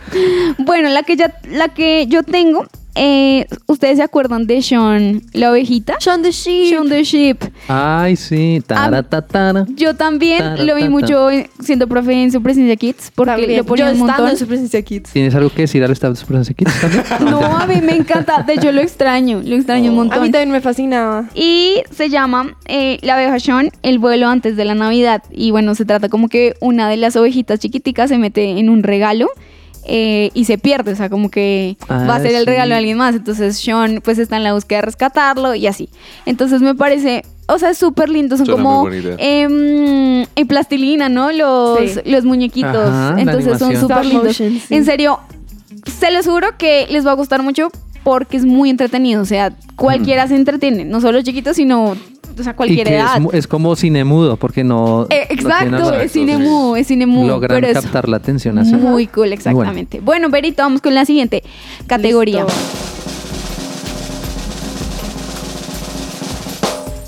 Bueno, 0.59 0.89
la 0.91 1.03
que 1.03 1.17
ya, 1.17 1.35
la 1.51 1.69
que 1.69 2.07
yo 2.09 2.23
tengo, 2.23 2.67
eh, 2.99 3.47
¿ustedes 3.67 3.97
se 3.99 4.03
acuerdan 4.03 4.47
de 4.47 4.61
Sean, 4.63 5.23
la 5.33 5.51
ovejita? 5.53 5.97
Shaun 6.01 6.23
the 6.23 6.33
Sheep. 6.33 6.69
Sean 6.71 6.89
the 6.89 7.05
Sheep. 7.05 7.45
Ay, 7.69 8.17
sí. 8.17 8.61
Taratatara. 8.67 9.67
Yo 9.77 9.95
también 9.95 10.39
Tara, 10.39 10.63
lo 10.65 10.75
vi 10.75 10.89
mucho 10.89 11.31
en- 11.31 11.49
siendo 11.63 11.87
profe 11.87 12.13
en 12.23 12.33
su 12.33 12.43
presencia 12.43 12.77
Kids, 12.77 13.13
porque 13.15 13.33
También. 13.33 13.57
lo 13.59 13.65
ponía 13.65 13.87
Yo 13.87 13.93
un 13.93 13.99
montón. 14.01 14.29
en 14.29 14.37
su 14.37 14.47
presencia 14.47 14.83
kids. 14.83 15.11
¿Tienes 15.13 15.35
algo 15.35 15.51
que 15.51 15.63
decir 15.63 15.83
al 15.85 15.91
staff 15.93 16.11
de 16.11 16.17
Superanza 16.17 16.55
Kids 16.55 16.73
también? 16.81 17.05
No, 17.31 17.41
a 17.41 17.67
mí 17.67 17.77
me 17.83 17.97
encanta. 17.97 18.43
De 18.43 18.55
hecho, 18.55 18.73
lo 18.73 18.81
extraño. 18.81 19.41
Lo 19.45 19.55
extraño 19.57 19.93
un 19.93 19.99
A 19.99 20.03
montón. 20.03 20.23
mí 20.23 20.31
también 20.31 20.51
me 20.51 20.61
fascinaba. 20.61 21.29
Y 21.35 21.77
se 21.91 22.09
llama 22.09 22.57
eh, 22.67 22.99
La 23.03 23.15
oveja 23.17 23.39
Sean, 23.39 23.71
el 23.83 23.99
vuelo 23.99 24.29
antes 24.29 24.57
de 24.57 24.65
la 24.65 24.75
Navidad. 24.75 25.23
Y 25.31 25.51
bueno, 25.51 25.75
se 25.75 25.85
trata 25.85 26.09
como 26.09 26.29
que 26.29 26.55
una 26.61 26.89
de 26.89 26.97
las 26.97 27.17
ovejitas 27.17 27.61
chiquiticas 27.61 28.09
se 28.11 28.19
mete 28.19 28.59
en 28.59 28.69
un 28.69 28.83
regalo 28.83 29.29
eh, 29.85 30.31
y 30.35 30.45
se 30.45 30.59
pierde. 30.59 30.93
O 30.93 30.97
sea, 30.97 31.09
como 31.09 31.31
que 31.31 31.77
va 31.91 32.15
a 32.15 32.17
Ah, 32.17 32.21
ser 32.21 32.35
el 32.35 32.47
regalo 32.47 32.71
de 32.73 32.79
alguien 32.79 32.99
más. 32.99 33.15
Entonces 33.15 33.57
Sean 33.59 34.01
pues 34.03 34.19
está 34.19 34.37
en 34.37 34.45
la 34.45 34.53
búsqueda 34.55 34.79
de 34.79 34.83
rescatarlo 34.87 35.55
y 35.55 35.67
así. 35.67 35.89
Entonces 36.27 36.61
me 36.61 36.75
parece... 36.75 37.25
O 37.51 37.59
sea, 37.59 37.71
es 37.71 37.79
súper 37.79 38.11
lindo, 38.11 38.37
son 38.37 38.45
Suena 38.45 38.63
como 38.63 38.89
em, 38.91 40.27
en 40.37 40.47
plastilina, 40.49 41.09
¿no? 41.09 41.33
Los, 41.33 41.79
Sí. 41.79 42.01
los 42.05 42.25
muñequitos. 42.25 42.77
Ajá, 42.77 43.15
Entonces 43.19 43.59
son 43.59 43.75
súper 43.77 44.05
lindos. 44.05 44.37
sí. 44.37 44.63
En 44.69 44.85
serio, 44.85 45.19
se 45.99 46.11
los 46.11 46.27
juro 46.27 46.49
que 46.59 46.87
les 46.91 47.07
va 47.07 47.13
a 47.13 47.15
gustar 47.15 47.43
mucho 47.43 47.71
porque 48.05 48.37
es 48.37 48.45
muy 48.45 48.69
entretenido. 48.71 49.23
O 49.23 49.25
sea, 49.25 49.53
cualquiera 49.77 50.29
se 50.29 50.35
entretiene, 50.37 50.85
no 50.85 51.01
solo 51.01 51.23
chiquitos, 51.23 51.57
sino 51.57 51.97
o 52.39 52.43
sea, 52.43 52.53
Y 52.53 52.57
cualquier 52.57 52.87
que 52.87 52.95
edad. 52.97 53.21
es 53.33 53.47
como 53.47 53.75
cine 53.77 54.05
mudo, 54.05 54.37
porque 54.37 54.65
no. 54.65 55.07
Eh, 55.11 55.27
no 55.29 55.35
exacto, 55.35 55.71
nada- 55.71 56.03
es 56.03 56.13
cine 56.13 56.39
mudo, 56.39 56.77
es 56.77 56.87
cine 56.87 57.07
mudo. 57.07 57.29
Logran 57.29 57.61
pero 57.61 57.67
es 57.67 57.75
captar 57.83 58.09
la 58.09 58.17
atención 58.19 58.59
así. 58.59 58.75
muy 58.75 59.07
cool, 59.09 59.33
exactamente. 59.33 60.01
Bueno, 60.01 60.29
Berito, 60.31 60.63
vamos 60.63 60.81
con 60.83 60.95
la 60.95 61.05
siguiente 61.05 61.43
categoría. 61.87 62.45
Listo. 62.45 62.59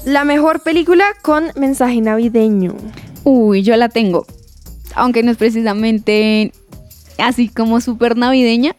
La 0.06 0.24
mejor 0.24 0.60
película 0.60 1.04
con 1.22 1.44
mensaje 1.56 2.00
navideño. 2.00 2.74
Uy, 3.24 3.62
yo 3.62 3.76
la 3.76 3.88
tengo. 3.88 4.26
Aunque 4.94 5.22
no 5.22 5.30
es 5.30 5.36
precisamente 5.36 6.52
así 7.18 7.48
como 7.48 7.80
súper 7.80 8.16
navideña, 8.16 8.74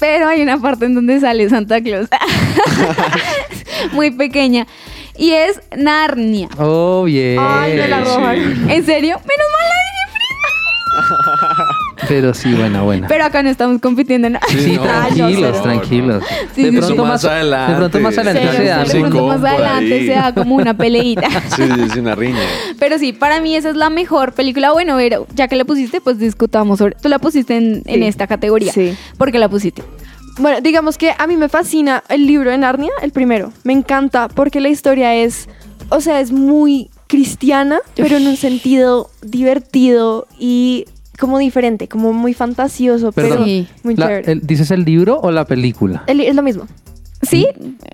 pero 0.00 0.28
hay 0.28 0.40
una 0.42 0.58
parte 0.60 0.86
en 0.86 0.94
donde 0.94 1.20
sale 1.20 1.48
Santa 1.50 1.80
Claus. 1.82 2.08
muy 3.92 4.10
pequeña. 4.10 4.66
Y 5.18 5.32
es 5.32 5.60
Narnia. 5.76 6.48
Oh, 6.58 7.04
bien. 7.04 7.38
Ay, 7.40 7.74
me 7.76 7.88
la 7.88 7.98
Sí. 7.98 8.04
roban. 8.04 8.70
¿En 8.70 8.86
serio? 8.86 9.16
Menos 9.16 9.46
mal 9.52 9.68
la 9.68 9.74
dije 9.74 9.98
Pero 12.08 12.32
sí, 12.34 12.52
buena, 12.54 12.82
buena. 12.82 13.06
Pero 13.08 13.24
acá 13.24 13.42
no 13.42 13.50
estamos 13.50 13.80
compitiendo 13.80 14.26
en 14.28 14.34
nada. 14.34 14.46
Sí, 14.48 14.76
no, 14.76 14.82
tranquilos, 14.82 15.56
no, 15.56 15.62
tranquilos. 15.62 16.24
Sí, 16.54 16.62
de, 16.62 16.70
sí, 16.70 16.76
pronto 16.78 16.94
sí. 16.94 16.98
más, 17.00 17.08
Más 17.08 17.24
adelante. 17.24 17.72
de 17.72 17.78
pronto 17.78 18.00
más 18.00 18.18
adelante 18.18 18.40
Sí, 18.42 18.56
se 18.56 18.62
de 18.62 18.86
Sí, 18.86 18.98
pronto 19.00 19.26
más 19.26 19.44
adelante 19.44 19.94
ahí. 19.94 20.06
se 20.06 20.12
da 20.14 20.34
como 20.34 20.54
una 20.56 20.74
peleita. 20.76 21.28
Sí, 21.56 21.62
sí, 21.74 21.90
sí, 21.92 21.98
una 21.98 22.14
riña. 22.14 22.38
Pero 22.78 22.98
sí, 22.98 23.12
para 23.12 23.40
mí 23.40 23.54
esa 23.56 23.70
es 23.70 23.76
la 23.76 23.90
mejor 23.90 24.32
película. 24.32 24.72
Bueno, 24.72 24.96
Vero, 24.96 25.26
ya 25.34 25.48
que 25.48 25.56
la 25.56 25.64
pusiste, 25.64 26.00
pues 26.00 26.18
discutamos 26.18 26.78
sobre. 26.78 26.94
Tú 27.00 27.08
la 27.08 27.18
pusiste 27.18 27.56
en, 27.56 27.82
en 27.86 28.00
Sí. 28.00 28.06
esta 28.06 28.26
categoría. 28.26 28.72
Sí. 28.72 28.96
¿Por 29.18 29.32
qué 29.32 29.38
la 29.38 29.48
pusiste? 29.48 29.82
Bueno, 30.38 30.60
digamos 30.60 30.98
que 30.98 31.12
a 31.16 31.26
mí 31.26 31.36
me 31.36 31.48
fascina 31.48 32.02
el 32.08 32.26
libro 32.26 32.50
de 32.50 32.58
Narnia, 32.58 32.90
el 33.02 33.10
primero. 33.12 33.52
Me 33.64 33.72
encanta 33.72 34.28
porque 34.28 34.60
la 34.60 34.68
historia 34.68 35.14
es, 35.14 35.48
o 35.88 36.00
sea, 36.00 36.20
es 36.20 36.30
muy 36.32 36.90
cristiana, 37.08 37.80
pero 37.96 38.16
en 38.18 38.26
un 38.26 38.36
sentido 38.36 39.10
divertido 39.22 40.26
y 40.38 40.84
como 41.18 41.38
diferente, 41.38 41.88
como 41.88 42.12
muy 42.12 42.34
fantasioso, 42.34 43.10
pero 43.12 43.30
Perdón. 43.30 43.44
Sí. 43.46 43.66
muy 43.82 43.96
La- 43.96 44.06
chévere. 44.06 44.32
el- 44.32 44.46
¿Dices 44.46 44.70
el 44.70 44.84
libro 44.84 45.18
o 45.20 45.30
la 45.32 45.44
película? 45.44 46.04
El- 46.06 46.20
es 46.20 46.34
lo 46.34 46.42
mismo. 46.42 46.66
¿Sí? 47.22 47.48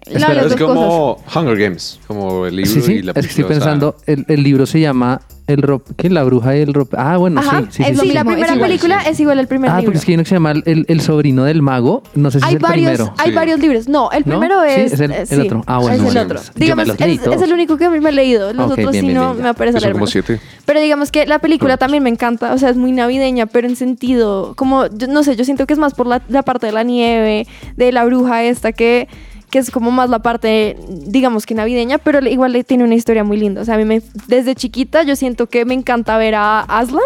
Espera, 0.05 0.35
las 0.35 0.45
es 0.45 0.51
dos 0.51 0.61
cosas. 0.61 0.75
como 0.77 1.19
Hunger 1.35 1.57
Games, 1.59 1.99
como 2.07 2.45
el 2.45 2.57
libro 2.57 2.71
sí, 2.71 2.83
sí. 2.83 2.93
y 2.97 3.03
la 3.03 3.13
es 3.13 3.15
que 3.15 3.21
estoy 3.21 3.45
película, 3.45 3.47
o 3.47 3.49
sea, 3.49 3.73
pensando, 3.73 3.97
el, 4.05 4.27
el 4.29 4.43
libro 4.43 4.67
se 4.67 4.81
llama 4.81 5.23
el 5.47 5.61
ro 5.63 5.83
¿qué? 5.99 6.09
La 6.09 6.23
bruja 6.25 6.57
y 6.57 6.61
el 6.63 6.73
rope. 6.73 6.97
Ah, 6.99 7.17
bueno, 7.19 7.41
Ajá, 7.41 7.61
sí, 7.63 7.67
sí, 7.71 7.83
es 7.83 7.89
sí. 7.91 7.95
sí, 7.97 8.07
sí. 8.09 8.13
la 8.15 8.25
primera 8.25 8.47
es 8.49 8.55
igual, 8.55 8.69
película 8.71 9.01
sí. 9.03 9.09
es 9.11 9.21
igual 9.21 9.39
al 9.39 9.47
primer 9.47 9.71
Ah, 9.71 9.75
libro. 9.77 9.87
porque 9.87 9.99
es 9.99 10.05
que 10.05 10.13
hay 10.13 10.15
uno 10.15 10.23
que 10.25 10.29
se 10.31 10.35
llama 10.37 10.51
el, 10.53 10.85
el 10.89 11.01
sobrino 11.01 11.45
del 11.45 11.61
mago. 11.63 12.03
No 12.15 12.31
sé 12.31 12.39
si 12.41 12.45
hay 12.47 12.51
es 12.53 12.57
el 12.57 12.63
varios, 12.63 12.91
primero. 12.93 13.15
hay 13.19 13.29
Sí. 13.31 13.35
varios 13.37 13.61
libros. 13.61 13.89
No, 13.89 14.11
el 14.11 14.23
¿No? 14.27 14.39
primero 14.41 14.63
Sí, 14.65 14.81
es, 14.81 14.93
es 14.95 15.01
el- 15.01 15.13
el 15.13 15.27
sí, 15.27 15.41
otro. 15.41 15.63
Ah, 15.67 15.79
bueno, 15.79 15.93
es 15.95 15.99
el 15.99 16.05
bueno, 16.07 16.21
otro. 16.23 16.41
Digamos, 16.55 16.89
es, 16.89 17.27
es 17.27 17.43
el 17.43 17.53
único 17.53 17.77
que 17.77 17.85
a 17.85 17.91
mí 17.91 18.01
me 18.01 18.09
he 18.09 18.13
leído. 18.13 18.53
Los 18.55 18.73
otros 18.73 18.91
bien, 18.91 18.93
sí 18.93 19.01
bien, 19.03 19.15
no 19.15 19.33
bien, 19.33 19.43
me 19.43 19.49
aparece 19.51 19.79
que 19.79 19.85
son 19.85 19.93
como 19.93 20.07
siete. 20.07 20.41
Pero 20.65 20.81
digamos 20.81 21.11
que 21.11 21.27
la 21.27 21.39
película 21.41 21.77
también 21.77 22.03
me 22.03 22.11
encanta, 22.11 22.55
o 22.55 22.59
sea, 22.59 22.71
es 22.71 22.77
muy 22.77 22.93
navideña, 22.93 23.47
pero 23.47 23.69
en 23.69 23.77
sentido, 23.77 24.55
como, 24.57 24.87
yo 24.87 25.09
no 25.09 25.23
sé, 25.25 25.37
yo 25.37 25.45
siento 25.45 25.67
que 25.67 25.75
es 25.75 25.79
más 25.79 25.93
por 25.95 26.07
la, 26.07 26.23
la 26.29 26.43
parte 26.43 26.67
de 26.67 26.73
la 26.73 26.83
nieve, 26.85 27.47
de 27.77 27.93
la 27.93 28.05
bruja 28.07 28.43
esta, 28.45 28.73
que, 28.73 29.09
que 29.55 29.61
es 29.61 29.71
como 29.71 29.93
más 29.93 30.11
la 30.11 30.19
parte, 30.19 30.77
digamos 30.89 31.47
que 31.47 31.55
navideña, 31.55 31.99
pero 31.99 32.19
igual 32.29 32.65
tiene 32.67 32.83
una 32.83 32.97
historia 32.97 33.23
muy 33.23 33.37
linda. 33.37 33.61
O 33.61 33.65
sea, 33.65 33.77
a 33.77 33.79
mí 33.79 33.85
me, 33.85 34.03
desde 34.27 34.57
chiquita 34.57 35.05
yo 35.05 35.15
siento 35.15 35.47
que 35.47 35.65
me 35.65 35.75
encanta 35.75 36.19
ver 36.19 36.35
a 36.35 36.63
Aslan 36.63 37.05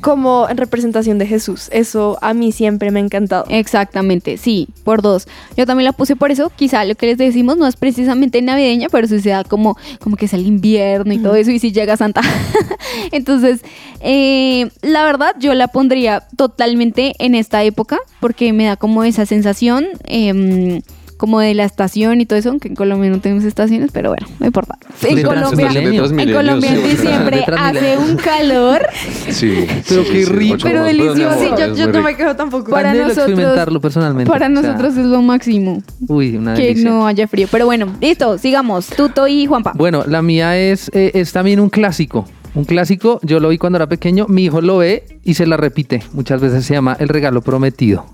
como 0.00 0.48
en 0.50 0.56
representación 0.56 1.18
de 1.18 1.28
Jesús. 1.28 1.68
Eso 1.70 2.18
a 2.22 2.34
mí 2.34 2.50
siempre 2.50 2.90
me 2.90 2.98
ha 2.98 3.04
encantado. 3.04 3.44
Exactamente, 3.50 4.36
sí, 4.36 4.66
por 4.82 5.00
dos. 5.00 5.28
Yo 5.56 5.64
también 5.64 5.84
la 5.84 5.92
puse 5.92 6.16
por 6.16 6.32
eso. 6.32 6.50
Quizá 6.56 6.84
lo 6.84 6.96
que 6.96 7.06
les 7.06 7.18
decimos 7.18 7.56
no 7.56 7.68
es 7.68 7.76
precisamente 7.76 8.42
navideña, 8.42 8.88
pero 8.90 9.06
sí 9.06 9.20
se 9.20 9.30
da 9.30 9.44
como, 9.44 9.76
como 10.00 10.16
que 10.16 10.24
es 10.24 10.34
el 10.34 10.44
invierno 10.44 11.14
y 11.14 11.20
todo 11.20 11.36
eso, 11.36 11.52
y 11.52 11.60
si 11.60 11.70
llega 11.70 11.96
Santa. 11.96 12.20
Entonces, 13.12 13.60
eh, 14.00 14.70
la 14.82 15.04
verdad, 15.04 15.36
yo 15.38 15.54
la 15.54 15.68
pondría 15.68 16.24
totalmente 16.34 17.14
en 17.20 17.36
esta 17.36 17.62
época, 17.62 18.00
porque 18.18 18.52
me 18.52 18.64
da 18.64 18.74
como 18.74 19.04
esa 19.04 19.24
sensación. 19.24 19.86
em, 20.08 20.80
como 21.16 21.40
de 21.40 21.54
la 21.54 21.64
estación 21.64 22.20
y 22.20 22.26
todo 22.26 22.38
eso, 22.38 22.50
aunque 22.50 22.68
en 22.68 22.74
Colombia 22.74 23.10
no 23.10 23.20
tenemos 23.20 23.44
estaciones, 23.44 23.90
pero 23.92 24.10
bueno, 24.10 24.26
no 24.38 24.46
importa. 24.46 24.76
En 25.02 25.16
De 25.16 25.22
Colombia, 25.22 25.68
en 25.72 26.32
Colombia 26.32 26.74
en 26.74 26.82
diciembre 26.90 27.44
hace 27.58 27.98
un 27.98 28.16
calor 28.16 28.86
Sí. 29.30 29.66
Pero 29.88 30.04
sí, 30.04 30.08
qué 30.12 30.24
rico. 30.26 30.58
Pero 30.62 30.84
delicioso. 30.84 31.38
Sí, 31.40 31.48
yo- 31.58 31.74
yo 31.74 31.86
no 31.88 32.02
me 32.02 32.16
quedo 32.16 32.36
tampoco. 32.36 32.70
Para 32.70 32.90
Anhelo 32.90 33.08
nosotros- 33.08 33.28
experimentarlo 33.30 33.80
personalmente. 33.80 34.30
Para 34.30 34.46
o 34.46 34.50
sea, 34.50 34.62
nosotros 34.62 34.96
es 34.96 35.06
lo 35.06 35.22
máximo. 35.22 35.82
Uy, 36.08 36.36
una 36.36 36.54
que 36.54 36.62
delicia. 36.68 36.90
no 36.90 37.06
haya 37.06 37.26
frío. 37.28 37.48
Pero 37.50 37.66
bueno, 37.66 37.86
listo, 38.00 38.38
sigamos. 38.38 38.86
Tuto 38.88 39.26
y 39.26 39.46
Juanpa. 39.46 39.72
Bueno, 39.74 40.04
la 40.06 40.22
mía 40.22 40.56
es, 40.58 40.90
eh, 40.94 41.10
es 41.14 41.32
también 41.32 41.60
un 41.60 41.68
clásico. 41.70 42.26
Un 42.54 42.64
clásico, 42.64 43.20
yo 43.22 43.38
lo 43.40 43.50
vi 43.50 43.58
cuando 43.58 43.76
era 43.76 43.86
pequeño, 43.88 44.26
mi 44.28 44.44
hijo 44.44 44.60
lo 44.62 44.78
ve 44.78 45.04
y 45.24 45.34
se 45.34 45.46
la 45.46 45.56
repite. 45.58 46.02
Muchas 46.12 46.40
veces 46.40 46.64
se 46.64 46.72
llama 46.74 46.96
El 46.98 47.08
regalo 47.08 47.42
prometido. 47.42 48.06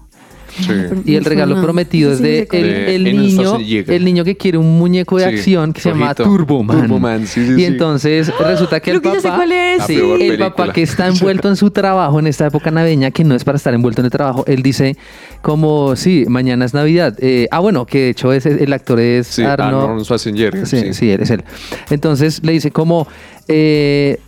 Sí. 0.61 0.73
Y 1.07 1.15
el 1.17 1.25
regalo 1.25 1.61
prometido 1.63 2.13
es 2.13 2.21
de 2.21 2.47
el, 2.53 3.05
niño, 3.05 3.59
el 3.59 4.05
niño 4.05 4.25
que 4.25 4.37
quiere 4.37 4.59
un 4.59 4.79
muñeco 4.79 5.17
de 5.17 5.25
Sí, 5.25 5.35
acción 5.37 5.73
que 5.73 5.81
se 5.81 5.91
llama 5.91 6.13
rojito. 6.13 6.25
Turboman. 6.25 6.81
Turboman, 6.83 7.27
sí, 7.27 7.47
sí, 7.47 7.53
y 7.53 7.57
sí. 7.57 7.65
entonces 7.65 8.33
resulta 8.39 8.81
que 8.81 8.91
el 8.91 9.01
Creo 9.01 9.15
que 9.15 9.21
papá, 9.21 9.37
cuál 9.37 9.53
es. 9.53 9.79
La 9.79 9.87
sí, 9.87 9.95
peor 9.97 10.23
el 10.23 10.39
papá 10.39 10.73
que 10.73 10.83
está 10.83 11.07
envuelto 11.07 11.49
en 11.49 11.57
su 11.57 11.71
trabajo 11.71 12.19
en 12.19 12.27
esta 12.27 12.47
época 12.47 12.71
navideña, 12.71 13.11
que 13.11 13.25
no 13.25 13.35
es 13.35 13.45
para 13.45 13.57
estar 13.57 13.73
envuelto 13.73 14.01
en 14.03 14.07
el 14.07 14.11
trabajo, 14.11 14.45
él 14.47 14.63
dice 14.63 14.97
como, 15.41 15.97
sí, 15.97 16.25
mañana 16.29 16.65
es 16.65 16.75
Navidad. 16.75 17.17
Eh, 17.21 17.49
ah, 17.51 17.61
bueno, 17.61 17.87
que 17.87 17.99
de 18.01 18.09
hecho 18.11 18.33
es, 18.33 18.47
el 18.47 18.73
actor 18.73 19.01
es 19.01 19.27
Sí, 19.29 19.43
Arnold. 19.43 19.85
Arnold 19.85 20.05
Schwarzenegger. 20.05 20.67
Sí, 20.67 20.93
sí, 20.93 21.11
él 21.11 21.23
es 21.23 21.31
él. 21.31 21.45
Entonces 21.91 22.43
le 22.43 22.53
dice 22.53 22.71
como, 22.71 23.07
eh, 23.49 24.19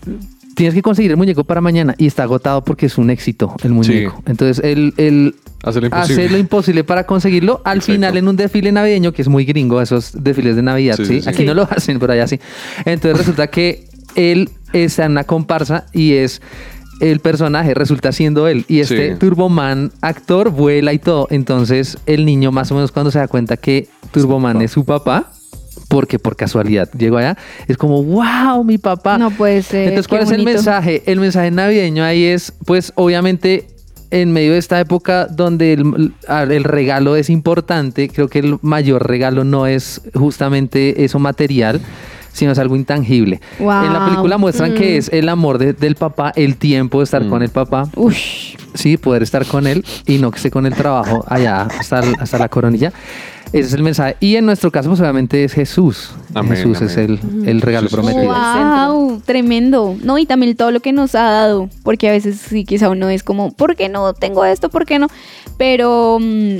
tienes 0.54 0.74
que 0.74 0.82
conseguir 0.82 1.10
el 1.10 1.16
muñeco 1.16 1.44
para 1.44 1.60
mañana 1.60 1.94
y 1.98 2.06
está 2.06 2.22
agotado 2.22 2.64
porque 2.64 2.87
es 2.87 2.98
un 2.98 3.10
éxito 3.10 3.54
el 3.62 3.72
muñeco. 3.72 4.22
Entonces 4.26 4.64
él, 4.64 4.94
él 4.96 5.34
Hace 5.64 5.81
lo 5.81 5.87
imposible. 5.87 6.22
hace 6.24 6.33
lo 6.33 6.38
imposible 6.38 6.85
para 6.85 7.05
conseguirlo. 7.05 7.61
Al 7.64 7.79
Exacto. 7.79 7.92
final 7.94 8.16
en 8.16 8.29
un 8.29 8.37
desfile 8.37 8.70
navideño, 8.72 9.12
que 9.12 9.22
es 9.22 9.29
muy 9.29 9.44
gringo, 9.44 9.81
esos 9.81 10.12
desfiles 10.22 10.57
de 10.57 10.62
Navidad, 10.62 10.96
¿sí? 10.96 11.05
Sí, 11.05 11.14
sí, 11.16 11.20
sí. 11.22 11.29
Aquí 11.29 11.38
Sí. 11.38 11.44
no 11.44 11.55
lo 11.55 11.62
hacen, 11.70 11.98
pero 11.98 12.12
allá 12.12 12.27
sí. 12.27 12.38
Entonces 12.85 13.18
resulta 13.18 13.46
que 13.48 13.87
él 14.14 14.50
está 14.72 15.07
en 15.07 15.12
una 15.12 15.24
comparsa 15.24 15.87
y 15.92 16.14
es... 16.14 16.40
El 17.00 17.18
personaje 17.18 17.74
resulta 17.74 18.12
siendo 18.12 18.46
él 18.46 18.64
y 18.68 18.79
este 18.79 19.14
Sí. 19.14 19.18
Turboman 19.18 19.90
actor 20.00 20.50
vuela 20.50 20.92
y 20.92 21.00
todo. 21.00 21.27
Entonces 21.31 21.98
el 22.07 22.24
niño 22.24 22.53
más 22.53 22.70
o 22.70 22.77
menos 22.77 22.92
cuando 22.92 23.11
se 23.11 23.18
da 23.18 23.27
cuenta 23.27 23.57
que 23.57 23.88
Turboman 24.12 24.62
es 24.62 24.70
su 24.70 24.85
papá, 24.85 25.33
porque 25.88 26.20
por 26.20 26.37
casualidad 26.37 26.88
llegó 26.96 27.16
allá, 27.18 27.37
es 27.66 27.77
como, 27.77 28.00
wow, 28.05 28.62
mi 28.62 28.79
papá. 28.79 29.18
No 29.18 29.33
puede 29.33 29.62
ser. 29.62 29.88
Entonces, 29.88 30.07
qué 30.07 30.11
¿cuál 30.16 30.22
es 30.22 30.31
el 30.31 30.44
mensaje? 30.44 31.03
El 31.07 31.18
mensaje 31.18 31.50
navideño 31.50 32.05
ahí 32.05 32.24
es, 32.27 32.53
pues, 32.64 32.92
obviamente, 32.94 33.66
en 34.22 34.33
medio 34.33 34.53
de 34.53 34.59
esta 34.59 34.79
época 34.81 35.27
donde 35.27 35.72
el, 35.72 36.12
el 36.50 36.64
regalo 36.64 37.16
es 37.16 37.31
importante, 37.31 38.09
creo 38.09 38.29
que 38.29 38.38
el 38.38 38.59
mayor 38.62 39.07
regalo 39.09 39.42
no 39.44 39.66
es 39.66 40.00
justamente 40.14 41.05
eso 41.05 41.18
material, 41.18 41.81
sino 42.33 42.53
es 42.53 42.59
algo 42.59 42.77
intangible. 42.77 43.40
Wow. 43.59 43.85
En 43.87 43.92
la 43.92 44.05
película 44.07 44.38
muestran 44.38 44.74
que 44.74 44.96
es 44.96 45.09
el 45.12 45.29
amor 45.29 45.59
de- 45.59 45.72
del 45.72 45.94
papá, 45.96 46.33
el 46.37 46.57
tiempo 46.57 46.98
de 46.98 47.05
estar 47.05 47.24
Mm. 47.24 47.29
con 47.31 47.42
el 47.42 47.50
papá, 47.50 47.88
Ush. 47.96 48.57
sí, 48.74 48.96
poder 48.96 49.22
estar 49.22 49.44
con 49.46 49.66
él 49.66 49.85
y 50.07 50.18
no 50.18 50.31
que 50.31 50.37
esté 50.37 50.50
con 50.50 50.66
el 50.66 50.74
trabajo 50.74 51.24
allá 51.29 51.62
hasta, 51.62 52.03
hasta 52.20 52.38
la 52.38 52.48
coronilla. 52.48 52.92
Ese 53.54 53.68
es 53.68 53.72
el 53.74 53.84
mensaje. 53.84 54.16
Y 54.18 54.34
en 54.34 54.46
nuestro 54.46 54.72
caso, 54.72 54.88
pues 54.88 55.00
obviamente 55.00 55.44
es 55.44 55.52
Jesús. 55.52 56.10
Amén, 56.34 56.56
Jesús 56.56 56.80
es 56.80 56.96
el, 56.96 57.20
el 57.46 57.60
regalo 57.60 57.88
prometido. 57.88 58.24
Wow, 58.24 59.22
tremendo. 59.24 59.96
No, 60.02 60.18
y 60.18 60.26
también 60.26 60.56
todo 60.56 60.72
lo 60.72 60.80
que 60.80 60.92
nos 60.92 61.14
ha 61.14 61.22
dado, 61.22 61.70
porque 61.84 62.08
a 62.08 62.12
veces 62.12 62.38
sí, 62.38 62.64
quizá 62.64 62.88
uno 62.88 63.08
es 63.08 63.22
como, 63.22 63.52
¿por 63.52 63.76
qué 63.76 63.88
no 63.88 64.12
tengo 64.12 64.44
esto? 64.44 64.70
¿Por 64.70 64.86
qué 64.86 64.98
no? 64.98 65.06
Pero 65.56 66.18
mm, 66.20 66.56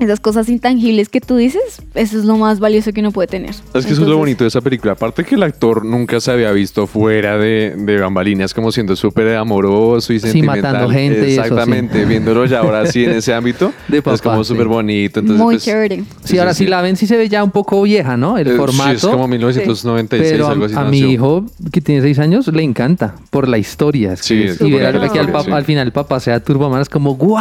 esas 0.00 0.18
cosas 0.20 0.48
intangibles 0.48 1.08
que 1.08 1.20
tú 1.20 1.36
dices, 1.36 1.62
eso 1.94 2.18
es 2.18 2.24
lo 2.24 2.36
más 2.36 2.58
valioso 2.60 2.92
que 2.92 3.00
uno 3.00 3.12
puede 3.12 3.28
tener. 3.28 3.50
Es 3.74 3.86
que 3.86 3.92
eso 3.92 4.02
es 4.02 4.08
lo 4.08 4.16
bonito 4.16 4.44
de 4.44 4.48
esa 4.48 4.60
película. 4.60 4.92
Aparte 4.92 5.24
que 5.24 5.34
el 5.34 5.42
actor 5.42 5.84
nunca 5.84 6.20
se 6.20 6.30
había 6.30 6.50
visto 6.52 6.86
fuera 6.86 7.36
de, 7.38 7.74
de 7.76 7.98
bambalinas 8.00 8.52
como 8.54 8.72
siendo 8.72 8.96
súper 8.96 9.36
amoroso 9.36 10.12
y 10.12 10.18
Sí, 10.20 10.26
sentimental. 10.26 10.62
matando 10.62 10.90
gente 10.90 11.28
y 11.28 11.32
eso, 11.32 11.42
Exactamente. 11.42 12.04
Viéndolo 12.04 12.46
ya 12.46 12.60
ahora 12.60 12.86
sí 12.86 13.04
en 13.04 13.10
ese 13.12 13.34
ámbito. 13.34 13.72
De 13.88 13.98
es 13.98 14.02
papá, 14.04 14.18
como 14.22 14.44
sí. 14.44 14.48
súper 14.48 14.66
bonito. 14.68 15.20
Entonces, 15.20 15.42
Muy 15.44 15.54
pues, 15.56 15.64
chévere. 15.64 16.04
Sí, 16.24 16.38
ahora 16.38 16.54
sí, 16.54 16.66
la 16.66 16.80
ven, 16.82 16.96
sí 16.96 17.06
se 17.06 17.16
ve 17.16 17.28
ya 17.28 17.44
un 17.44 17.50
poco 17.50 17.82
vieja, 17.82 18.16
¿no? 18.16 18.38
El 18.38 18.48
eh, 18.48 18.56
formato. 18.56 18.90
Sí, 18.90 19.06
es 19.06 19.06
como 19.06 19.28
1996, 19.28 20.32
pero 20.32 20.46
a, 20.48 20.50
algo 20.52 20.64
así. 20.66 20.74
a 20.76 20.84
mi 20.84 20.98
hijo, 21.00 21.44
que 21.72 21.80
tiene 21.80 22.00
seis 22.02 22.18
años, 22.18 22.46
le 22.48 22.62
encanta 22.62 23.14
por 23.30 23.48
la 23.48 23.58
historia. 23.58 24.14
Es 24.14 24.20
Sí, 24.20 24.34
que- 24.36 24.48
es 24.50 24.60
y 24.60 24.70
ver 24.72 24.92
que 25.12 25.18
al, 25.18 25.44
sí. 25.44 25.50
al 25.50 25.64
final 25.64 25.86
el 25.86 25.92
papá 25.92 26.20
sea 26.20 26.40
Turboman 26.40 26.80
es 26.80 26.88
como 26.88 27.16
¡Wow! 27.16 27.38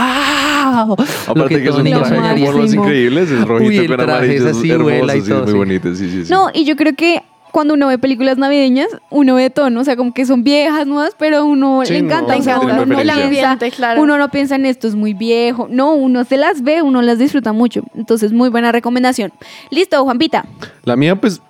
Aparte 1.28 1.48
que, 1.50 1.64
es 1.64 1.70
todo 1.70 1.80
un 1.82 1.84
borlas 2.54 2.74
increíbles, 2.74 3.32
es 3.32 3.48
rojito 3.48 3.70
Uy, 3.70 3.78
el 3.78 3.88
con 3.88 4.02
amarillo, 4.02 4.34
es 4.34 4.42
es 4.42 4.58
así, 4.58 4.72
hermoso, 4.72 5.16
y 5.18 5.22
sí, 5.22 5.30
todo, 5.30 5.40
es 5.40 5.44
muy 5.46 5.52
sí. 5.52 5.58
bonito, 5.58 5.96
sí, 5.96 6.10
sí, 6.10 6.26
sí. 6.26 6.32
No, 6.34 6.50
y 6.54 6.66
yo 6.66 6.76
creo 6.76 6.94
que 6.96 7.22
cuando 7.52 7.74
uno 7.74 7.88
ve 7.88 7.98
películas 7.98 8.38
navideñas, 8.38 8.90
uno 9.10 9.34
ve 9.36 9.50
tono, 9.50 9.82
o 9.82 9.84
sea, 9.84 9.96
como 9.96 10.14
que 10.14 10.26
son 10.26 10.44
viejas, 10.44 10.86
nuevas, 10.86 11.16
pero 11.18 11.46
uno 11.46 11.82
Sí, 11.84 11.94
le 11.94 12.02
no, 12.04 12.08
encanta. 12.08 12.34
no 12.36 12.40
o 12.40 12.44
sea, 12.44 12.60
uno 12.60 12.74
no 12.76 12.86
preferencia. 12.86 13.58
piensa, 13.58 13.76
claro. 13.76 14.02
uno 14.04 14.18
no 14.20 14.30
piensa 14.30 14.56
en 14.56 14.68
esto 14.68 14.88
es 14.88 14.94
muy 14.94 15.14
viejo. 15.16 15.68
No, 15.70 15.94
uno 15.94 16.24
se 16.26 16.38
las 16.38 16.62
ve, 16.62 16.84
uno 16.84 17.02
las 17.02 17.18
disfruta 17.18 17.52
mucho. 17.52 17.82
Entonces, 17.96 18.32
muy 18.34 18.50
buena 18.50 18.72
recomendación. 18.72 19.32
Listo, 19.72 20.04
Juanpita. 20.04 20.46
La 20.84 20.96
mía, 20.96 21.16
pues, 21.20 21.42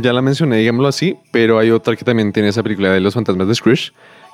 ya 0.00 0.12
la 0.12 0.22
mencioné, 0.22 0.58
digámoslo 0.58 0.86
así, 0.88 1.16
pero 1.32 1.58
hay 1.58 1.70
otra 1.72 1.96
que 1.96 2.04
también 2.04 2.32
tiene 2.32 2.48
esa 2.50 2.62
película 2.62 2.92
de 2.92 3.00
los 3.00 3.14
fantasmas 3.14 3.48
de 3.48 3.54
Scrooge, 3.56 3.92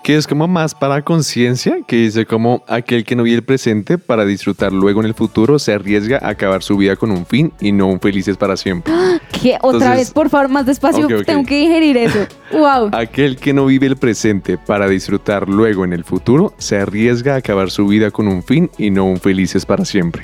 que 0.09 0.17
es 0.17 0.27
como 0.27 0.49
más 0.49 0.75
para 0.75 1.03
conciencia, 1.03 1.81
que 1.87 1.97
dice 1.97 2.25
como 2.25 2.65
aquel 2.67 3.05
que 3.05 3.15
no 3.15 3.25
vive 3.25 3.37
el 3.37 3.45
presente 3.45 3.99
para 3.99 4.25
disfrutar 4.25 4.73
luego 4.73 5.01
en 5.01 5.07
el 5.07 5.13
futuro 5.13 5.59
se 5.59 5.75
arriesga 5.75 6.19
a 6.23 6.31
acabar 6.31 6.63
su 6.63 6.79
vida 6.79 6.97
con 6.97 7.11
un 7.11 7.27
fin 7.27 7.53
y 7.61 7.73
no 7.73 7.89
un 7.89 8.01
felices 8.01 8.39
para 8.39 8.57
siempre. 8.57 8.91
Que 9.43 9.59
otra 9.61 9.79
Entonces- 9.81 9.99
vez, 9.99 10.11
por 10.13 10.31
favor, 10.31 10.49
más 10.49 10.65
despacio, 10.65 11.07
tengo 11.27 11.45
que 11.45 11.59
digerir 11.59 11.99
eso. 11.99 12.21
Wow. 12.51 12.89
Aquel 12.93 13.37
que 13.37 13.53
no 13.53 13.67
vive 13.67 13.87
el 13.87 13.99
presente 13.99 14.57
para 14.57 14.89
disfrutar 14.89 15.47
luego 15.47 15.85
en 15.85 15.93
el 15.93 16.05
futuro 16.05 16.55
se 16.57 16.79
arriesga 16.79 17.35
a 17.35 17.37
acabar 17.37 17.71
su 17.71 17.87
vida 17.87 18.11
con 18.11 18.27
un 18.29 18.43
fin 18.43 18.71
y 18.79 18.89
no 18.89 19.05
un 19.05 19.21
felices 19.21 19.67
para 19.67 19.85
siempre. 19.85 20.23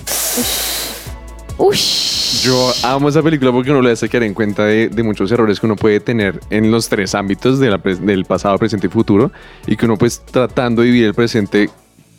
Ush. 1.58 2.42
Yo 2.44 2.72
amo 2.82 3.08
esa 3.08 3.22
película 3.22 3.52
porque 3.52 3.70
uno 3.70 3.80
le 3.80 3.92
hace 3.92 4.08
caer 4.08 4.24
en 4.24 4.34
cuenta 4.34 4.64
de, 4.64 4.88
de 4.88 5.02
muchos 5.02 5.30
errores 5.30 5.60
que 5.60 5.66
uno 5.66 5.76
puede 5.76 6.00
tener 6.00 6.40
en 6.50 6.70
los 6.70 6.88
tres 6.88 7.14
ámbitos 7.14 7.58
de 7.60 7.70
la 7.70 7.78
del 7.78 8.24
pasado, 8.24 8.58
presente 8.58 8.88
y 8.88 8.90
futuro 8.90 9.30
y 9.66 9.76
que 9.76 9.86
uno 9.86 9.96
pues 9.96 10.20
tratando 10.30 10.82
de 10.82 10.88
vivir 10.88 11.06
el 11.06 11.14
presente 11.14 11.70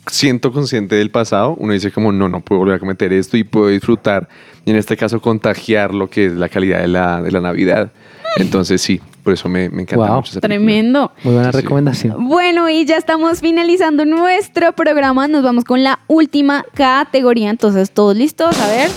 siento 0.08 0.52
consciente 0.52 0.94
del 0.94 1.10
pasado, 1.10 1.54
uno 1.58 1.72
dice 1.72 1.90
como, 1.90 2.12
no, 2.12 2.28
no 2.28 2.40
puedo 2.40 2.60
volver 2.60 2.76
a 2.76 2.78
cometer 2.78 3.12
esto 3.12 3.36
y 3.36 3.42
puedo 3.42 3.66
disfrutar, 3.68 4.28
y 4.64 4.70
en 4.70 4.76
este 4.76 4.96
caso 4.96 5.20
contagiar 5.20 5.92
lo 5.92 6.08
que 6.08 6.26
es 6.26 6.32
la 6.34 6.48
calidad 6.48 6.78
de 6.80 6.86
la, 6.86 7.20
de 7.22 7.32
la 7.32 7.40
Navidad. 7.40 7.90
Entonces 8.36 8.80
sí, 8.80 9.00
por 9.24 9.32
eso 9.32 9.48
me, 9.48 9.68
me 9.68 9.82
encanta 9.82 10.06
Wow. 10.06 10.14
mucho 10.16 10.30
esa. 10.30 10.40
Tremendo. 10.40 11.10
Muy 11.24 11.34
buena 11.34 11.50
Sí. 11.50 11.58
recomendación. 11.58 12.28
Bueno, 12.28 12.68
y 12.70 12.84
ya 12.84 12.96
estamos 12.98 13.40
finalizando 13.40 14.04
nuestro 14.04 14.72
programa. 14.74 15.26
Nos 15.26 15.42
vamos 15.42 15.64
con 15.64 15.82
la 15.82 15.98
última 16.06 16.64
categoría. 16.74 17.50
Entonces, 17.50 17.90
todos 17.90 18.16
listos. 18.16 18.56
A 18.60 18.68
ver. 18.68 18.90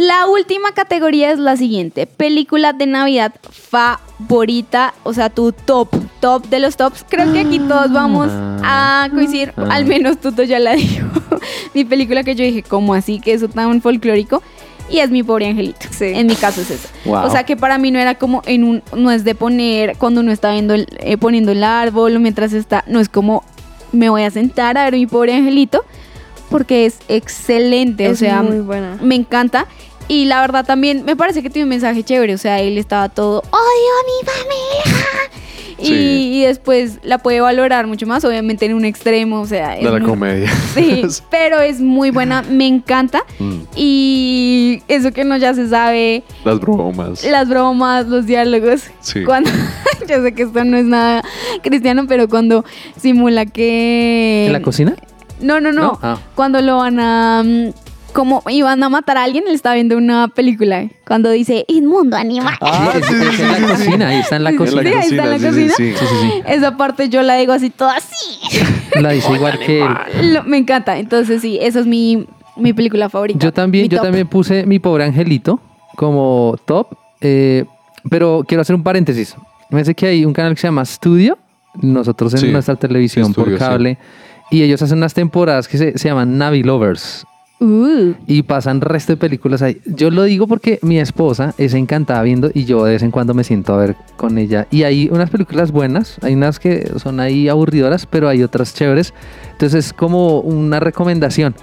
La 0.00 0.26
última 0.28 0.72
categoría 0.72 1.30
es 1.30 1.38
la 1.38 1.58
siguiente. 1.58 2.06
Película 2.06 2.72
de 2.72 2.86
Navidad 2.86 3.34
favorita. 3.50 4.94
O 5.02 5.12
sea, 5.12 5.28
tu 5.28 5.52
top. 5.52 5.90
Top 6.20 6.46
de 6.48 6.58
los 6.58 6.78
tops. 6.78 7.04
Creo 7.06 7.30
que 7.30 7.40
aquí 7.40 7.58
todos 7.58 7.92
vamos 7.92 8.30
a 8.32 9.10
coincidir. 9.12 9.52
Ah. 9.58 9.66
Al 9.72 9.84
menos 9.84 10.18
Tuto 10.18 10.42
ya 10.42 10.58
la 10.58 10.72
dijo. 10.72 11.06
mi 11.74 11.84
película 11.84 12.24
que 12.24 12.34
yo 12.34 12.42
dije, 12.42 12.62
¿cómo 12.62 12.94
así? 12.94 13.20
Que 13.20 13.34
eso 13.34 13.48
tan 13.48 13.82
folclórico. 13.82 14.42
Y 14.88 15.00
es 15.00 15.10
mi 15.10 15.22
pobre 15.22 15.48
angelito. 15.48 15.86
Sí. 15.90 16.06
En 16.06 16.28
mi 16.28 16.34
caso 16.34 16.62
es 16.62 16.70
eso. 16.70 16.88
Wow. 17.04 17.26
O 17.26 17.30
sea 17.30 17.44
que 17.44 17.58
para 17.58 17.76
mí 17.76 17.90
no 17.90 17.98
era 17.98 18.14
como 18.14 18.40
en 18.46 18.64
un, 18.64 18.82
no 18.96 19.10
es 19.10 19.22
de 19.22 19.34
poner 19.34 19.98
cuando 19.98 20.22
uno 20.22 20.32
está 20.32 20.52
viendo 20.52 20.72
el, 20.72 20.86
eh, 21.00 21.18
poniendo 21.18 21.52
el 21.52 21.62
árbol 21.62 22.16
o 22.16 22.20
mientras 22.20 22.54
está, 22.54 22.84
no 22.86 23.00
es 23.00 23.10
como 23.10 23.44
me 23.92 24.08
voy 24.08 24.22
a 24.22 24.30
sentar 24.30 24.78
a 24.78 24.84
ver 24.84 24.94
mi 24.94 25.06
pobre 25.06 25.34
angelito 25.34 25.84
porque 26.50 26.84
es 26.84 26.98
excelente, 27.08 28.10
o 28.10 28.16
sea, 28.16 28.42
muy 28.42 28.58
buena. 28.58 28.98
me 29.00 29.14
encanta 29.14 29.66
y 30.10 30.24
la 30.24 30.40
verdad 30.40 30.64
también 30.66 31.04
me 31.04 31.14
parece 31.14 31.42
que 31.42 31.50
tiene 31.50 31.64
un 31.64 31.70
mensaje 31.70 32.02
chévere, 32.02 32.34
o 32.34 32.38
sea, 32.38 32.60
él 32.60 32.76
estaba 32.78 33.08
todo 33.08 33.38
odio 33.38 33.50
a 33.52 34.04
mi 34.06 34.26
familia. 34.28 35.30
Y, 35.78 35.86
Sí. 35.86 36.30
y 36.34 36.42
después 36.42 36.98
la 37.02 37.16
puede 37.18 37.40
valorar 37.40 37.86
mucho 37.86 38.06
más, 38.06 38.22
obviamente 38.26 38.66
en 38.66 38.74
un 38.74 38.84
extremo, 38.84 39.40
o 39.40 39.46
sea, 39.46 39.76
es 39.78 39.84
De 39.84 39.90
la 39.90 39.98
muy- 39.98 40.08
comedia. 40.10 40.50
Sí, 40.74 41.02
pero 41.30 41.60
es 41.60 41.80
muy 41.80 42.10
buena, 42.10 42.42
me 42.42 42.66
encanta. 42.66 43.22
Mm, 43.38 43.60
Y 43.76 44.82
eso 44.88 45.10
que 45.12 45.24
no 45.24 45.38
ya 45.38 45.54
se 45.54 45.68
sabe, 45.68 46.22
Las 46.44 46.60
bromas. 46.60 47.24
las 47.24 47.48
bromas, 47.48 48.06
los 48.08 48.26
diálogos. 48.26 48.82
Sí. 49.00 49.24
Cuando, 49.24 49.48
yo 50.08 50.22
sé 50.22 50.34
que 50.34 50.42
esto 50.42 50.64
no 50.64 50.76
es 50.76 50.84
nada 50.84 51.22
cristiano, 51.62 52.04
pero 52.06 52.28
cuando 52.28 52.62
simula 53.00 53.46
que... 53.46 54.44
¿En 54.48 54.52
la 54.52 54.60
cocina? 54.62 54.94
No, 55.40 55.60
no, 55.60 55.72
no. 55.72 55.82
¿No? 55.82 55.98
Ah. 56.02 56.18
Cuando 56.34 56.60
lo 56.60 56.76
van 56.76 57.00
a... 57.00 57.42
mm, 57.42 57.70
Como 58.12 58.42
iban 58.48 58.82
a 58.82 58.88
matar 58.88 59.16
a 59.18 59.24
alguien, 59.24 59.44
él 59.46 59.54
está 59.54 59.72
viendo 59.74 59.96
una 59.96 60.28
película. 60.28 60.88
Cuando 61.06 61.30
dice, 61.30 61.64
inmundo 61.68 62.16
animal. 62.16 62.54
Ah, 62.60 62.92
es, 62.94 63.06
sí, 63.06 63.12
en 63.14 63.20
la 63.20 63.56
sí, 63.56 63.62
sí. 63.62 63.66
cocina, 63.68 64.08
ahí 64.08 64.18
está 64.18 64.36
en 64.36 64.44
la 64.44 64.56
cocina. 64.56 64.82
sí, 64.82 64.88
ahí 64.88 65.10
está 65.10 65.24
en 65.24 65.30
la 65.30 65.38
sí, 65.38 65.44
sí, 65.44 65.48
cocina. 65.50 65.74
sí. 65.76 65.92
Sí, 65.96 66.06
sí, 66.06 66.14
sí. 66.22 66.42
Esa 66.46 66.76
parte 66.76 67.08
yo 67.08 67.22
la 67.22 67.36
digo 67.36 67.52
así, 67.52 67.70
toda 67.70 67.96
así. 67.96 68.16
La 69.00 69.10
dice 69.10 69.32
igual 69.32 69.58
que 69.60 69.82
él. 69.82 70.34
Lo- 70.34 70.42
me 70.42 70.56
encanta. 70.58 70.98
Entonces, 70.98 71.40
sí, 71.40 71.58
esa 71.62 71.78
es 71.80 71.86
mi, 71.86 72.26
mi 72.56 72.72
película 72.72 73.08
favorita. 73.08 73.38
Yo 73.38 73.52
también, 73.52 73.88
yo 73.88 73.98
top. 73.98 74.06
también 74.06 74.26
puse 74.26 74.66
mi 74.66 74.78
pobre 74.80 75.04
angelito 75.04 75.60
como 75.96 76.56
top, 76.66 76.88
eh, 77.20 77.64
pero 78.10 78.44
quiero 78.46 78.62
hacer 78.62 78.74
un 78.74 78.82
paréntesis. 78.82 79.36
Me 79.70 79.76
parece 79.76 79.94
que 79.94 80.06
hay 80.08 80.24
un 80.24 80.32
canal 80.32 80.54
que 80.54 80.60
se 80.60 80.66
llama 80.66 80.84
Studio, 80.84 81.38
nosotros 81.80 82.34
en 82.34 82.40
Sí, 82.40 82.48
nuestra 82.48 82.74
televisión 82.74 83.26
Studio, 83.32 83.44
por 83.44 83.52
sí. 83.52 83.58
cable, 83.58 83.98
y 84.50 84.62
ellos 84.62 84.82
hacen 84.82 84.98
unas 84.98 85.14
temporadas 85.14 85.68
que 85.68 85.78
se, 85.78 85.96
se 85.96 86.08
llaman 86.08 86.36
Navi 86.36 86.64
Lovers. 86.64 87.24
Uh, 87.60 88.14
Y 88.26 88.42
pasan 88.42 88.80
resto 88.80 89.12
de 89.12 89.16
películas 89.18 89.60
ahí. 89.60 89.80
Yo 89.84 90.10
lo 90.10 90.22
digo 90.24 90.46
porque 90.46 90.78
mi 90.82 90.98
esposa 90.98 91.54
es 91.58 91.74
encantada 91.74 92.22
viendo 92.22 92.50
y 92.54 92.64
yo 92.64 92.84
de 92.84 92.92
vez 92.92 93.02
en 93.02 93.10
cuando 93.10 93.34
me 93.34 93.44
siento 93.44 93.74
a 93.74 93.76
ver 93.76 93.96
con 94.16 94.38
ella. 94.38 94.66
Y 94.70 94.84
hay 94.84 95.08
unas 95.12 95.28
películas 95.28 95.70
buenas, 95.70 96.16
hay 96.22 96.34
unas 96.34 96.58
que 96.58 96.90
son 96.98 97.20
ahí 97.20 97.48
aburridoras, 97.48 98.06
pero 98.06 98.28
hay 98.28 98.42
otras 98.42 98.74
chéveres. 98.74 99.12
Entonces 99.52 99.86
es 99.86 99.92
como 99.92 100.40
una 100.40 100.80
recomendación. 100.80 101.54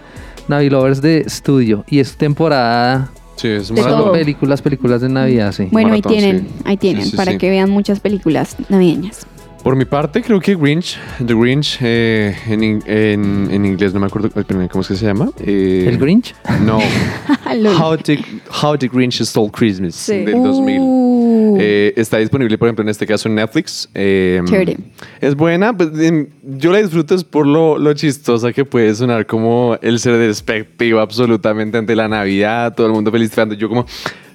Navi 0.48 0.70
Lovers 0.70 1.02
de 1.02 1.22
estudio. 1.22 1.84
Y 1.90 2.00
es 2.00 2.16
temporada 2.16 3.10
Sí, 3.36 3.50
es 3.50 3.70
De 3.70 3.82
todo. 3.84 4.12
películas, 4.12 4.62
películas 4.64 5.02
de 5.02 5.10
Navidad, 5.10 5.52
sí. 5.52 5.68
bueno, 5.72 5.94
ahí 5.94 6.02
tienen, 6.02 6.40
sí. 6.48 6.48
ahí 6.66 6.78
tienen, 6.78 7.04
Sí, 7.04 7.12
sí, 7.12 7.18
para 7.18 7.34
sí. 7.34 7.38
que 7.38 7.50
vean 7.52 7.70
muchas 7.70 8.00
películas 8.00 8.56
navideñas. 8.70 9.28
Por 9.68 9.76
mi 9.76 9.84
parte, 9.84 10.22
creo 10.22 10.40
que 10.40 10.56
Grinch, 10.56 10.98
The 11.26 11.34
Grinch, 11.34 11.80
eh, 11.82 12.34
en, 12.48 12.64
in- 12.64 12.84
en, 12.86 13.50
en 13.52 13.66
inglés 13.66 13.94
no 13.94 14.00
me 14.00 14.06
acuerdo 14.06 14.30
cómo 14.70 14.82
es 14.82 14.88
que 14.88 14.96
se 14.96 15.06
llama. 15.06 15.30
Eh, 15.42 15.84
¿El 15.90 15.98
Grinch? 15.98 16.34
No. 16.66 16.80
Lol. 17.54 17.76
How 17.76 17.98
the, 17.98 18.18
How 18.64 18.78
the 18.78 18.88
Grinch 18.88 19.22
Stole 19.24 19.52
Christmas 19.52 19.94
Sí. 19.96 20.24
del 20.24 20.42
2000. 20.42 20.80
Uh, 20.80 21.58
Eh, 21.60 21.94
está 21.98 22.18
disponible, 22.20 22.58
por 22.58 22.70
ejemplo, 22.70 22.84
en 22.84 22.88
este 22.88 23.06
caso 23.06 23.28
en 23.28 23.36
Netflix. 23.36 23.90
Eh. 23.94 24.42
Es 25.20 25.36
buena, 25.36 25.76
pues, 25.76 25.90
yo 26.44 26.72
la 26.72 26.78
disfruto 26.78 27.14
es 27.16 27.26
por 27.26 27.46
lo, 27.46 27.78
lo 27.78 27.94
chistosa 27.94 28.54
que 28.54 28.64
puede 28.64 28.96
sonar 28.96 29.26
como 29.26 29.78
el 29.82 30.00
ser 30.00 30.16
despectivo 30.18 31.02
absolutamente 31.02 31.78
ante 31.78 31.94
la 31.94 32.08
Navidad, 32.08 32.74
todo 32.74 32.88
el 32.88 32.94
mundo 32.94 33.12
feliz. 33.12 33.34
Yo 33.58 33.68
como, 33.68 33.86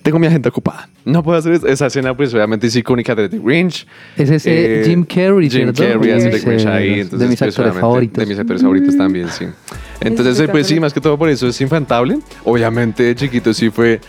tengo 0.02 0.18
mi 0.18 0.26
agenda 0.26 0.48
ocupada. 0.48 0.88
No 1.04 1.22
puedo 1.22 1.38
hacer 1.38 1.52
eso. 1.52 1.66
Esa 1.66 1.86
escena, 1.86 2.16
pues 2.16 2.34
obviamente 2.34 2.66
es 2.66 2.76
icónica 2.76 3.14
de 3.14 3.28
The 3.28 3.38
Grinch. 3.38 3.86
Es 4.16 4.30
ese 4.30 4.82
Eh, 4.82 4.84
Jim 4.84 5.04
Carrey, 5.04 5.48
Jim. 5.48 5.72
Carrey 5.72 6.10
hace 6.10 6.30
The 6.30 6.38
Grinch 6.40 6.66
ahí. 6.66 6.94
de 6.94 7.00
entonces, 7.02 7.28
mis 7.28 7.38
pues, 7.38 7.42
actores 7.42 7.56
obviamente, 7.58 7.80
favoritos. 7.80 8.18
De 8.18 8.26
mis 8.26 8.38
actores 8.38 8.62
favoritos 8.62 8.96
también, 8.96 9.28
sí. 9.28 9.46
Entonces, 10.00 10.48
pues 10.50 10.66
sí, 10.66 10.80
más 10.80 10.92
que 10.92 11.00
todo 11.00 11.16
por 11.16 11.28
eso 11.28 11.48
es 11.48 11.60
infantable. 11.60 12.18
Obviamente, 12.44 13.02
de 13.04 13.14
chiquito 13.14 13.54
sí 13.54 13.70
fue... 13.70 14.00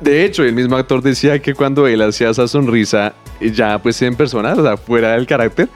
De 0.00 0.24
hecho, 0.24 0.44
el 0.44 0.52
mismo 0.52 0.76
actor 0.76 1.02
decía 1.02 1.38
que 1.40 1.54
cuando 1.54 1.86
él 1.88 2.02
hacía 2.02 2.30
esa 2.30 2.46
sonrisa, 2.46 3.14
ya 3.40 3.78
pues 3.82 4.00
en 4.02 4.14
persona, 4.14 4.52
o 4.52 4.62
sea, 4.62 4.76
fuera 4.76 5.12
del 5.12 5.26
carácter, 5.26 5.68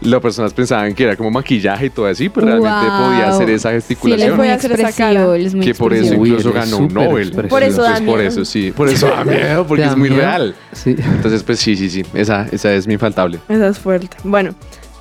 las 0.00 0.20
personas 0.20 0.52
pensaban 0.52 0.94
que 0.94 1.04
era 1.04 1.16
como 1.16 1.30
maquillaje 1.30 1.86
y 1.86 1.90
todo 1.90 2.06
así, 2.06 2.28
pero 2.28 2.46
realmente 2.46 2.88
Wow. 2.88 3.04
podía 3.10 3.28
hacer 3.30 3.50
esa 3.50 3.70
Sí, 3.70 3.74
gesticulación. 3.76 4.28
muy 4.30 4.36
Puede 4.38 4.52
hacer 4.52 4.72
esa 4.72 4.92
cara. 4.92 5.36
es 5.36 5.54
muy 5.54 5.64
que 5.66 5.74
por 5.74 5.92
eso. 5.92 6.14
Uy, 6.16 6.28
incluso 6.30 6.52
ganó 6.52 6.78
un 6.78 6.94
Nobel. 6.94 7.28
expresivo. 7.28 7.48
Por 7.48 7.62
eso 7.62 7.82
da 7.82 7.88
Entonces, 7.88 8.06
por 8.06 8.18
miedo. 8.18 8.28
eso 8.30 8.44
sí, 8.44 8.70
por 8.72 8.88
eso 8.88 9.08
da 9.08 9.24
miedo, 9.24 9.66
porque 9.66 9.82
¿Te 9.82 9.86
es 9.86 9.90
da 9.92 9.96
muy 9.96 10.10
miedo? 10.10 10.22
real. 10.22 10.54
Sí. 10.72 10.94
Entonces, 10.98 11.42
pues 11.42 11.58
sí, 11.58 11.76
sí, 11.76 11.90
sí, 11.90 12.04
esa, 12.14 12.46
esa 12.52 12.72
es 12.72 12.86
mi 12.86 12.94
infaltable. 12.94 13.38
Esa 13.48 13.68
es 13.68 13.78
fuerte. 13.78 14.16
Bueno, 14.24 14.54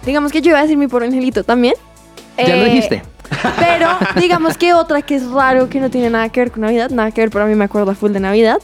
digamos 0.05 0.31
que 0.31 0.41
yo 0.41 0.49
iba 0.49 0.59
a 0.59 0.63
decir 0.63 0.77
mi 0.77 0.87
pobre 0.87 1.05
angelito 1.05 1.43
también. 1.43 1.75
Ya 2.37 2.55
lo 2.55 2.63
Eh, 2.63 2.65
dijiste. 2.65 3.03
Pero 3.59 3.89
digamos 4.21 4.57
que 4.57 4.73
otra 4.73 5.01
que 5.01 5.15
es 5.15 5.27
raro, 5.29 5.69
que 5.69 5.79
no 5.79 5.89
tiene 5.89 6.09
nada 6.09 6.29
que 6.29 6.39
ver 6.39 6.51
con 6.51 6.61
Navidad, 6.61 6.89
nada 6.89 7.11
que 7.11 7.21
ver, 7.21 7.29
pero 7.29 7.45
a 7.45 7.47
mí 7.47 7.55
me 7.55 7.65
acuerda 7.65 7.93
full 7.93 8.11
de 8.11 8.19
Navidad, 8.19 8.57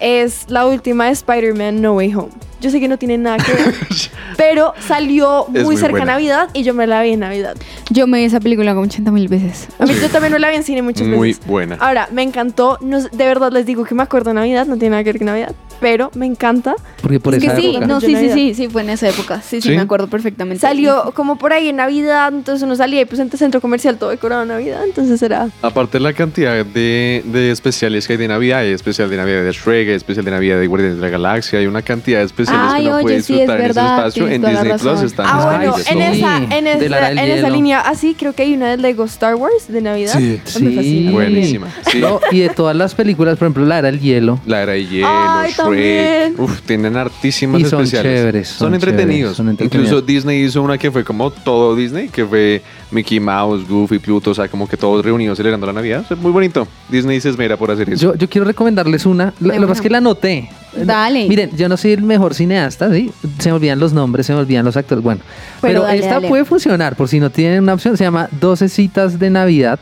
es 0.00 0.44
la 0.48 0.66
última 0.66 1.06
de 1.06 1.12
Spider-Man 1.12 1.82
No 1.82 1.94
Way 1.94 2.14
Home. 2.14 2.30
Yo 2.60 2.70
sé 2.70 2.80
que 2.80 2.88
no 2.88 2.98
tiene 2.98 3.18
nada 3.18 3.36
que 3.38 3.52
ver, 3.52 3.74
pero 4.36 4.74
salió 4.86 5.46
muy 5.48 5.62
muy 5.62 5.76
cerca 5.76 5.88
a 5.88 6.00
buena. 6.00 6.12
Navidad 6.14 6.48
y 6.54 6.62
yo 6.64 6.74
me 6.74 6.86
la 6.86 7.02
vi 7.02 7.12
en 7.12 7.20
Navidad. 7.20 7.56
Yo 7.90 8.06
me 8.06 8.18
vi 8.18 8.24
esa 8.24 8.40
película 8.40 8.72
como 8.72 8.84
80 8.86 9.10
mil 9.12 9.28
veces. 9.28 9.68
A 9.78 9.86
mí 9.86 9.94
yo 10.00 10.08
también 10.08 10.32
me 10.32 10.38
la 10.38 10.48
vi 10.50 10.56
en 10.56 10.64
cine 10.64 10.82
muchas 10.82 11.06
Muy 11.06 11.28
veces. 11.30 11.46
buena. 11.46 11.76
Ahora, 11.80 12.08
me 12.10 12.22
encantó, 12.22 12.78
no 12.80 13.00
de 13.00 13.26
verdad 13.26 13.52
les 13.52 13.64
digo 13.66 13.84
que 13.84 13.94
me 13.94 14.02
acuerdo 14.02 14.30
de 14.30 14.34
Navidad, 14.34 14.66
no 14.66 14.76
tiene 14.76 14.90
nada 14.90 15.04
que 15.04 15.12
ver 15.12 15.18
con 15.18 15.26
Navidad, 15.26 15.54
pero 15.80 16.10
me 16.14 16.26
encanta. 16.26 16.74
Porque 17.02 17.20
por 17.20 17.34
es 17.34 17.40
que 17.40 17.46
esa 17.46 17.56
sí, 17.56 17.70
época. 17.70 17.86
no, 17.86 18.00
Yo 18.00 18.06
sí, 18.06 18.16
sí, 18.16 18.30
sí, 18.32 18.54
sí, 18.54 18.68
fue 18.68 18.82
en 18.82 18.90
esa 18.90 19.08
época. 19.08 19.40
Sí, 19.42 19.60
sí, 19.60 19.68
¿Sí? 19.70 19.74
me 19.76 19.82
acuerdo 19.82 20.08
perfectamente. 20.08 20.60
Salió 20.60 21.12
como 21.14 21.36
por 21.36 21.52
ahí 21.52 21.68
en 21.68 21.76
Navidad, 21.76 22.32
entonces 22.32 22.62
uno 22.62 22.76
salía 22.76 23.00
y 23.02 23.04
pues 23.04 23.20
en 23.20 23.28
el 23.32 23.38
centro 23.38 23.60
comercial 23.60 23.96
todo 23.98 24.10
decorado 24.10 24.42
en 24.42 24.48
Navidad, 24.48 24.84
entonces 24.84 25.20
era... 25.22 25.48
Aparte 25.62 26.00
la 26.00 26.12
cantidad 26.12 26.64
de, 26.64 27.22
de 27.24 27.50
especiales 27.50 28.06
que 28.06 28.14
hay 28.14 28.18
de 28.18 28.28
Navidad, 28.28 28.60
hay 28.60 28.72
especial 28.72 29.08
de 29.10 29.16
Navidad 29.16 29.42
de 29.44 29.52
Shrek, 29.52 29.88
hay 29.88 29.94
especial 29.94 30.24
de 30.24 30.30
Navidad 30.30 30.58
de 30.58 30.66
Guardianes 30.66 30.96
de 30.96 31.02
la 31.02 31.08
Galaxia, 31.08 31.58
hay 31.58 31.66
una 31.66 31.82
cantidad 31.82 32.18
de 32.20 32.24
especiales 32.26 32.64
Ay, 32.72 32.82
que 32.82 32.88
uno 32.88 32.96
oye, 32.96 33.02
puede 33.04 33.22
sí, 33.22 33.32
es 33.34 33.38
disfrutar 33.40 33.60
en 33.60 33.70
ese 33.70 33.80
espacio. 33.80 34.28
En 34.28 34.42
Disney 34.42 34.72
Plus 34.78 35.02
están 35.02 35.26
Ah, 35.28 35.56
bueno, 35.56 35.76
sí. 35.78 35.84
en 35.92 36.02
esa, 36.02 36.36
en, 36.38 36.64
De 36.64 36.86
esa, 36.86 37.10
en 37.12 37.18
esa 37.18 37.50
línea 37.50 37.80
así, 37.80 38.14
creo 38.18 38.32
que 38.34 38.42
hay 38.42 38.54
una 38.54 38.70
de 38.70 38.76
Lego 38.78 39.04
Star 39.04 39.34
Wars 39.34 39.68
de 39.68 39.80
Navidad. 39.80 40.14
Sí. 40.18 40.40
Sí. 40.44 41.08
Buenísima. 41.12 41.68
Sí. 41.90 41.98
No, 42.00 42.20
y 42.30 42.40
de 42.40 42.48
todas 42.50 42.74
las 42.76 42.94
películas, 42.94 43.36
por 43.38 43.46
ejemplo, 43.46 43.64
la 43.66 43.78
era 43.78 43.88
el 43.88 44.00
hielo. 44.00 44.40
La 44.46 44.62
era 44.62 44.72
de 44.72 44.86
hielo, 44.86 45.08
Ay, 45.10 45.52
también. 45.70 46.34
Uf, 46.38 46.60
tienen 46.62 46.96
hartísimas 46.96 47.60
Y 47.60 47.64
son 47.64 47.82
especiales. 47.84 48.18
chéveres, 48.20 48.48
Son, 48.48 48.58
son 48.58 48.74
entretenidos. 48.74 49.10
chéveres, 49.18 49.36
son 49.36 49.48
entretenidos. 49.48 49.86
Incluso 49.88 50.06
Disney 50.06 50.42
hizo 50.44 50.62
una 50.62 50.78
que 50.78 50.90
fue 50.90 51.04
como 51.04 51.30
todo 51.30 51.74
Disney, 51.76 52.08
que 52.08 52.24
fue 52.24 52.62
Mickey 52.90 53.20
Mouse, 53.20 53.66
Goofy, 53.68 53.98
Pluto, 53.98 54.30
o 54.30 54.34
sea, 54.34 54.48
como 54.48 54.68
que 54.68 54.76
todos 54.76 55.04
reunidos 55.04 55.36
celebrando 55.36 55.66
la 55.66 55.72
Navidad. 55.72 56.04
Es 56.10 56.18
muy 56.18 56.32
bonito. 56.32 56.66
Disney 56.88 57.20
se 57.20 57.30
esmera 57.30 57.56
por 57.56 57.70
hacer 57.70 57.88
eso. 57.90 58.02
Yo, 58.02 58.14
yo 58.14 58.28
quiero 58.28 58.46
recomendarles 58.46 59.06
una. 59.06 59.32
Lo, 59.40 59.52
que 59.52 59.60
pasa 59.60 59.72
es 59.74 59.80
que 59.80 59.90
la 59.90 59.98
anoté. 59.98 60.48
Dale. 60.84 61.26
Miren, 61.28 61.50
yo 61.56 61.68
no 61.68 61.76
soy 61.76 61.92
el 61.92 62.02
mejor 62.02 62.34
cineasta, 62.34 62.92
¿sí? 62.92 63.10
Se 63.38 63.48
me 63.48 63.54
olvidan 63.56 63.78
los 63.80 63.92
nombres, 63.92 64.26
se 64.26 64.32
me 64.34 64.38
olvidan 64.40 64.64
los 64.64 64.76
actores. 64.76 65.02
Bueno, 65.02 65.20
Pero 65.60 65.80
pero, 65.80 65.82
dale, 65.82 65.98
esta 65.98 66.14
dale. 66.14 66.28
puede 66.28 66.44
funcionar 66.44 66.94
por 66.94 67.08
si 67.08 67.18
no 67.20 67.30
tienen 67.30 67.62
una 67.62 67.74
opción. 67.74 67.96
Se 67.96 68.04
llama 68.04 68.28
12 68.40 68.68
citas 68.68 69.18
de 69.18 69.30
Navidad. 69.30 69.78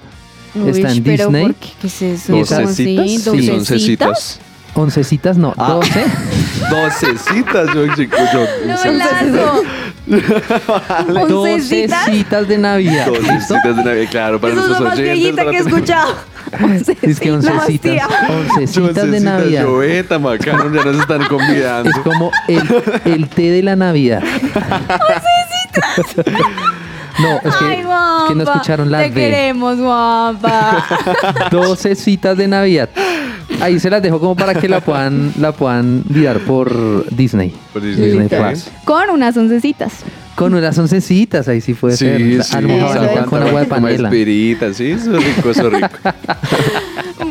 Uy, 0.55 0.71
está 0.71 0.91
en 0.93 1.03
pero 1.03 1.25
Disney. 1.25 1.43
¿por 1.43 1.55
qué? 1.57 1.69
¿Qué 1.83 1.87
es 1.89 2.03
eso? 2.03 2.33
¿Doce 2.35 2.55
¿Cómo 2.55 2.69
así? 2.69 2.85
citas? 2.85 3.07
Sí, 3.11 3.19
¿Doce 3.19 3.53
once 3.53 3.79
citas. 3.79 4.41
11 4.79 5.05
citas, 5.05 5.39
no, 5.39 5.55
Ah. 5.57 5.73
12. 5.73 6.05
12 6.71 7.19
citas, 7.19 7.69
yo, 7.75 7.95
chico, 7.95 8.17
yo. 8.33 8.45
No, 8.67 8.93
Lazo. 8.93 9.63
11 10.07 11.27
12 11.29 11.61
citas. 12.11 12.47
de 12.49 12.59
Navidad. 12.59 13.07
12 13.07 13.23
¿Listo? 13.33 13.55
citas 13.55 13.77
de 13.77 13.85
Navidad, 13.85 14.11
claro, 14.11 14.41
para 14.41 14.53
Eso 14.53 14.63
es 14.63 14.69
lo 14.69 14.69
nuestros 14.81 14.89
más 14.91 14.99
oyentes. 14.99 15.19
viejita 15.19 15.37
para 15.45 15.51
que 15.51 15.57
he 15.57 15.61
escuchado. 15.61 16.15
Es 17.03 17.19
que 17.21 17.33
11 17.33 17.49
La 17.49 17.55
más 17.57 17.67
citas. 17.67 17.91
tía. 17.93 18.09
11 18.29 18.67
citas 18.69 18.95
12 18.95 19.07
de 19.11 19.21
Navidad. 19.21 19.63
Lloveta, 19.65 20.19
macano, 20.21 20.73
ya 20.75 20.85
nos 20.85 21.01
están 21.01 21.25
convidando. 21.27 21.91
Es 21.91 21.99
como 21.99 22.31
el, 22.47 22.85
el 23.07 23.29
té 23.29 23.51
de 23.51 23.63
la 23.63 23.75
Navidad. 23.77 24.23
No, 27.19 27.37
es 27.43 27.57
que, 27.57 27.65
Ay, 27.65 27.83
que 28.29 28.35
no 28.35 28.43
escucharon 28.45 28.91
la 28.91 28.99
Te 28.99 29.05
D. 29.09 29.15
queremos, 29.15 29.79
guapa. 29.79 30.85
12 31.51 31.95
citas 31.95 32.37
de 32.37 32.47
Navidad. 32.47 32.91
Ahí 33.61 33.79
se 33.81 33.89
las 33.91 34.03
dejo 34.03 34.21
como 34.21 34.37
para 34.37 34.55
que 34.55 34.69
la 34.69 34.81
puedan, 34.81 35.33
la 35.39 35.53
puedan 35.53 36.03
mirar 36.09 36.41
por 36.41 37.09
Disney. 37.15 37.53
Por 37.73 37.83
Disney, 37.83 38.11
Disney. 38.13 38.29
Plus. 38.29 38.69
Con 38.85 39.11
unas 39.11 39.37
oncecitas. 39.37 39.93
Con 40.35 40.53
unas 40.55 40.77
oncecitas, 40.79 41.49
ahí 41.49 41.61
sí 41.63 41.73
puede 41.73 41.97
ser. 41.97 42.19
Sí, 42.19 42.43
sí. 42.43 42.57
A 42.57 42.61
lo 42.61 42.69
mejor 42.69 42.91
Eso 42.91 43.01
agua 43.01 43.21
es. 43.23 43.27
con 43.27 43.43
agua 43.43 43.61
de 43.61 43.67
panela. 43.67 44.09
espirita, 44.09 44.75
sí, 44.75 44.91
eso 44.91 45.17
es 45.17 45.25
rico, 45.37 45.51
eso 45.51 45.67
es 45.69 45.73
rico. 45.73 45.89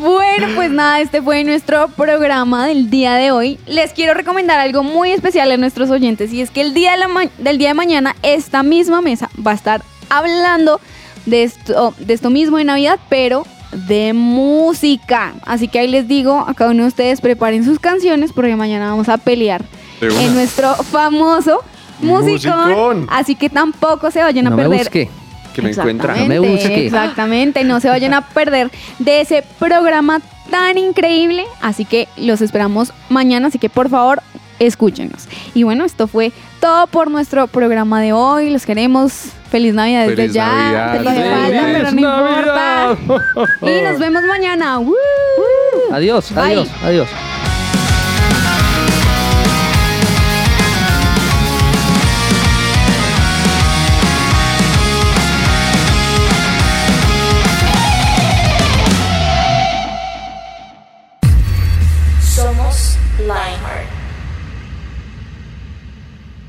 Bueno, 0.02 0.48
pues 0.56 0.70
nada, 0.72 1.00
este 1.00 1.22
fue 1.22 1.44
nuestro 1.44 1.88
programa 1.90 2.68
del 2.68 2.90
día 2.90 3.14
de 3.16 3.32
hoy. 3.32 3.58
Les 3.66 3.92
quiero 3.92 4.14
recomendar 4.14 4.60
algo 4.60 4.84
muy 4.84 5.12
especial 5.12 5.52
a 5.52 5.58
nuestros 5.58 5.90
oyentes 5.90 6.34
y 6.34 6.42
es 6.42 6.52
que 6.52 6.62
el 6.62 6.74
día 6.74 6.92
de 6.92 6.98
la 6.98 7.08
ma- 7.08 7.30
del 7.38 7.58
día 7.58 7.70
de 7.70 7.74
mañana 7.76 8.16
esta 8.22 8.62
misma 8.64 9.02
mesa 9.02 9.30
va 9.46 9.52
a 9.52 9.56
estar 9.56 9.84
hablando 10.10 10.80
de 11.26 11.44
esto, 11.44 11.94
de 12.00 12.14
esto 12.14 12.30
mismo 12.30 12.58
de 12.58 12.66
Navidad, 12.66 13.00
pero 13.10 13.46
de 13.72 14.14
música. 14.14 15.34
Así 15.46 15.68
que 15.68 15.80
ahí 15.80 15.88
les 15.88 16.08
digo 16.08 16.46
a 16.48 16.54
cada 16.54 16.72
uno 16.72 16.84
de 16.84 16.90
ustedes 16.90 17.22
preparen 17.22 17.64
sus 17.66 17.80
canciones 17.80 18.32
porque 18.34 18.56
mañana 18.56 18.90
vamos 18.90 19.10
a 19.10 19.18
pelear 19.18 19.64
en 20.02 20.34
nuestro 20.34 20.76
famoso 20.76 21.62
musicón. 22.00 22.70
Musicón. 22.70 23.08
Así 23.10 23.36
que 23.36 23.50
tampoco 23.50 24.12
se 24.12 24.22
vayan 24.22 24.48
a 24.48 24.50
No 24.50 24.58
me 24.58 24.64
perder 24.64 24.80
busque. 24.80 25.10
Que 25.54 25.62
me 25.62 25.72
encuentra. 25.72 26.16
No 26.16 26.26
me 26.26 26.40
busque. 26.40 26.86
Exactamente, 26.86 27.64
no 27.64 27.80
se 27.80 27.90
vayan 27.90 28.14
a 28.14 28.22
perder 28.22 28.72
de 29.00 29.22
ese 29.22 29.44
programa 29.60 30.22
tan 30.50 30.78
increíble. 30.78 31.46
Así 31.62 31.86
que 31.86 32.08
los 32.18 32.42
esperamos 32.42 32.94
mañana, 33.10 33.48
así 33.48 33.60
que 33.60 33.70
por 33.70 33.90
favor 33.90 34.22
escúchenos. 34.60 35.28
Y 35.54 35.64
bueno, 35.64 35.86
esto 35.86 36.08
fue 36.08 36.32
todo 36.60 36.88
por 36.88 37.10
nuestro 37.10 37.48
programa 37.48 38.02
de 38.02 38.14
hoy. 38.14 38.50
Los 38.50 38.66
queremos. 38.66 39.30
Feliz 39.56 39.74
Navidad 39.74 40.02
desde 40.02 40.16
Feliz 40.18 40.34
ya. 40.34 40.48
Navidad. 40.48 40.98
Te 40.98 41.04
lo 41.04 41.10
hace 41.12 41.24
falta, 41.24 41.46
Feliz 41.46 41.72
pero 41.72 41.92
no 41.92 42.00
importa. 42.02 43.72
Y 43.72 43.82
nos 43.84 44.00
vemos 44.00 44.24
mañana. 44.24 44.80
¡Woo! 44.80 44.96
Adiós, 45.94 46.30
Bye. 46.34 46.44
adiós, 46.44 46.70
adiós. 46.84 47.10